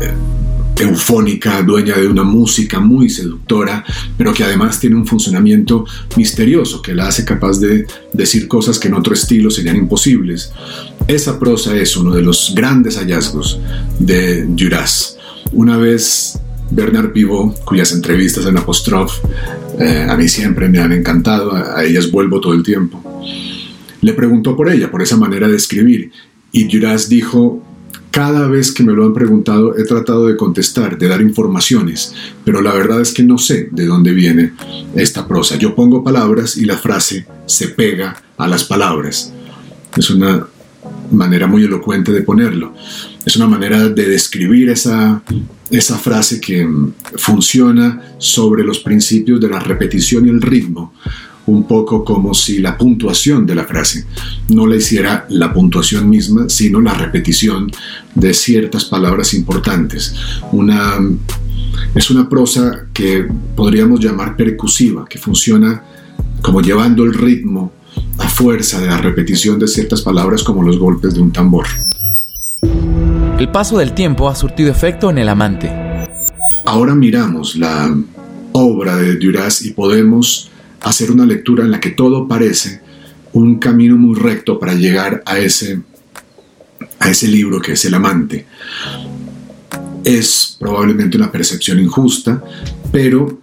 eh, 0.00 0.82
eufónica, 0.82 1.62
dueña 1.62 1.96
de 1.96 2.08
una 2.08 2.24
música 2.24 2.80
muy 2.80 3.08
seductora, 3.08 3.84
pero 4.16 4.32
que 4.34 4.44
además 4.44 4.78
tiene 4.78 4.96
un 4.96 5.06
funcionamiento 5.06 5.84
misterioso 6.16 6.82
que 6.82 6.94
la 6.94 7.08
hace 7.08 7.24
capaz 7.24 7.58
de 7.58 7.86
decir 8.12 8.48
cosas 8.48 8.78
que 8.78 8.88
en 8.88 8.94
otro 8.94 9.14
estilo 9.14 9.50
serían 9.50 9.76
imposibles. 9.76 10.52
Esa 11.06 11.38
prosa 11.38 11.76
es 11.76 11.96
uno 11.96 12.14
de 12.14 12.22
los 12.22 12.52
grandes 12.54 12.96
hallazgos 12.98 13.60
de 13.98 14.44
Duras. 14.44 15.18
Una 15.52 15.76
vez 15.76 16.38
Bernard 16.70 17.12
Pivot, 17.12 17.64
cuyas 17.64 17.92
entrevistas 17.92 18.46
en 18.46 18.56
Apostrophe 18.56 19.20
eh, 19.78 20.06
a 20.08 20.16
mí 20.16 20.28
siempre 20.28 20.68
me 20.68 20.78
han 20.78 20.92
encantado, 20.92 21.52
a, 21.54 21.84
ellas 21.84 22.10
vuelvo 22.10 22.40
todo 22.40 22.54
el 22.54 22.62
tiempo. 22.62 23.02
Le 24.00 24.12
preguntó 24.12 24.56
por 24.56 24.70
ella, 24.70 24.90
por 24.90 25.02
esa 25.02 25.16
manera 25.16 25.48
de 25.48 25.56
escribir, 25.56 26.10
y 26.54 26.68
Duras 26.68 27.08
dijo, 27.08 27.60
cada 28.12 28.46
vez 28.46 28.70
que 28.70 28.84
me 28.84 28.92
lo 28.92 29.04
han 29.04 29.12
preguntado 29.12 29.76
he 29.76 29.82
tratado 29.82 30.28
de 30.28 30.36
contestar, 30.36 30.96
de 30.96 31.08
dar 31.08 31.20
informaciones, 31.20 32.14
pero 32.44 32.62
la 32.62 32.72
verdad 32.72 33.00
es 33.00 33.12
que 33.12 33.24
no 33.24 33.38
sé 33.38 33.68
de 33.72 33.86
dónde 33.86 34.12
viene 34.12 34.52
esta 34.94 35.26
prosa. 35.26 35.56
Yo 35.56 35.74
pongo 35.74 36.04
palabras 36.04 36.56
y 36.56 36.64
la 36.64 36.78
frase 36.78 37.26
se 37.46 37.68
pega 37.70 38.22
a 38.38 38.46
las 38.46 38.62
palabras. 38.62 39.32
Es 39.96 40.10
una 40.10 40.46
manera 41.10 41.48
muy 41.48 41.64
elocuente 41.64 42.12
de 42.12 42.22
ponerlo. 42.22 42.72
Es 43.26 43.34
una 43.34 43.48
manera 43.48 43.88
de 43.88 44.08
describir 44.08 44.70
esa, 44.70 45.24
esa 45.70 45.98
frase 45.98 46.40
que 46.40 46.68
funciona 47.16 48.00
sobre 48.18 48.62
los 48.62 48.78
principios 48.78 49.40
de 49.40 49.48
la 49.48 49.58
repetición 49.58 50.26
y 50.26 50.30
el 50.30 50.40
ritmo, 50.40 50.94
un 51.46 51.64
poco 51.64 52.04
como 52.04 52.32
si 52.34 52.58
la 52.58 52.76
puntuación 52.78 53.46
de 53.46 53.54
la 53.54 53.64
frase 53.64 54.06
no 54.48 54.66
la 54.66 54.76
hiciera 54.76 55.26
la 55.28 55.52
puntuación 55.52 56.08
misma, 56.08 56.48
sino 56.48 56.80
la 56.80 56.94
repetición 56.94 57.70
de 58.14 58.32
ciertas 58.32 58.86
palabras 58.86 59.34
importantes. 59.34 60.14
Una, 60.52 60.98
es 61.94 62.10
una 62.10 62.28
prosa 62.28 62.86
que 62.92 63.26
podríamos 63.54 64.00
llamar 64.00 64.36
percusiva, 64.36 65.04
que 65.08 65.18
funciona 65.18 65.82
como 66.40 66.60
llevando 66.60 67.04
el 67.04 67.14
ritmo 67.14 67.72
a 68.18 68.28
fuerza 68.28 68.80
de 68.80 68.86
la 68.86 68.98
repetición 68.98 69.58
de 69.58 69.68
ciertas 69.68 70.02
palabras 70.02 70.42
como 70.42 70.62
los 70.62 70.78
golpes 70.78 71.14
de 71.14 71.20
un 71.20 71.32
tambor. 71.32 71.66
El 73.38 73.50
paso 73.50 73.78
del 73.78 73.92
tiempo 73.92 74.28
ha 74.28 74.34
surtido 74.34 74.70
efecto 74.70 75.10
en 75.10 75.18
el 75.18 75.28
amante. 75.28 75.70
Ahora 76.64 76.94
miramos 76.94 77.56
la 77.56 77.94
obra 78.52 78.96
de 78.96 79.16
Duras 79.16 79.62
y 79.62 79.72
podemos 79.72 80.50
hacer 80.84 81.10
una 81.10 81.26
lectura 81.26 81.64
en 81.64 81.70
la 81.70 81.80
que 81.80 81.90
todo 81.90 82.28
parece 82.28 82.80
un 83.32 83.58
camino 83.58 83.96
muy 83.96 84.18
recto 84.18 84.58
para 84.58 84.74
llegar 84.74 85.22
a 85.26 85.38
ese, 85.38 85.80
a 87.00 87.10
ese 87.10 87.26
libro 87.26 87.60
que 87.60 87.72
es 87.72 87.84
El 87.84 87.94
amante. 87.94 88.46
Es 90.04 90.56
probablemente 90.60 91.16
una 91.16 91.32
percepción 91.32 91.80
injusta, 91.80 92.42
pero 92.92 93.40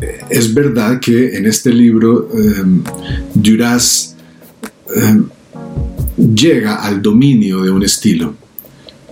eh, 0.00 0.20
es 0.30 0.54
verdad 0.54 1.00
que 1.00 1.36
en 1.36 1.46
este 1.46 1.72
libro 1.72 2.28
eh, 2.32 2.64
Duras 3.34 4.16
eh, 4.94 5.22
llega 6.16 6.76
al 6.76 7.02
dominio 7.02 7.62
de 7.62 7.70
un 7.70 7.82
estilo 7.82 8.34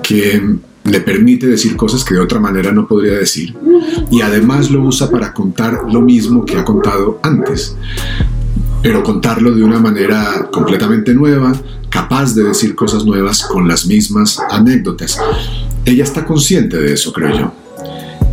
que 0.03 0.41
le 0.85 1.01
permite 1.01 1.47
decir 1.47 1.77
cosas 1.77 2.05
que 2.05 2.15
de 2.15 2.21
otra 2.21 2.39
manera 2.39 2.71
no 2.73 2.87
podría 2.87 3.15
decir 3.15 3.55
y 4.11 4.21
además 4.21 4.71
lo 4.71 4.83
usa 4.83 5.11
para 5.11 5.33
contar 5.33 5.81
lo 5.91 6.01
mismo 6.01 6.45
que 6.45 6.59
ha 6.59 6.65
contado 6.65 7.21
antes, 7.23 7.75
pero 8.83 9.03
contarlo 9.03 9.55
de 9.55 9.65
una 9.65 9.79
manera 9.79 10.49
completamente 10.53 11.15
nueva, 11.15 11.55
capaz 11.89 12.35
de 12.35 12.45
decir 12.45 12.75
cosas 12.75 13.05
nuevas 13.05 13.43
con 13.43 13.67
las 13.67 13.87
mismas 13.87 14.39
anécdotas. 14.51 15.19
Ella 15.87 16.05
está 16.05 16.25
consciente 16.27 16.77
de 16.77 16.93
eso, 16.93 17.13
creo 17.13 17.39
yo. 17.39 17.53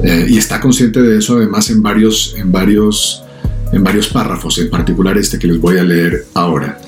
Eh, 0.04 0.28
y 0.30 0.38
está 0.38 0.60
consciente 0.60 1.02
de 1.02 1.20
eso 1.20 1.38
además 1.38 1.70
en 1.70 1.82
varios, 1.82 2.36
en, 2.38 2.52
varios, 2.52 3.24
en 3.72 3.84
varios 3.84 4.08
párrafos, 4.08 4.58
en 4.58 4.70
particular 4.70 5.18
este 5.18 5.40
que 5.40 5.48
les 5.48 5.60
voy 5.60 5.78
a 5.78 5.84
leer 5.84 6.26
ahora. 6.34 6.80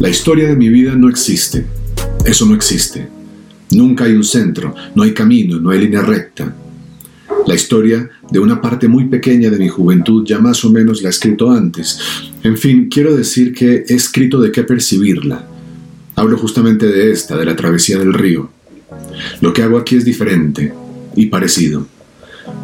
La 0.00 0.08
historia 0.08 0.48
de 0.48 0.56
mi 0.56 0.68
vida 0.68 0.94
no 0.94 1.08
existe. 1.08 1.66
Eso 2.24 2.46
no 2.46 2.54
existe. 2.54 3.08
Nunca 3.72 4.04
hay 4.04 4.12
un 4.12 4.24
centro, 4.24 4.74
no 4.94 5.02
hay 5.02 5.12
camino, 5.12 5.58
no 5.58 5.70
hay 5.70 5.80
línea 5.80 6.02
recta. 6.02 6.54
La 7.46 7.54
historia 7.54 8.08
de 8.30 8.38
una 8.38 8.60
parte 8.60 8.88
muy 8.88 9.06
pequeña 9.06 9.50
de 9.50 9.58
mi 9.58 9.68
juventud 9.68 10.24
ya 10.26 10.38
más 10.38 10.64
o 10.64 10.70
menos 10.70 11.02
la 11.02 11.08
he 11.08 11.10
escrito 11.10 11.50
antes. 11.50 11.98
En 12.42 12.56
fin, 12.56 12.88
quiero 12.90 13.16
decir 13.16 13.54
que 13.54 13.84
he 13.88 13.94
escrito 13.94 14.40
de 14.40 14.52
qué 14.52 14.64
percibirla. 14.64 15.46
Hablo 16.14 16.36
justamente 16.36 16.86
de 16.86 17.10
esta, 17.10 17.36
de 17.36 17.44
la 17.44 17.56
travesía 17.56 17.98
del 17.98 18.12
río. 18.12 18.50
Lo 19.40 19.52
que 19.52 19.62
hago 19.62 19.78
aquí 19.78 19.96
es 19.96 20.04
diferente 20.04 20.72
y 21.14 21.26
parecido. 21.26 21.86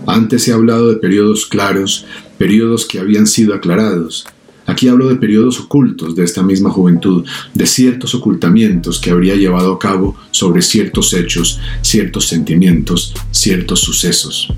Antes 0.07 0.49
he 0.49 0.53
hablado 0.53 0.91
de 0.91 0.97
periodos 0.97 1.47
claros, 1.47 2.07
periodos 2.39 2.87
que 2.87 2.99
habían 2.99 3.27
sido 3.27 3.55
aclarados, 3.55 4.27
Aquí 4.67 4.89
hablo 4.89 5.09
de 5.09 5.17
periodos 5.17 5.61
ocultos 5.61 6.17
de 6.17 6.25
esta 6.25 6.43
misma 6.43 6.71
juventud, 6.71 7.25
de 7.53 7.67
ciertos 7.67 8.15
ocultamientos 8.15 8.99
que 8.99 9.11
habría 9.11 9.35
llevado 9.35 9.73
a 9.73 9.79
cabo 9.79 10.17
sobre 10.31 10.63
ciertos 10.63 11.13
hechos, 11.13 11.61
ciertos 11.83 12.29
sentimientos, 12.29 13.15
ciertos 13.31 13.81
sucesos. 13.81 14.49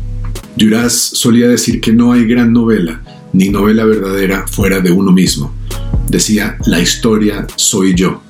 Duras 0.57 0.95
solía 0.95 1.49
decir 1.49 1.81
que 1.81 1.93
no 1.93 2.13
hay 2.13 2.25
gran 2.25 2.53
novela, 2.53 3.03
ni 3.33 3.49
novela 3.49 3.85
verdadera 3.85 4.47
fuera 4.47 4.81
de 4.81 4.91
uno 4.91 5.13
mismo. 5.13 5.53
Decía, 6.09 6.57
la 6.67 6.81
historia 6.81 7.47
soy 7.57 7.95
yo. 7.95 8.23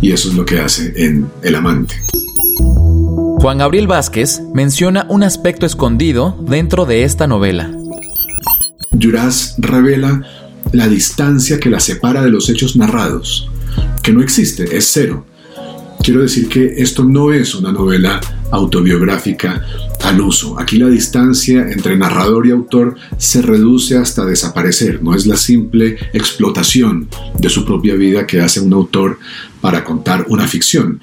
Y 0.00 0.12
eso 0.12 0.30
es 0.30 0.34
lo 0.34 0.46
que 0.46 0.60
hace 0.60 0.94
en 0.96 1.28
El 1.42 1.56
amante. 1.56 2.00
Juan 3.40 3.58
Gabriel 3.58 3.86
Vázquez 3.86 4.40
menciona 4.54 5.06
un 5.08 5.22
aspecto 5.22 5.66
escondido 5.66 6.38
dentro 6.46 6.86
de 6.86 7.04
esta 7.04 7.26
novela. 7.26 7.70
Duras 8.92 9.54
revela 9.58 10.22
la 10.72 10.88
distancia 10.88 11.58
que 11.58 11.70
la 11.70 11.80
separa 11.80 12.22
de 12.22 12.30
los 12.30 12.48
hechos 12.48 12.76
narrados, 12.76 13.50
que 14.02 14.12
no 14.12 14.22
existe, 14.22 14.76
es 14.76 14.90
cero. 14.92 15.26
Quiero 16.02 16.22
decir 16.22 16.48
que 16.48 16.74
esto 16.78 17.04
no 17.04 17.32
es 17.32 17.54
una 17.54 17.72
novela 17.72 18.20
autobiográfica 18.50 19.64
al 20.02 20.20
uso. 20.20 20.58
Aquí 20.58 20.78
la 20.78 20.88
distancia 20.88 21.70
entre 21.70 21.96
narrador 21.96 22.46
y 22.46 22.52
autor 22.52 22.96
se 23.18 23.42
reduce 23.42 23.98
hasta 23.98 24.24
desaparecer. 24.24 25.02
No 25.02 25.14
es 25.14 25.26
la 25.26 25.36
simple 25.36 25.98
explotación 26.14 27.08
de 27.38 27.50
su 27.50 27.66
propia 27.66 27.94
vida 27.96 28.26
que 28.26 28.40
hace 28.40 28.60
un 28.60 28.72
autor 28.72 29.18
para 29.60 29.84
contar 29.84 30.24
una 30.28 30.48
ficción. 30.48 31.00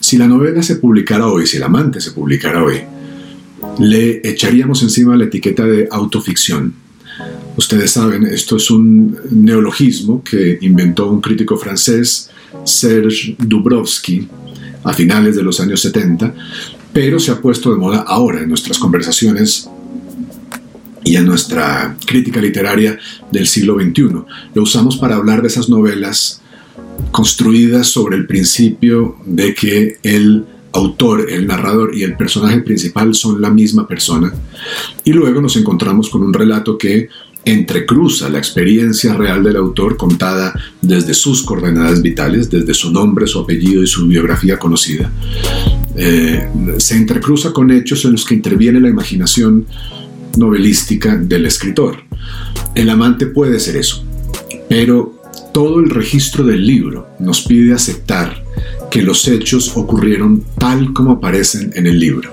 Si 0.00 0.16
la 0.16 0.26
novela 0.26 0.62
se 0.62 0.76
publicara 0.76 1.26
hoy, 1.26 1.46
si 1.46 1.58
el 1.58 1.64
amante 1.64 2.00
se 2.00 2.12
publicara 2.12 2.64
hoy, 2.64 2.80
le 3.78 4.26
echaríamos 4.28 4.82
encima 4.82 5.14
la 5.16 5.24
etiqueta 5.24 5.64
de 5.64 5.88
autoficción 5.90 6.87
Ustedes 7.56 7.90
saben, 7.90 8.26
esto 8.26 8.56
es 8.56 8.70
un 8.70 9.18
neologismo 9.30 10.22
que 10.22 10.58
inventó 10.62 11.10
un 11.10 11.20
crítico 11.20 11.56
francés, 11.56 12.30
Serge 12.64 13.36
Dubrovsky, 13.38 14.28
a 14.84 14.92
finales 14.92 15.36
de 15.36 15.42
los 15.42 15.60
años 15.60 15.80
70, 15.80 16.34
pero 16.92 17.18
se 17.18 17.30
ha 17.30 17.40
puesto 17.40 17.70
de 17.70 17.76
moda 17.76 18.04
ahora 18.06 18.40
en 18.40 18.48
nuestras 18.48 18.78
conversaciones 18.78 19.68
y 21.04 21.16
en 21.16 21.26
nuestra 21.26 21.96
crítica 22.06 22.40
literaria 22.40 22.98
del 23.30 23.46
siglo 23.46 23.74
XXI. 23.80 24.24
Lo 24.54 24.62
usamos 24.62 24.96
para 24.96 25.16
hablar 25.16 25.42
de 25.42 25.48
esas 25.48 25.68
novelas 25.68 26.40
construidas 27.10 27.88
sobre 27.88 28.16
el 28.16 28.26
principio 28.26 29.16
de 29.24 29.54
que 29.54 29.98
el 30.02 30.44
autor, 30.72 31.30
el 31.30 31.46
narrador 31.46 31.94
y 31.94 32.02
el 32.02 32.16
personaje 32.16 32.60
principal 32.60 33.14
son 33.14 33.40
la 33.40 33.50
misma 33.50 33.86
persona. 33.86 34.32
Y 35.04 35.12
luego 35.12 35.40
nos 35.40 35.56
encontramos 35.56 36.08
con 36.10 36.22
un 36.22 36.32
relato 36.32 36.76
que 36.76 37.08
entrecruza 37.44 38.28
la 38.28 38.38
experiencia 38.38 39.14
real 39.14 39.42
del 39.42 39.56
autor 39.56 39.96
contada 39.96 40.52
desde 40.82 41.14
sus 41.14 41.42
coordenadas 41.42 42.02
vitales, 42.02 42.50
desde 42.50 42.74
su 42.74 42.90
nombre, 42.92 43.26
su 43.26 43.38
apellido 43.38 43.82
y 43.82 43.86
su 43.86 44.06
biografía 44.06 44.58
conocida. 44.58 45.10
Eh, 45.96 46.48
se 46.78 46.96
entrecruza 46.96 47.52
con 47.52 47.70
hechos 47.70 48.04
en 48.04 48.12
los 48.12 48.24
que 48.24 48.34
interviene 48.34 48.80
la 48.80 48.88
imaginación 48.88 49.66
novelística 50.36 51.16
del 51.16 51.46
escritor. 51.46 51.96
El 52.74 52.90
amante 52.90 53.26
puede 53.26 53.58
ser 53.58 53.76
eso, 53.76 54.04
pero 54.68 55.18
todo 55.52 55.80
el 55.80 55.90
registro 55.90 56.44
del 56.44 56.66
libro 56.66 57.08
nos 57.18 57.42
pide 57.42 57.72
aceptar 57.72 58.44
que 58.90 59.02
los 59.02 59.26
hechos 59.28 59.76
ocurrieron 59.76 60.44
tal 60.58 60.92
como 60.92 61.12
aparecen 61.12 61.72
en 61.74 61.86
el 61.86 61.98
libro, 61.98 62.32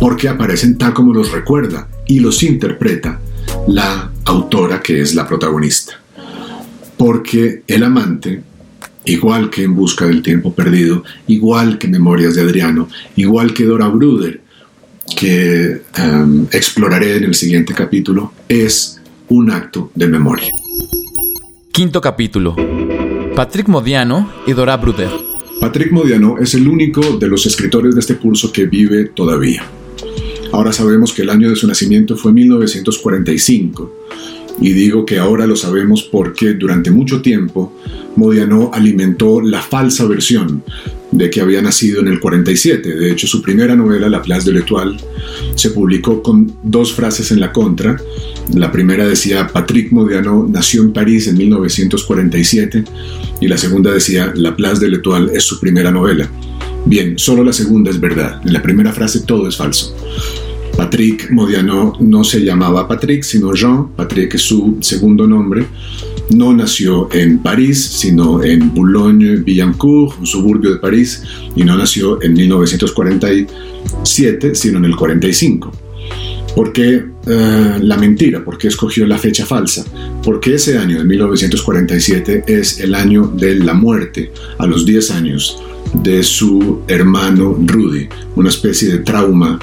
porque 0.00 0.28
aparecen 0.28 0.76
tal 0.76 0.92
como 0.92 1.14
los 1.14 1.32
recuerda 1.32 1.88
y 2.06 2.20
los 2.20 2.42
interpreta 2.42 3.20
la 3.68 4.10
autora 4.24 4.80
que 4.82 5.00
es 5.00 5.14
la 5.14 5.26
protagonista. 5.26 5.94
Porque 6.96 7.62
el 7.66 7.82
amante, 7.82 8.42
igual 9.04 9.50
que 9.50 9.64
En 9.64 9.74
Busca 9.74 10.06
del 10.06 10.22
Tiempo 10.22 10.54
Perdido, 10.54 11.04
igual 11.26 11.78
que 11.78 11.88
Memorias 11.88 12.34
de 12.34 12.42
Adriano, 12.42 12.88
igual 13.16 13.52
que 13.52 13.64
Dora 13.64 13.88
Bruder, 13.88 14.40
que 15.16 15.82
em, 15.94 16.46
exploraré 16.50 17.16
en 17.16 17.24
el 17.24 17.34
siguiente 17.34 17.74
capítulo, 17.74 18.32
es 18.48 19.00
un 19.28 19.50
acto 19.50 19.90
de 19.94 20.08
memoria. 20.08 20.50
Quinto 21.72 22.00
capítulo. 22.00 22.56
Patrick 23.34 23.68
Modiano 23.68 24.32
y 24.46 24.52
Dora 24.54 24.76
Bruder. 24.78 25.35
Patrick 25.60 25.90
Modiano 25.90 26.36
es 26.38 26.54
el 26.54 26.68
único 26.68 27.18
de 27.18 27.28
los 27.28 27.46
escritores 27.46 27.94
de 27.94 28.00
este 28.00 28.16
curso 28.16 28.52
que 28.52 28.66
vive 28.66 29.06
todavía. 29.06 29.64
Ahora 30.52 30.72
sabemos 30.72 31.12
que 31.12 31.22
el 31.22 31.30
año 31.30 31.48
de 31.48 31.56
su 31.56 31.66
nacimiento 31.66 32.16
fue 32.16 32.32
1945. 32.32 33.92
Y 34.60 34.72
digo 34.72 35.04
que 35.04 35.18
ahora 35.18 35.46
lo 35.46 35.56
sabemos 35.56 36.02
porque 36.02 36.54
durante 36.54 36.90
mucho 36.90 37.20
tiempo 37.20 37.72
Modiano 38.16 38.70
alimentó 38.72 39.40
la 39.40 39.60
falsa 39.60 40.06
versión 40.06 40.62
de 41.12 41.30
que 41.30 41.40
había 41.40 41.62
nacido 41.62 42.00
en 42.00 42.08
el 42.08 42.20
47. 42.20 42.94
De 42.94 43.12
hecho, 43.12 43.26
su 43.26 43.42
primera 43.42 43.76
novela, 43.76 44.08
La 44.08 44.22
Place 44.22 44.50
de 44.50 44.58
l'Étoile, 44.58 44.96
se 45.54 45.70
publicó 45.70 46.22
con 46.22 46.52
dos 46.62 46.92
frases 46.92 47.30
en 47.30 47.40
la 47.40 47.52
contra. 47.52 47.96
La 48.54 48.70
primera 48.70 49.06
decía, 49.06 49.46
Patrick 49.46 49.92
Modiano 49.92 50.46
nació 50.48 50.82
en 50.82 50.92
París 50.92 51.26
en 51.28 51.36
1947 51.36 52.84
y 53.40 53.48
la 53.48 53.58
segunda 53.58 53.92
decía, 53.92 54.32
La 54.34 54.56
Place 54.56 54.80
de 54.80 54.88
l'Étoile 54.90 55.32
es 55.34 55.44
su 55.44 55.60
primera 55.60 55.90
novela. 55.90 56.28
Bien, 56.84 57.18
solo 57.18 57.42
la 57.42 57.52
segunda 57.52 57.90
es 57.90 58.00
verdad. 58.00 58.40
En 58.44 58.52
la 58.52 58.62
primera 58.62 58.92
frase 58.92 59.20
todo 59.20 59.48
es 59.48 59.56
falso. 59.56 59.96
Patrick 60.76 61.30
Modiano 61.30 61.94
no 62.00 62.22
se 62.22 62.44
llamaba 62.44 62.86
Patrick, 62.86 63.22
sino 63.22 63.54
Jean. 63.54 63.88
Patrick 63.96 64.34
es 64.34 64.42
su 64.42 64.76
segundo 64.80 65.26
nombre. 65.26 65.66
No 66.30 66.52
nació 66.52 67.08
en 67.12 67.38
París, 67.38 67.84
sino 67.84 68.42
en 68.42 68.74
Boulogne-Billancourt, 68.74 70.18
un 70.18 70.26
suburbio 70.26 70.72
de 70.72 70.78
París, 70.78 71.22
y 71.54 71.62
no 71.64 71.76
nació 71.76 72.20
en 72.22 72.32
1947, 72.34 74.54
sino 74.54 74.78
en 74.78 74.86
el 74.86 74.96
45. 74.96 75.70
¿Por 76.56 76.72
qué 76.72 77.04
eh, 77.26 77.78
la 77.82 77.98
mentira? 77.98 78.42
¿Por 78.42 78.56
qué 78.56 78.68
escogió 78.68 79.06
la 79.06 79.18
fecha 79.18 79.44
falsa? 79.44 79.84
Porque 80.24 80.54
ese 80.54 80.78
año 80.78 80.98
de 80.98 81.04
1947 81.04 82.44
es 82.46 82.80
el 82.80 82.94
año 82.94 83.28
de 83.28 83.56
la 83.56 83.74
muerte, 83.74 84.32
a 84.56 84.66
los 84.66 84.86
10 84.86 85.10
años, 85.10 85.62
de 86.02 86.22
su 86.22 86.80
hermano 86.88 87.58
Rudy, 87.62 88.08
una 88.36 88.48
especie 88.48 88.90
de 88.90 88.98
trauma 89.00 89.58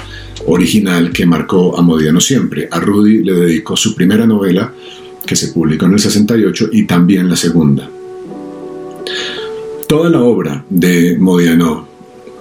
original 0.46 1.10
que 1.10 1.26
marcó 1.26 1.76
a 1.76 1.82
Modiano 1.82 2.20
siempre. 2.20 2.68
A 2.70 2.78
Rudy 2.78 3.24
le 3.24 3.34
dedicó 3.34 3.76
su 3.76 3.96
primera 3.96 4.24
novela, 4.24 4.72
que 5.26 5.36
se 5.36 5.48
publicó 5.48 5.86
en 5.86 5.94
el 5.94 5.98
68, 5.98 6.68
y 6.72 6.84
también 6.84 7.28
la 7.28 7.36
segunda. 7.36 7.90
Toda 9.88 10.10
la 10.10 10.20
obra 10.20 10.64
de 10.68 11.16
Modiano, 11.18 11.88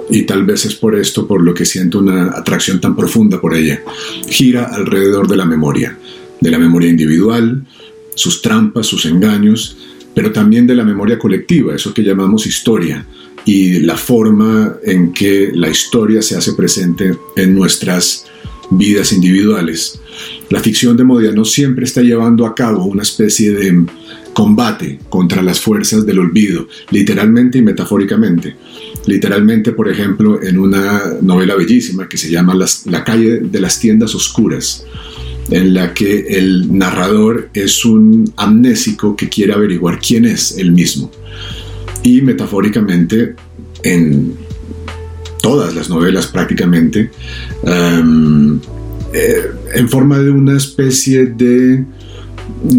y 0.09 0.23
tal 0.23 0.43
vez 0.43 0.65
es 0.65 0.75
por 0.75 0.95
esto 0.95 1.27
por 1.27 1.41
lo 1.41 1.53
que 1.53 1.65
siento 1.65 1.99
una 1.99 2.31
atracción 2.37 2.81
tan 2.81 2.95
profunda 2.95 3.39
por 3.39 3.55
ella, 3.55 3.81
gira 4.27 4.65
alrededor 4.65 5.27
de 5.27 5.37
la 5.37 5.45
memoria, 5.45 5.97
de 6.39 6.51
la 6.51 6.59
memoria 6.59 6.89
individual, 6.89 7.63
sus 8.15 8.41
trampas, 8.41 8.85
sus 8.85 9.05
engaños, 9.05 9.77
pero 10.13 10.31
también 10.31 10.67
de 10.67 10.75
la 10.75 10.83
memoria 10.83 11.17
colectiva, 11.17 11.75
eso 11.75 11.93
que 11.93 12.03
llamamos 12.03 12.45
historia, 12.45 13.05
y 13.45 13.79
la 13.79 13.97
forma 13.97 14.77
en 14.83 15.11
que 15.11 15.51
la 15.53 15.69
historia 15.69 16.21
se 16.21 16.37
hace 16.37 16.53
presente 16.53 17.17
en 17.35 17.55
nuestras 17.55 18.25
vidas 18.77 19.11
individuales. 19.13 19.99
La 20.49 20.59
ficción 20.59 20.97
de 20.97 21.03
Modiano 21.03 21.45
siempre 21.45 21.85
está 21.85 22.01
llevando 22.01 22.45
a 22.45 22.55
cabo 22.55 22.85
una 22.85 23.03
especie 23.03 23.51
de 23.51 23.85
combate 24.33 24.99
contra 25.09 25.41
las 25.41 25.61
fuerzas 25.61 26.05
del 26.05 26.19
olvido, 26.19 26.67
literalmente 26.91 27.59
y 27.59 27.61
metafóricamente. 27.61 28.55
Literalmente, 29.05 29.73
por 29.73 29.89
ejemplo, 29.89 30.41
en 30.41 30.57
una 30.57 31.01
novela 31.21 31.55
bellísima 31.55 32.07
que 32.07 32.17
se 32.17 32.29
llama 32.29 32.55
La 32.85 33.03
calle 33.03 33.39
de 33.39 33.59
las 33.59 33.79
tiendas 33.79 34.15
oscuras, 34.15 34.85
en 35.49 35.73
la 35.73 35.93
que 35.93 36.25
el 36.29 36.75
narrador 36.75 37.49
es 37.53 37.83
un 37.85 38.31
amnésico 38.37 39.15
que 39.15 39.29
quiere 39.29 39.53
averiguar 39.53 39.99
quién 39.99 40.25
es 40.25 40.57
él 40.57 40.71
mismo 40.71 41.11
y 42.03 42.21
metafóricamente 42.21 43.35
en 43.83 44.35
todas 45.43 45.75
las 45.75 45.89
novelas 45.89 46.27
prácticamente, 46.27 47.11
em, 47.63 48.59
eh, 49.13 49.51
en 49.75 49.89
forma 49.89 50.17
de 50.19 50.31
una 50.31 50.55
especie 50.55 51.25
de 51.25 51.83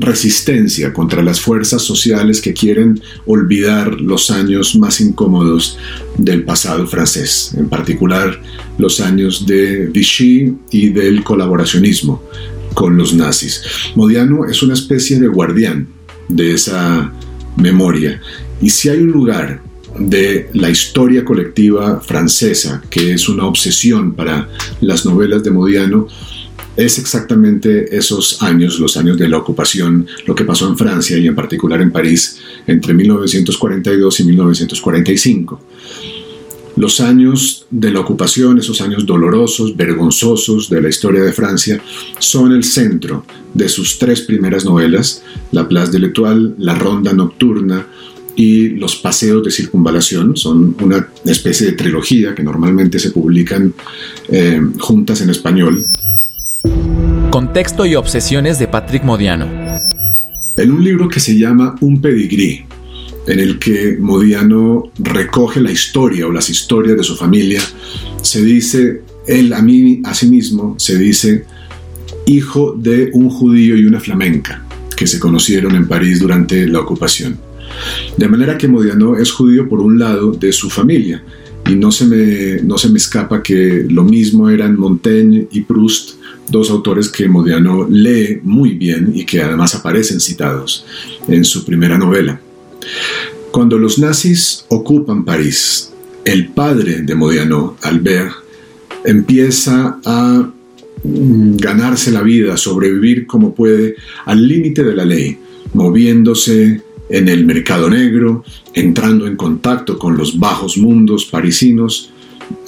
resistencia 0.01 0.91
contra 0.95 1.23
las 1.23 1.41
fuerzas 1.41 1.83
sociales 1.83 2.41
que 2.41 2.55
quieren 2.55 3.03
olvidar 3.27 4.01
los 4.01 4.31
años 4.31 4.77
más 4.77 5.03
incómodos 5.03 5.79
del 6.17 6.45
pasado 6.45 6.87
francés, 6.87 7.53
en 7.55 7.69
particular 7.69 8.41
los 8.79 8.99
años 8.99 9.45
de 9.47 9.87
Vichy 9.89 10.57
y 10.71 10.89
del 10.89 11.23
colaboracionismo 11.23 12.23
con 12.73 12.97
los 12.97 13.13
nazis. 13.13 13.63
Modiano 13.95 14.47
es 14.47 14.63
una 14.63 14.73
especie 14.73 15.21
de 15.21 15.29
guardián 15.29 15.87
de 16.31 16.55
esa 16.55 17.13
memoria 17.59 18.23
y 18.63 18.71
si 18.71 18.89
hay 18.89 19.01
un 19.01 19.13
lugar 19.13 19.61
de 19.99 20.51
la 20.55 20.71
historia 20.71 21.25
colectiva 21.25 22.01
francesa, 22.01 22.83
que 22.91 23.13
es 23.13 23.29
una 23.29 23.47
obsesión 23.47 24.15
para 24.15 24.49
las 24.81 25.07
novelas 25.07 25.43
de 25.43 25.51
Modiano, 25.51 26.09
es 26.77 26.99
exactamente 26.99 27.97
esos 27.97 28.43
años, 28.43 28.81
los 28.81 28.97
años 28.97 29.17
de 29.17 29.29
la 29.29 29.39
ocupación, 29.39 30.07
lo 30.27 30.35
que 30.35 30.45
pasó 30.45 30.69
en 30.69 30.77
Francia 30.77 31.17
y 31.17 31.27
en 31.27 31.35
particular 31.35 31.81
en 31.81 31.93
París 31.93 32.41
entre 32.67 32.95
1942 32.95 34.21
y 34.21 34.25
1945. 34.25 35.61
Los 36.77 37.01
años 37.01 37.67
de 37.71 37.93
la 37.93 38.01
ocupación, 38.01 38.59
esos 38.59 38.81
años 38.81 39.07
dolorosos, 39.07 39.77
vergonzosos 39.77 40.69
de 40.69 40.83
la 40.83 40.89
historia 40.89 41.23
de 41.23 41.33
Francia, 41.33 41.81
son 42.19 42.51
el 42.51 42.65
centro 42.65 43.25
de 43.53 43.69
sus 43.69 43.97
tres 43.97 44.23
primeras 44.23 44.65
novelas, 44.65 45.23
La 45.53 45.69
Place 45.69 45.93
de 45.93 46.01
l'Étoile, 46.01 46.55
La 46.59 46.75
Ronda 46.75 47.13
Nocturna 47.13 47.87
y 48.37 48.71
Los 48.71 48.97
Paseos 48.97 49.43
de 49.45 49.51
Circunvalación. 49.51 50.37
Son 50.37 50.77
una 50.81 51.09
especie 51.25 51.67
de 51.67 51.73
trilogía 51.73 52.35
que 52.35 52.43
normalmente 52.43 52.99
se 52.99 53.11
publican 53.11 53.75
eh, 54.29 54.61
juntas 54.79 55.21
en 55.21 55.31
español. 55.31 55.87
Contexto 57.31 57.85
y 57.87 57.95
obsesiones 57.95 58.59
de 58.59 58.69
Patrick 58.69 59.05
Modiano. 59.05 59.47
En 60.57 60.71
un 60.71 60.85
libro 60.85 61.09
que 61.09 61.21
se 61.21 61.37
llama 61.37 61.75
Un 61.81 62.01
pedigrí, 62.01 62.65
en 63.27 63.41
el 63.41 63.59
que 63.59 63.97
Modiano 63.99 64.85
recoge 64.99 65.61
la 65.61 65.73
historia 65.73 66.27
o 66.27 66.33
las 66.33 66.49
historias 66.49 66.97
de 66.97 67.03
su 67.03 67.17
familia, 67.17 67.61
se 68.23 68.43
dice, 68.43 69.03
él 69.27 69.53
a 69.53 69.63
mí, 69.63 70.01
a 70.05 70.15
sí 70.15 70.29
mismo, 70.29 70.77
se 70.79 70.97
dice, 70.97 71.45
hijo 72.27 72.75
de 72.79 73.11
un 73.13 73.31
judío 73.31 73.77
y 73.77 73.85
una 73.85 74.01
flamenca, 74.01 74.65
que 74.97 75.07
se 75.07 75.19
conocieron 75.19 75.75
en 75.75 75.89
París 75.89 76.21
durante 76.21 76.67
la 76.67 76.81
ocupación. 76.81 77.39
De 78.17 78.29
manera 78.29 78.59
que 78.59 78.69
Modiano 78.69 79.17
es 79.17 79.33
judío 79.33 79.69
por 79.69 79.81
un 79.81 79.99
lado 79.99 80.33
de 80.33 80.53
su 80.53 80.71
familia, 80.71 81.23
y 81.67 81.75
no 81.77 81.91
se 81.91 82.07
me, 82.07 82.63
no 82.63 82.77
se 82.77 82.91
me 82.91 82.99
escapa 82.99 83.43
que 83.43 83.87
lo 83.89 84.05
mismo 84.05 84.51
eran 84.51 84.79
Montaigne 84.79 85.49
y 85.51 85.63
Proust, 85.63 86.17
dos 86.49 86.71
autores 86.71 87.09
que 87.09 87.27
Modiano 87.27 87.87
lee 87.89 88.41
muy 88.43 88.75
bien 88.75 89.13
y 89.15 89.25
que 89.25 89.43
además 89.43 89.75
aparecen 89.75 90.21
citados 90.21 90.85
en 91.27 91.45
su 91.45 91.65
primera 91.65 91.97
novela. 91.97 92.39
Cuando 93.51 93.79
los 93.79 93.99
nazis 93.99 94.67
ocupan 94.69 95.25
París, 95.25 95.91
el 96.25 96.49
padre 96.49 97.03
de 97.03 97.15
Modiano, 97.15 97.77
Albert, 97.83 98.33
empieza 99.05 100.01
a 100.05 100.51
ganarse 101.05 102.11
la 102.11 102.23
vida, 102.23 102.57
sobrevivir 102.57 103.27
como 103.27 103.55
puede 103.55 103.97
al 104.25 104.47
límite 104.47 104.83
de 104.83 104.95
la 104.95 105.05
ley, 105.05 105.39
moviéndose 105.73 106.83
en 107.09 107.29
el 107.29 107.45
mercado 107.45 107.91
negro, 107.91 108.45
entrando 108.73 109.27
en 109.27 109.37
contacto 109.37 109.99
con 109.99 110.17
los 110.17 110.39
bajos 110.39 110.79
mundos 110.79 111.27
parisinos, 111.27 112.11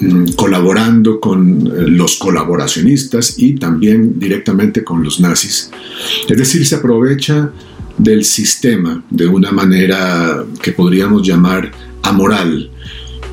mm, 0.01 0.33
colaborando 0.37 1.21
con 1.21 1.67
eh, 1.67 1.71
los 1.89 2.17
colaboracionistas 2.17 3.39
y 3.39 3.55
también 3.55 4.19
directamente 4.19 4.85
con 4.85 5.03
los 5.03 5.21
nazis. 5.21 5.71
Es 6.29 6.37
decir, 6.37 6.67
se 6.67 6.77
aprovecha 6.77 7.51
del 7.99 8.25
sistema 8.25 9.03
de 9.11 9.27
una 9.27 9.53
manera 9.53 10.45
que 10.63 10.73
podríamos 10.73 11.27
llamar 11.27 11.71
amoral, 12.03 12.71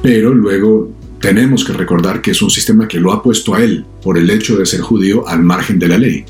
pero 0.02 0.34
luego 0.34 0.90
tenemos 1.20 1.64
que 1.64 1.74
recordar 1.74 2.22
que 2.22 2.32
es 2.32 2.42
un 2.42 2.50
sistema 2.50 2.88
que 2.88 3.00
lo 3.00 3.14
ha 3.14 3.24
puesto 3.24 3.56
a 3.56 3.64
él 3.64 3.86
por 4.02 4.18
el 4.18 4.30
hecho 4.30 4.58
de 4.58 4.66
ser 4.66 4.82
judío 4.82 5.28
al 5.28 5.42
margen 5.42 5.80
de 5.80 5.88
la 5.88 5.98
ley. 5.98 6.26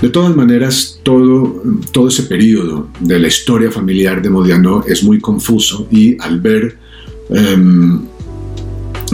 De 0.00 0.10
todas 0.10 0.34
maneras, 0.36 1.00
todo, 1.02 1.62
todo 1.92 2.08
ese 2.08 2.22
periodo 2.24 2.88
de 3.00 3.18
la 3.18 3.26
historia 3.26 3.70
familiar 3.70 4.22
de 4.22 4.30
Modiano 4.30 4.84
es 4.86 5.02
muy 5.02 5.18
confuso 5.18 5.88
y 5.90 6.16
al 6.20 6.40
ver 6.40 6.78
em, 7.30 8.00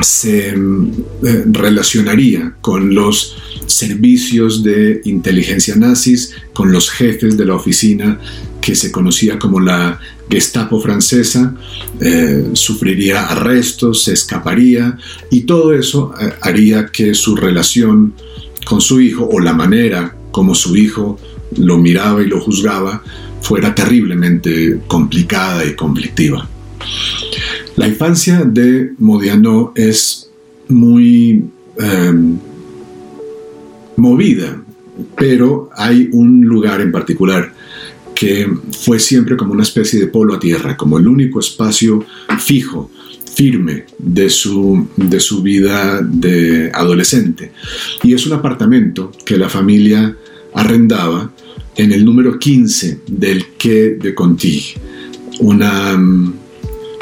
se 0.03 0.49
eh, 0.49 0.55
relacionaría 1.47 2.57
con 2.61 2.95
los 2.95 3.37
servicios 3.67 4.63
de 4.63 5.01
inteligencia 5.05 5.75
nazis, 5.75 6.33
con 6.53 6.71
los 6.71 6.91
jefes 6.91 7.37
de 7.39 7.47
la 7.47 7.55
oficina 7.55 8.21
que 8.61 8.75
se 8.75 8.93
conocía 8.93 9.39
como 9.39 9.61
la 9.61 9.99
Gestapo 10.29 10.81
francesa, 10.81 11.55
eh, 12.01 12.51
sufriría 12.55 13.27
arrestos, 13.27 14.05
se 14.05 14.15
escaparía 14.15 14.99
y 15.31 15.43
todo 15.43 15.73
eso 15.73 16.13
eh, 16.21 16.33
haría 16.41 16.87
que 16.87 17.15
su 17.15 17.37
relación 17.37 18.15
con 18.65 18.81
su 18.81 19.01
hijo 19.01 19.29
o 19.31 19.39
la 19.39 19.53
manera 19.53 20.17
como 20.35 20.53
su 20.57 20.77
hijo 20.77 21.17
lo 21.59 21.79
miraba 21.79 22.21
y 22.21 22.27
lo 22.27 22.41
juzgaba 22.41 23.05
fuera 23.41 23.73
terriblemente 23.73 24.81
complicada 24.89 25.65
y 25.65 25.77
conflictiva. 25.77 26.49
La 27.77 27.87
infancia 27.87 28.43
de 28.45 28.95
Modiano 28.99 29.73
es 29.77 30.29
muy 30.67 31.45
em, 31.79 32.37
movida, 33.97 34.61
pero 35.17 35.71
hay 35.77 36.09
un 36.11 36.41
lugar 36.41 36.81
en 36.81 36.91
particular 36.91 37.53
que 38.13 38.51
fue 38.73 38.99
siempre 38.99 39.37
como 39.37 39.53
una 39.53 39.63
especie 39.63 40.01
de 40.01 40.09
polo 40.09 40.35
a 40.35 40.41
tierra, 40.41 40.77
como 40.77 40.99
el 40.99 41.07
único 41.07 41.39
espacio 41.39 42.05
fijo, 42.41 42.91
firme 43.37 43.85
de 43.99 44.29
su, 44.31 44.89
de 44.97 45.21
su 45.21 45.43
vida 45.43 46.01
de 46.03 46.73
adolescente. 46.75 47.53
Y 48.03 48.15
es 48.15 48.27
un 48.27 48.33
apartamento 48.33 49.13
que 49.25 49.37
la 49.37 49.49
familia 49.49 50.17
arrendaba 50.55 51.31
en 51.77 51.93
el 51.93 52.05
número 52.05 52.39
15 52.39 53.01
del 53.09 53.47
Quai 53.61 53.97
de 53.99 54.15
Conti, 54.15 54.63
una, 55.41 56.01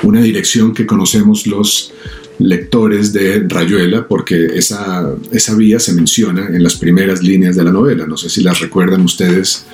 una 0.03 0.23
dirección 0.23 0.73
que 0.73 0.87
conocemos 0.87 1.47
los 1.47 1.93
lectores 2.39 3.13
de 3.13 3.45
Rayuela, 3.47 4.09
porque 4.09 4.47
esa, 4.55 5.15
esa 5.31 5.55
vía 5.55 5.79
se 5.79 5.93
menciona 5.93 6.49
en 6.49 6.63
las 6.63 6.77
primeras 6.77 7.23
líneas 7.23 7.55
de 7.55 7.65
la 7.65 7.71
novela. 7.71 8.07
No 8.07 8.17
sé 8.17 8.31
si 8.31 8.43
las 8.43 8.61
recuerdan 8.61 9.03
ustedes. 9.03 9.67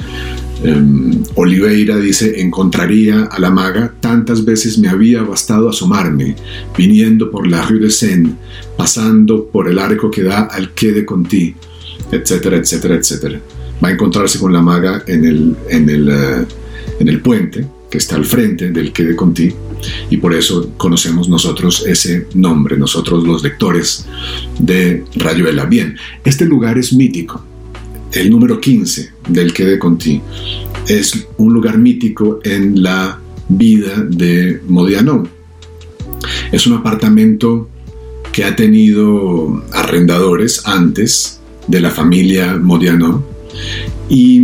Em, 0.64 1.22
Oliveira 1.36 1.96
dice, 1.98 2.40
encontraría 2.40 3.24
a 3.24 3.38
la 3.38 3.50
maga, 3.50 3.94
tantas 4.00 4.44
veces 4.44 4.76
me 4.78 4.88
había 4.88 5.22
bastado 5.22 5.68
asomarme, 5.68 6.34
viniendo 6.76 7.30
por 7.30 7.46
la 7.46 7.62
Rue 7.62 7.78
de 7.78 7.90
Seine, 7.90 8.34
pasando 8.76 9.46
por 9.46 9.68
el 9.68 9.78
arco 9.78 10.10
que 10.10 10.24
da 10.24 10.40
al 10.42 10.70
Quai 10.74 10.90
de 10.90 11.06
Conti, 11.06 11.54
etcétera, 12.10 12.56
etcétera, 12.56 12.96
etcétera 12.96 13.40
va 13.82 13.88
a 13.88 13.92
encontrarse 13.92 14.38
con 14.38 14.52
la 14.52 14.62
maga 14.62 15.04
en 15.06 15.24
el, 15.24 15.56
en 15.68 15.88
el, 15.88 16.08
eh, 16.08 16.46
en 17.00 17.08
el 17.08 17.20
puente 17.20 17.66
que 17.90 17.98
está 17.98 18.16
al 18.16 18.24
frente 18.24 18.70
del 18.70 18.92
que 18.92 19.04
de 19.04 19.16
Conti 19.16 19.52
y 20.10 20.16
por 20.18 20.34
eso 20.34 20.72
conocemos 20.76 21.28
nosotros 21.28 21.84
ese 21.86 22.26
nombre, 22.34 22.76
nosotros 22.76 23.24
los 23.24 23.42
lectores 23.42 24.06
de 24.58 25.04
Rayuela. 25.14 25.64
Bien, 25.66 25.96
este 26.24 26.44
lugar 26.44 26.78
es 26.78 26.92
mítico. 26.92 27.42
El 28.12 28.30
número 28.30 28.60
15 28.60 29.12
del 29.28 29.52
que 29.52 29.64
de 29.64 29.78
Conti 29.78 30.20
es 30.86 31.26
un 31.36 31.52
lugar 31.52 31.78
mítico 31.78 32.40
en 32.42 32.82
la 32.82 33.20
vida 33.48 34.04
de 34.08 34.60
Modiano. 34.66 35.24
Es 36.50 36.66
un 36.66 36.74
apartamento 36.74 37.68
que 38.32 38.44
ha 38.44 38.56
tenido 38.56 39.62
arrendadores 39.72 40.66
antes 40.66 41.40
de 41.66 41.80
la 41.80 41.90
familia 41.90 42.56
Modiano 42.56 43.37
y 44.08 44.42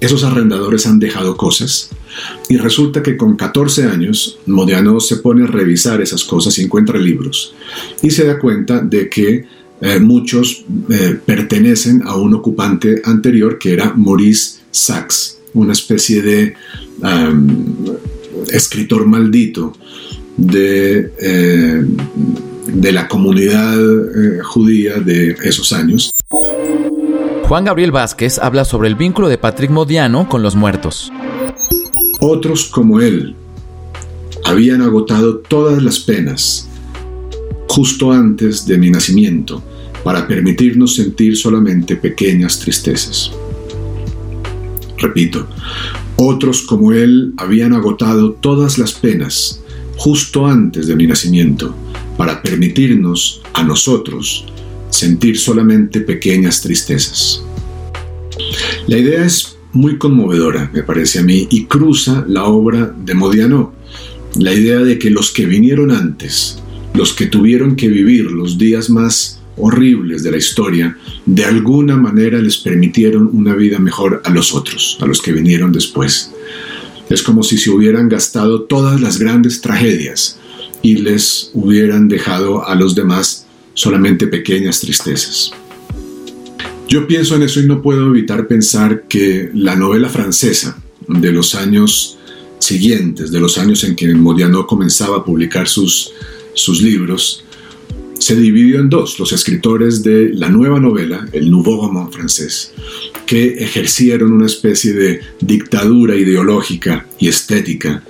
esos 0.00 0.24
arrendadores 0.24 0.86
han 0.86 0.98
dejado 0.98 1.36
cosas. 1.36 1.90
Y 2.48 2.56
resulta 2.56 3.02
que 3.02 3.16
con 3.16 3.36
14 3.36 3.84
años, 3.84 4.38
Modiano 4.46 5.00
se 5.00 5.16
pone 5.16 5.44
a 5.44 5.46
revisar 5.46 6.00
esas 6.00 6.24
cosas 6.24 6.58
y 6.58 6.62
encuentra 6.62 6.98
libros. 6.98 7.54
Y 8.02 8.10
se 8.10 8.24
da 8.24 8.38
cuenta 8.38 8.80
de 8.80 9.08
que 9.08 9.46
eh, 9.80 9.98
muchos 9.98 10.64
eh, 10.90 11.18
pertenecen 11.24 12.02
a 12.04 12.16
un 12.16 12.34
ocupante 12.34 13.02
anterior 13.04 13.58
que 13.58 13.72
era 13.72 13.94
Maurice 13.94 14.60
Sachs, 14.70 15.38
una 15.54 15.72
especie 15.72 16.22
de 16.22 16.54
escritor 18.52 19.06
maldito 19.06 19.72
de, 20.36 21.12
eh, 21.20 21.84
de 22.68 22.92
la 22.92 23.08
comunidad 23.08 23.76
judía 24.44 25.00
de 25.00 25.36
esos 25.42 25.72
años. 25.72 26.12
Juan 27.52 27.66
Gabriel 27.66 27.92
Vázquez 27.92 28.38
habla 28.38 28.64
sobre 28.64 28.88
el 28.88 28.94
vínculo 28.94 29.28
de 29.28 29.36
Patrick 29.36 29.70
Modiano 29.70 30.26
con 30.26 30.42
los 30.42 30.56
muertos. 30.56 31.12
Otros 32.18 32.64
como 32.64 32.98
él 32.98 33.36
habían 34.46 34.80
agotado 34.80 35.36
todas 35.36 35.82
las 35.82 35.98
penas 35.98 36.66
justo 37.68 38.10
antes 38.10 38.64
de 38.64 38.78
mi 38.78 38.88
nacimiento 38.88 39.62
para 40.02 40.26
permitirnos 40.26 40.94
sentir 40.94 41.36
solamente 41.36 41.96
pequeñas 41.96 42.58
tristezas. 42.58 43.30
Repito, 44.96 45.46
otros 46.16 46.62
como 46.62 46.92
él 46.92 47.34
habían 47.36 47.74
agotado 47.74 48.32
todas 48.32 48.78
las 48.78 48.94
penas 48.94 49.60
justo 49.98 50.46
antes 50.46 50.86
de 50.86 50.96
mi 50.96 51.06
nacimiento 51.06 51.74
para 52.16 52.40
permitirnos 52.40 53.42
a 53.52 53.62
nosotros 53.62 54.46
sentir 54.92 55.38
solamente 55.38 56.00
pequeñas 56.00 56.60
tristezas. 56.60 57.42
La 58.86 58.98
idea 58.98 59.24
es 59.24 59.56
muy 59.72 59.96
conmovedora, 59.96 60.70
me 60.72 60.82
parece 60.82 61.20
a 61.20 61.22
mí, 61.22 61.48
y 61.50 61.64
cruza 61.64 62.24
la 62.28 62.44
obra 62.44 62.94
de 63.04 63.14
Modiano. 63.14 63.72
La 64.36 64.52
idea 64.52 64.78
de 64.78 64.98
que 64.98 65.10
los 65.10 65.30
que 65.30 65.46
vinieron 65.46 65.90
antes, 65.90 66.58
los 66.94 67.12
que 67.14 67.26
tuvieron 67.26 67.76
que 67.76 67.88
vivir 67.88 68.30
los 68.30 68.58
días 68.58 68.90
más 68.90 69.40
horribles 69.56 70.22
de 70.22 70.30
la 70.30 70.36
historia, 70.36 70.96
de 71.26 71.44
alguna 71.44 71.96
manera 71.96 72.38
les 72.38 72.58
permitieron 72.58 73.30
una 73.32 73.54
vida 73.54 73.78
mejor 73.78 74.22
a 74.24 74.30
los 74.30 74.54
otros, 74.54 74.98
a 75.00 75.06
los 75.06 75.20
que 75.22 75.32
vinieron 75.32 75.72
después. 75.72 76.32
Es 77.08 77.22
como 77.22 77.42
si 77.42 77.58
se 77.58 77.70
hubieran 77.70 78.08
gastado 78.08 78.62
todas 78.62 79.00
las 79.00 79.18
grandes 79.18 79.60
tragedias 79.60 80.38
y 80.82 80.96
les 80.96 81.50
hubieran 81.54 82.08
dejado 82.08 82.66
a 82.66 82.74
los 82.74 82.94
demás 82.94 83.46
solamente 83.74 84.26
pequeñas 84.26 84.80
tristezas. 84.80 85.52
Yo 86.88 87.06
pienso 87.06 87.36
en 87.36 87.42
eso 87.42 87.60
y 87.60 87.66
no 87.66 87.80
puedo 87.80 88.08
evitar 88.08 88.46
pensar 88.46 89.04
que 89.08 89.50
la 89.54 89.76
novela 89.76 90.08
francesa 90.08 90.82
de 91.08 91.32
los 91.32 91.54
años 91.54 92.18
siguientes, 92.58 93.32
de 93.32 93.40
los 93.40 93.58
años 93.58 93.82
en 93.84 93.96
que 93.96 94.14
Modiano 94.14 94.66
comenzaba 94.66 95.18
a 95.18 95.24
publicar 95.24 95.68
sus, 95.68 96.12
sus 96.54 96.82
libros, 96.82 97.44
se 98.18 98.36
dividió 98.36 98.78
en 98.78 98.88
dos, 98.88 99.18
los 99.18 99.32
escritores 99.32 100.04
de 100.04 100.30
la 100.32 100.48
nueva 100.48 100.78
novela, 100.78 101.26
el 101.32 101.50
Nouveau 101.50 101.82
Roman 101.82 102.12
francés, 102.12 102.72
que 103.26 103.54
ejercieron 103.54 104.32
una 104.32 104.46
especie 104.46 104.92
de 104.92 105.20
dictadura 105.40 106.14
ideológica 106.14 107.06
y 107.18 107.26
estética 107.26 108.04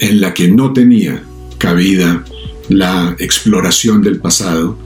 en 0.00 0.20
la 0.20 0.34
que 0.34 0.48
no 0.48 0.72
tenía 0.72 1.22
cabida 1.58 2.24
la 2.68 3.14
exploración 3.20 4.02
del 4.02 4.18
pasado, 4.18 4.78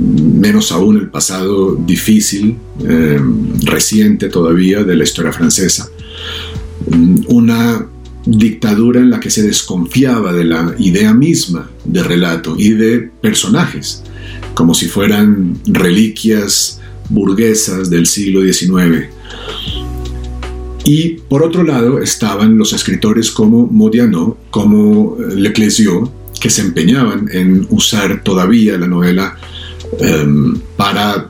menos 0.00 0.72
aún 0.72 0.96
el 0.96 1.08
pasado 1.08 1.74
difícil, 1.74 2.56
eh, 2.88 3.20
reciente 3.62 4.28
todavía 4.28 4.82
de 4.84 4.96
la 4.96 5.04
historia 5.04 5.32
francesa. 5.32 5.88
Mm, 6.90 7.20
una 7.28 7.86
dictadura 8.24 9.00
en 9.00 9.10
la 9.10 9.20
que 9.20 9.30
se 9.30 9.42
desconfiaba 9.42 10.32
de 10.32 10.44
la 10.44 10.74
idea 10.78 11.14
misma 11.14 11.70
de 11.84 12.02
relato 12.02 12.54
y 12.58 12.70
de 12.70 13.10
personajes, 13.20 14.02
como 14.54 14.74
si 14.74 14.86
fueran 14.86 15.58
reliquias 15.66 16.80
burguesas 17.08 17.90
del 17.90 18.06
siglo 18.06 18.42
XIX. 18.42 19.08
Y 20.84 21.20
por 21.28 21.42
otro 21.42 21.62
lado 21.62 22.00
estaban 22.00 22.58
los 22.58 22.72
escritores 22.72 23.30
como 23.30 23.66
Modiano, 23.66 24.36
como 24.50 25.16
Leclésio, 25.34 26.10
que 26.40 26.50
se 26.50 26.62
empeñaban 26.62 27.28
en 27.32 27.66
usar 27.70 28.22
todavía 28.24 28.78
la 28.78 28.86
novela 28.86 29.36
Em, 29.98 30.54
para 30.76 31.28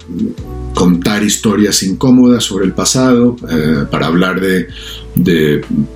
contar 0.75 1.23
historias 1.23 1.83
incómodas 1.83 2.45
sobre 2.45 2.67
el 2.67 2.73
pasado, 2.73 3.37
eh, 3.51 3.87
para 3.91 4.07
hablar 4.07 4.41
de, 4.41 4.69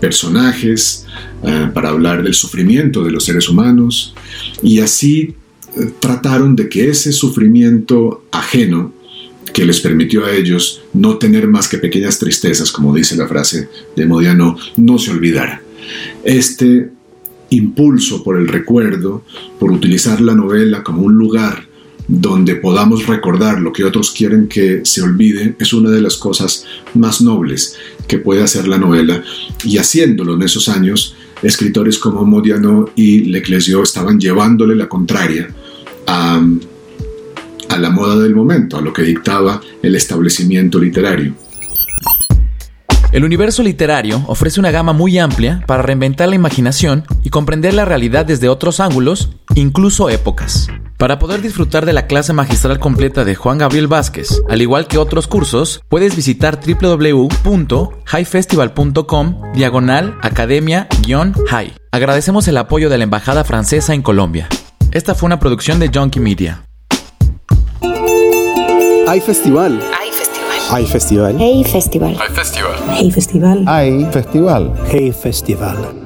personajes, 0.01 1.07
eh, 1.43 1.71
para 1.73 1.91
hablar 1.91 2.23
del 2.23 2.35
sufrimiento 2.35 3.05
de 3.05 3.11
los 3.11 3.25
seres 3.25 3.49
humanos. 3.49 4.15
Y 4.63 4.81
así 4.81 5.35
eh, 5.77 5.93
trataron 6.01 6.57
de 6.57 6.69
que 6.69 6.89
ese 6.89 7.13
sufrimiento 7.13 8.25
ajeno, 8.31 8.93
que 9.53 9.65
les 9.65 9.81
permitió 9.81 10.25
a 10.25 10.33
ellos 10.33 10.83
no 10.95 11.19
tener 11.19 11.47
más 11.47 11.69
que 11.69 11.79
pequeñas 11.79 12.19
tristezas, 12.19 12.73
como 12.73 12.95
dice 12.95 13.15
la 13.15 13.29
frase 13.29 13.69
de 13.95 14.07
Modiano, 14.07 14.57
no 14.77 14.99
se 14.99 15.13
olvidara. 15.13 15.63
Este 16.25 16.91
impulso 17.51 18.25
por 18.25 18.37
el 18.37 18.49
recuerdo, 18.49 19.23
por 19.61 19.71
utilizar 19.71 20.21
la 20.21 20.35
novela 20.35 20.83
como 20.83 21.03
un 21.03 21.15
lugar 21.15 21.64
donde 22.07 22.57
podamos 22.57 23.07
recordar 23.07 23.61
lo 23.61 23.73
que 23.73 23.85
otros 23.85 24.11
quieren 24.11 24.49
que 24.49 24.83
se 24.85 25.03
olvide, 25.03 25.57
es 25.59 25.73
una 25.73 25.91
de 25.91 26.01
las 26.01 26.17
cosas 26.17 26.67
más 26.95 27.23
nobles 27.23 27.77
que 28.07 28.19
puede 28.19 28.43
hacer 28.43 28.69
la 28.69 28.79
novela. 28.79 29.23
Y 29.65 29.79
haciéndolo 29.79 30.35
en 30.35 30.43
esos 30.43 30.69
años, 30.69 31.15
escritores 31.43 31.99
como 31.99 32.25
Modiano 32.25 32.91
y 32.95 33.21
Leclésio 33.21 33.83
estaban 33.83 34.21
llevándole 34.21 34.75
la 34.75 34.89
contraria 34.89 35.49
a, 36.07 36.47
a 37.69 37.79
la 37.79 37.91
moda 37.91 38.19
del 38.19 38.35
momento, 38.35 38.77
a 38.77 38.83
lo 38.83 38.93
que 38.93 39.03
dictaba 39.03 39.61
el 39.83 39.95
establecimiento 39.95 40.79
literario. 40.79 41.35
El 43.15 43.25
universo 43.25 43.63
literario 43.63 44.23
ofrece 44.27 44.59
una 44.59 44.73
gama 44.73 44.93
muy 44.93 45.19
amplia 45.19 45.63
para 45.69 45.85
reinventar 45.85 46.29
la 46.29 46.35
imaginación 46.35 47.05
y 47.23 47.31
comprender 47.31 47.73
la 47.73 47.85
realidad 47.85 48.27
desde 48.27 48.49
otros 48.49 48.81
ángulos, 48.81 49.31
incluso 49.55 50.11
épocas. 50.11 50.67
Para 50.99 51.21
poder 51.21 51.41
disfrutar 51.41 51.87
de 51.87 51.93
la 51.93 52.09
clase 52.09 52.33
magistral 52.33 52.81
completa 52.81 53.25
de 53.25 53.37
Juan 53.37 53.59
Gabriel 53.59 53.87
Vázquez, 53.87 54.43
al 54.49 54.63
igual 54.63 54.89
que 54.89 54.99
otros 54.99 55.29
cursos, 55.29 55.81
puedes 55.89 56.17
visitar 56.17 56.59
www.highfestival.com 56.59 59.53
diagonal 59.55 60.19
academia-high. 60.21 61.73
Agradecemos 61.93 62.49
el 62.49 62.57
apoyo 62.57 62.91
de 62.91 62.99
la 62.99 63.05
Embajada 63.05 63.45
Francesa 63.45 63.95
en 63.95 64.03
Colombia. 64.03 64.49
Esta 64.91 65.15
fue 65.15 65.29
una 65.29 65.39
producción 65.39 65.79
de 65.79 65.89
Junkie 65.95 66.19
Media. 66.19 66.65
Hay 69.07 69.21
festival. 69.21 69.81
Hay 70.71 70.87
festival. 70.87 71.37
Hay 71.39 71.65
festival. 71.65 72.17
Hey 72.17 72.17
festival. 72.17 72.17
Hay 72.19 72.31
festival. 72.31 72.75
Hey 72.89 73.11
festival. 73.11 73.65
Hay 73.69 74.05
festival. 74.13 74.73
Hey 74.91 75.13
festival. 75.13 76.04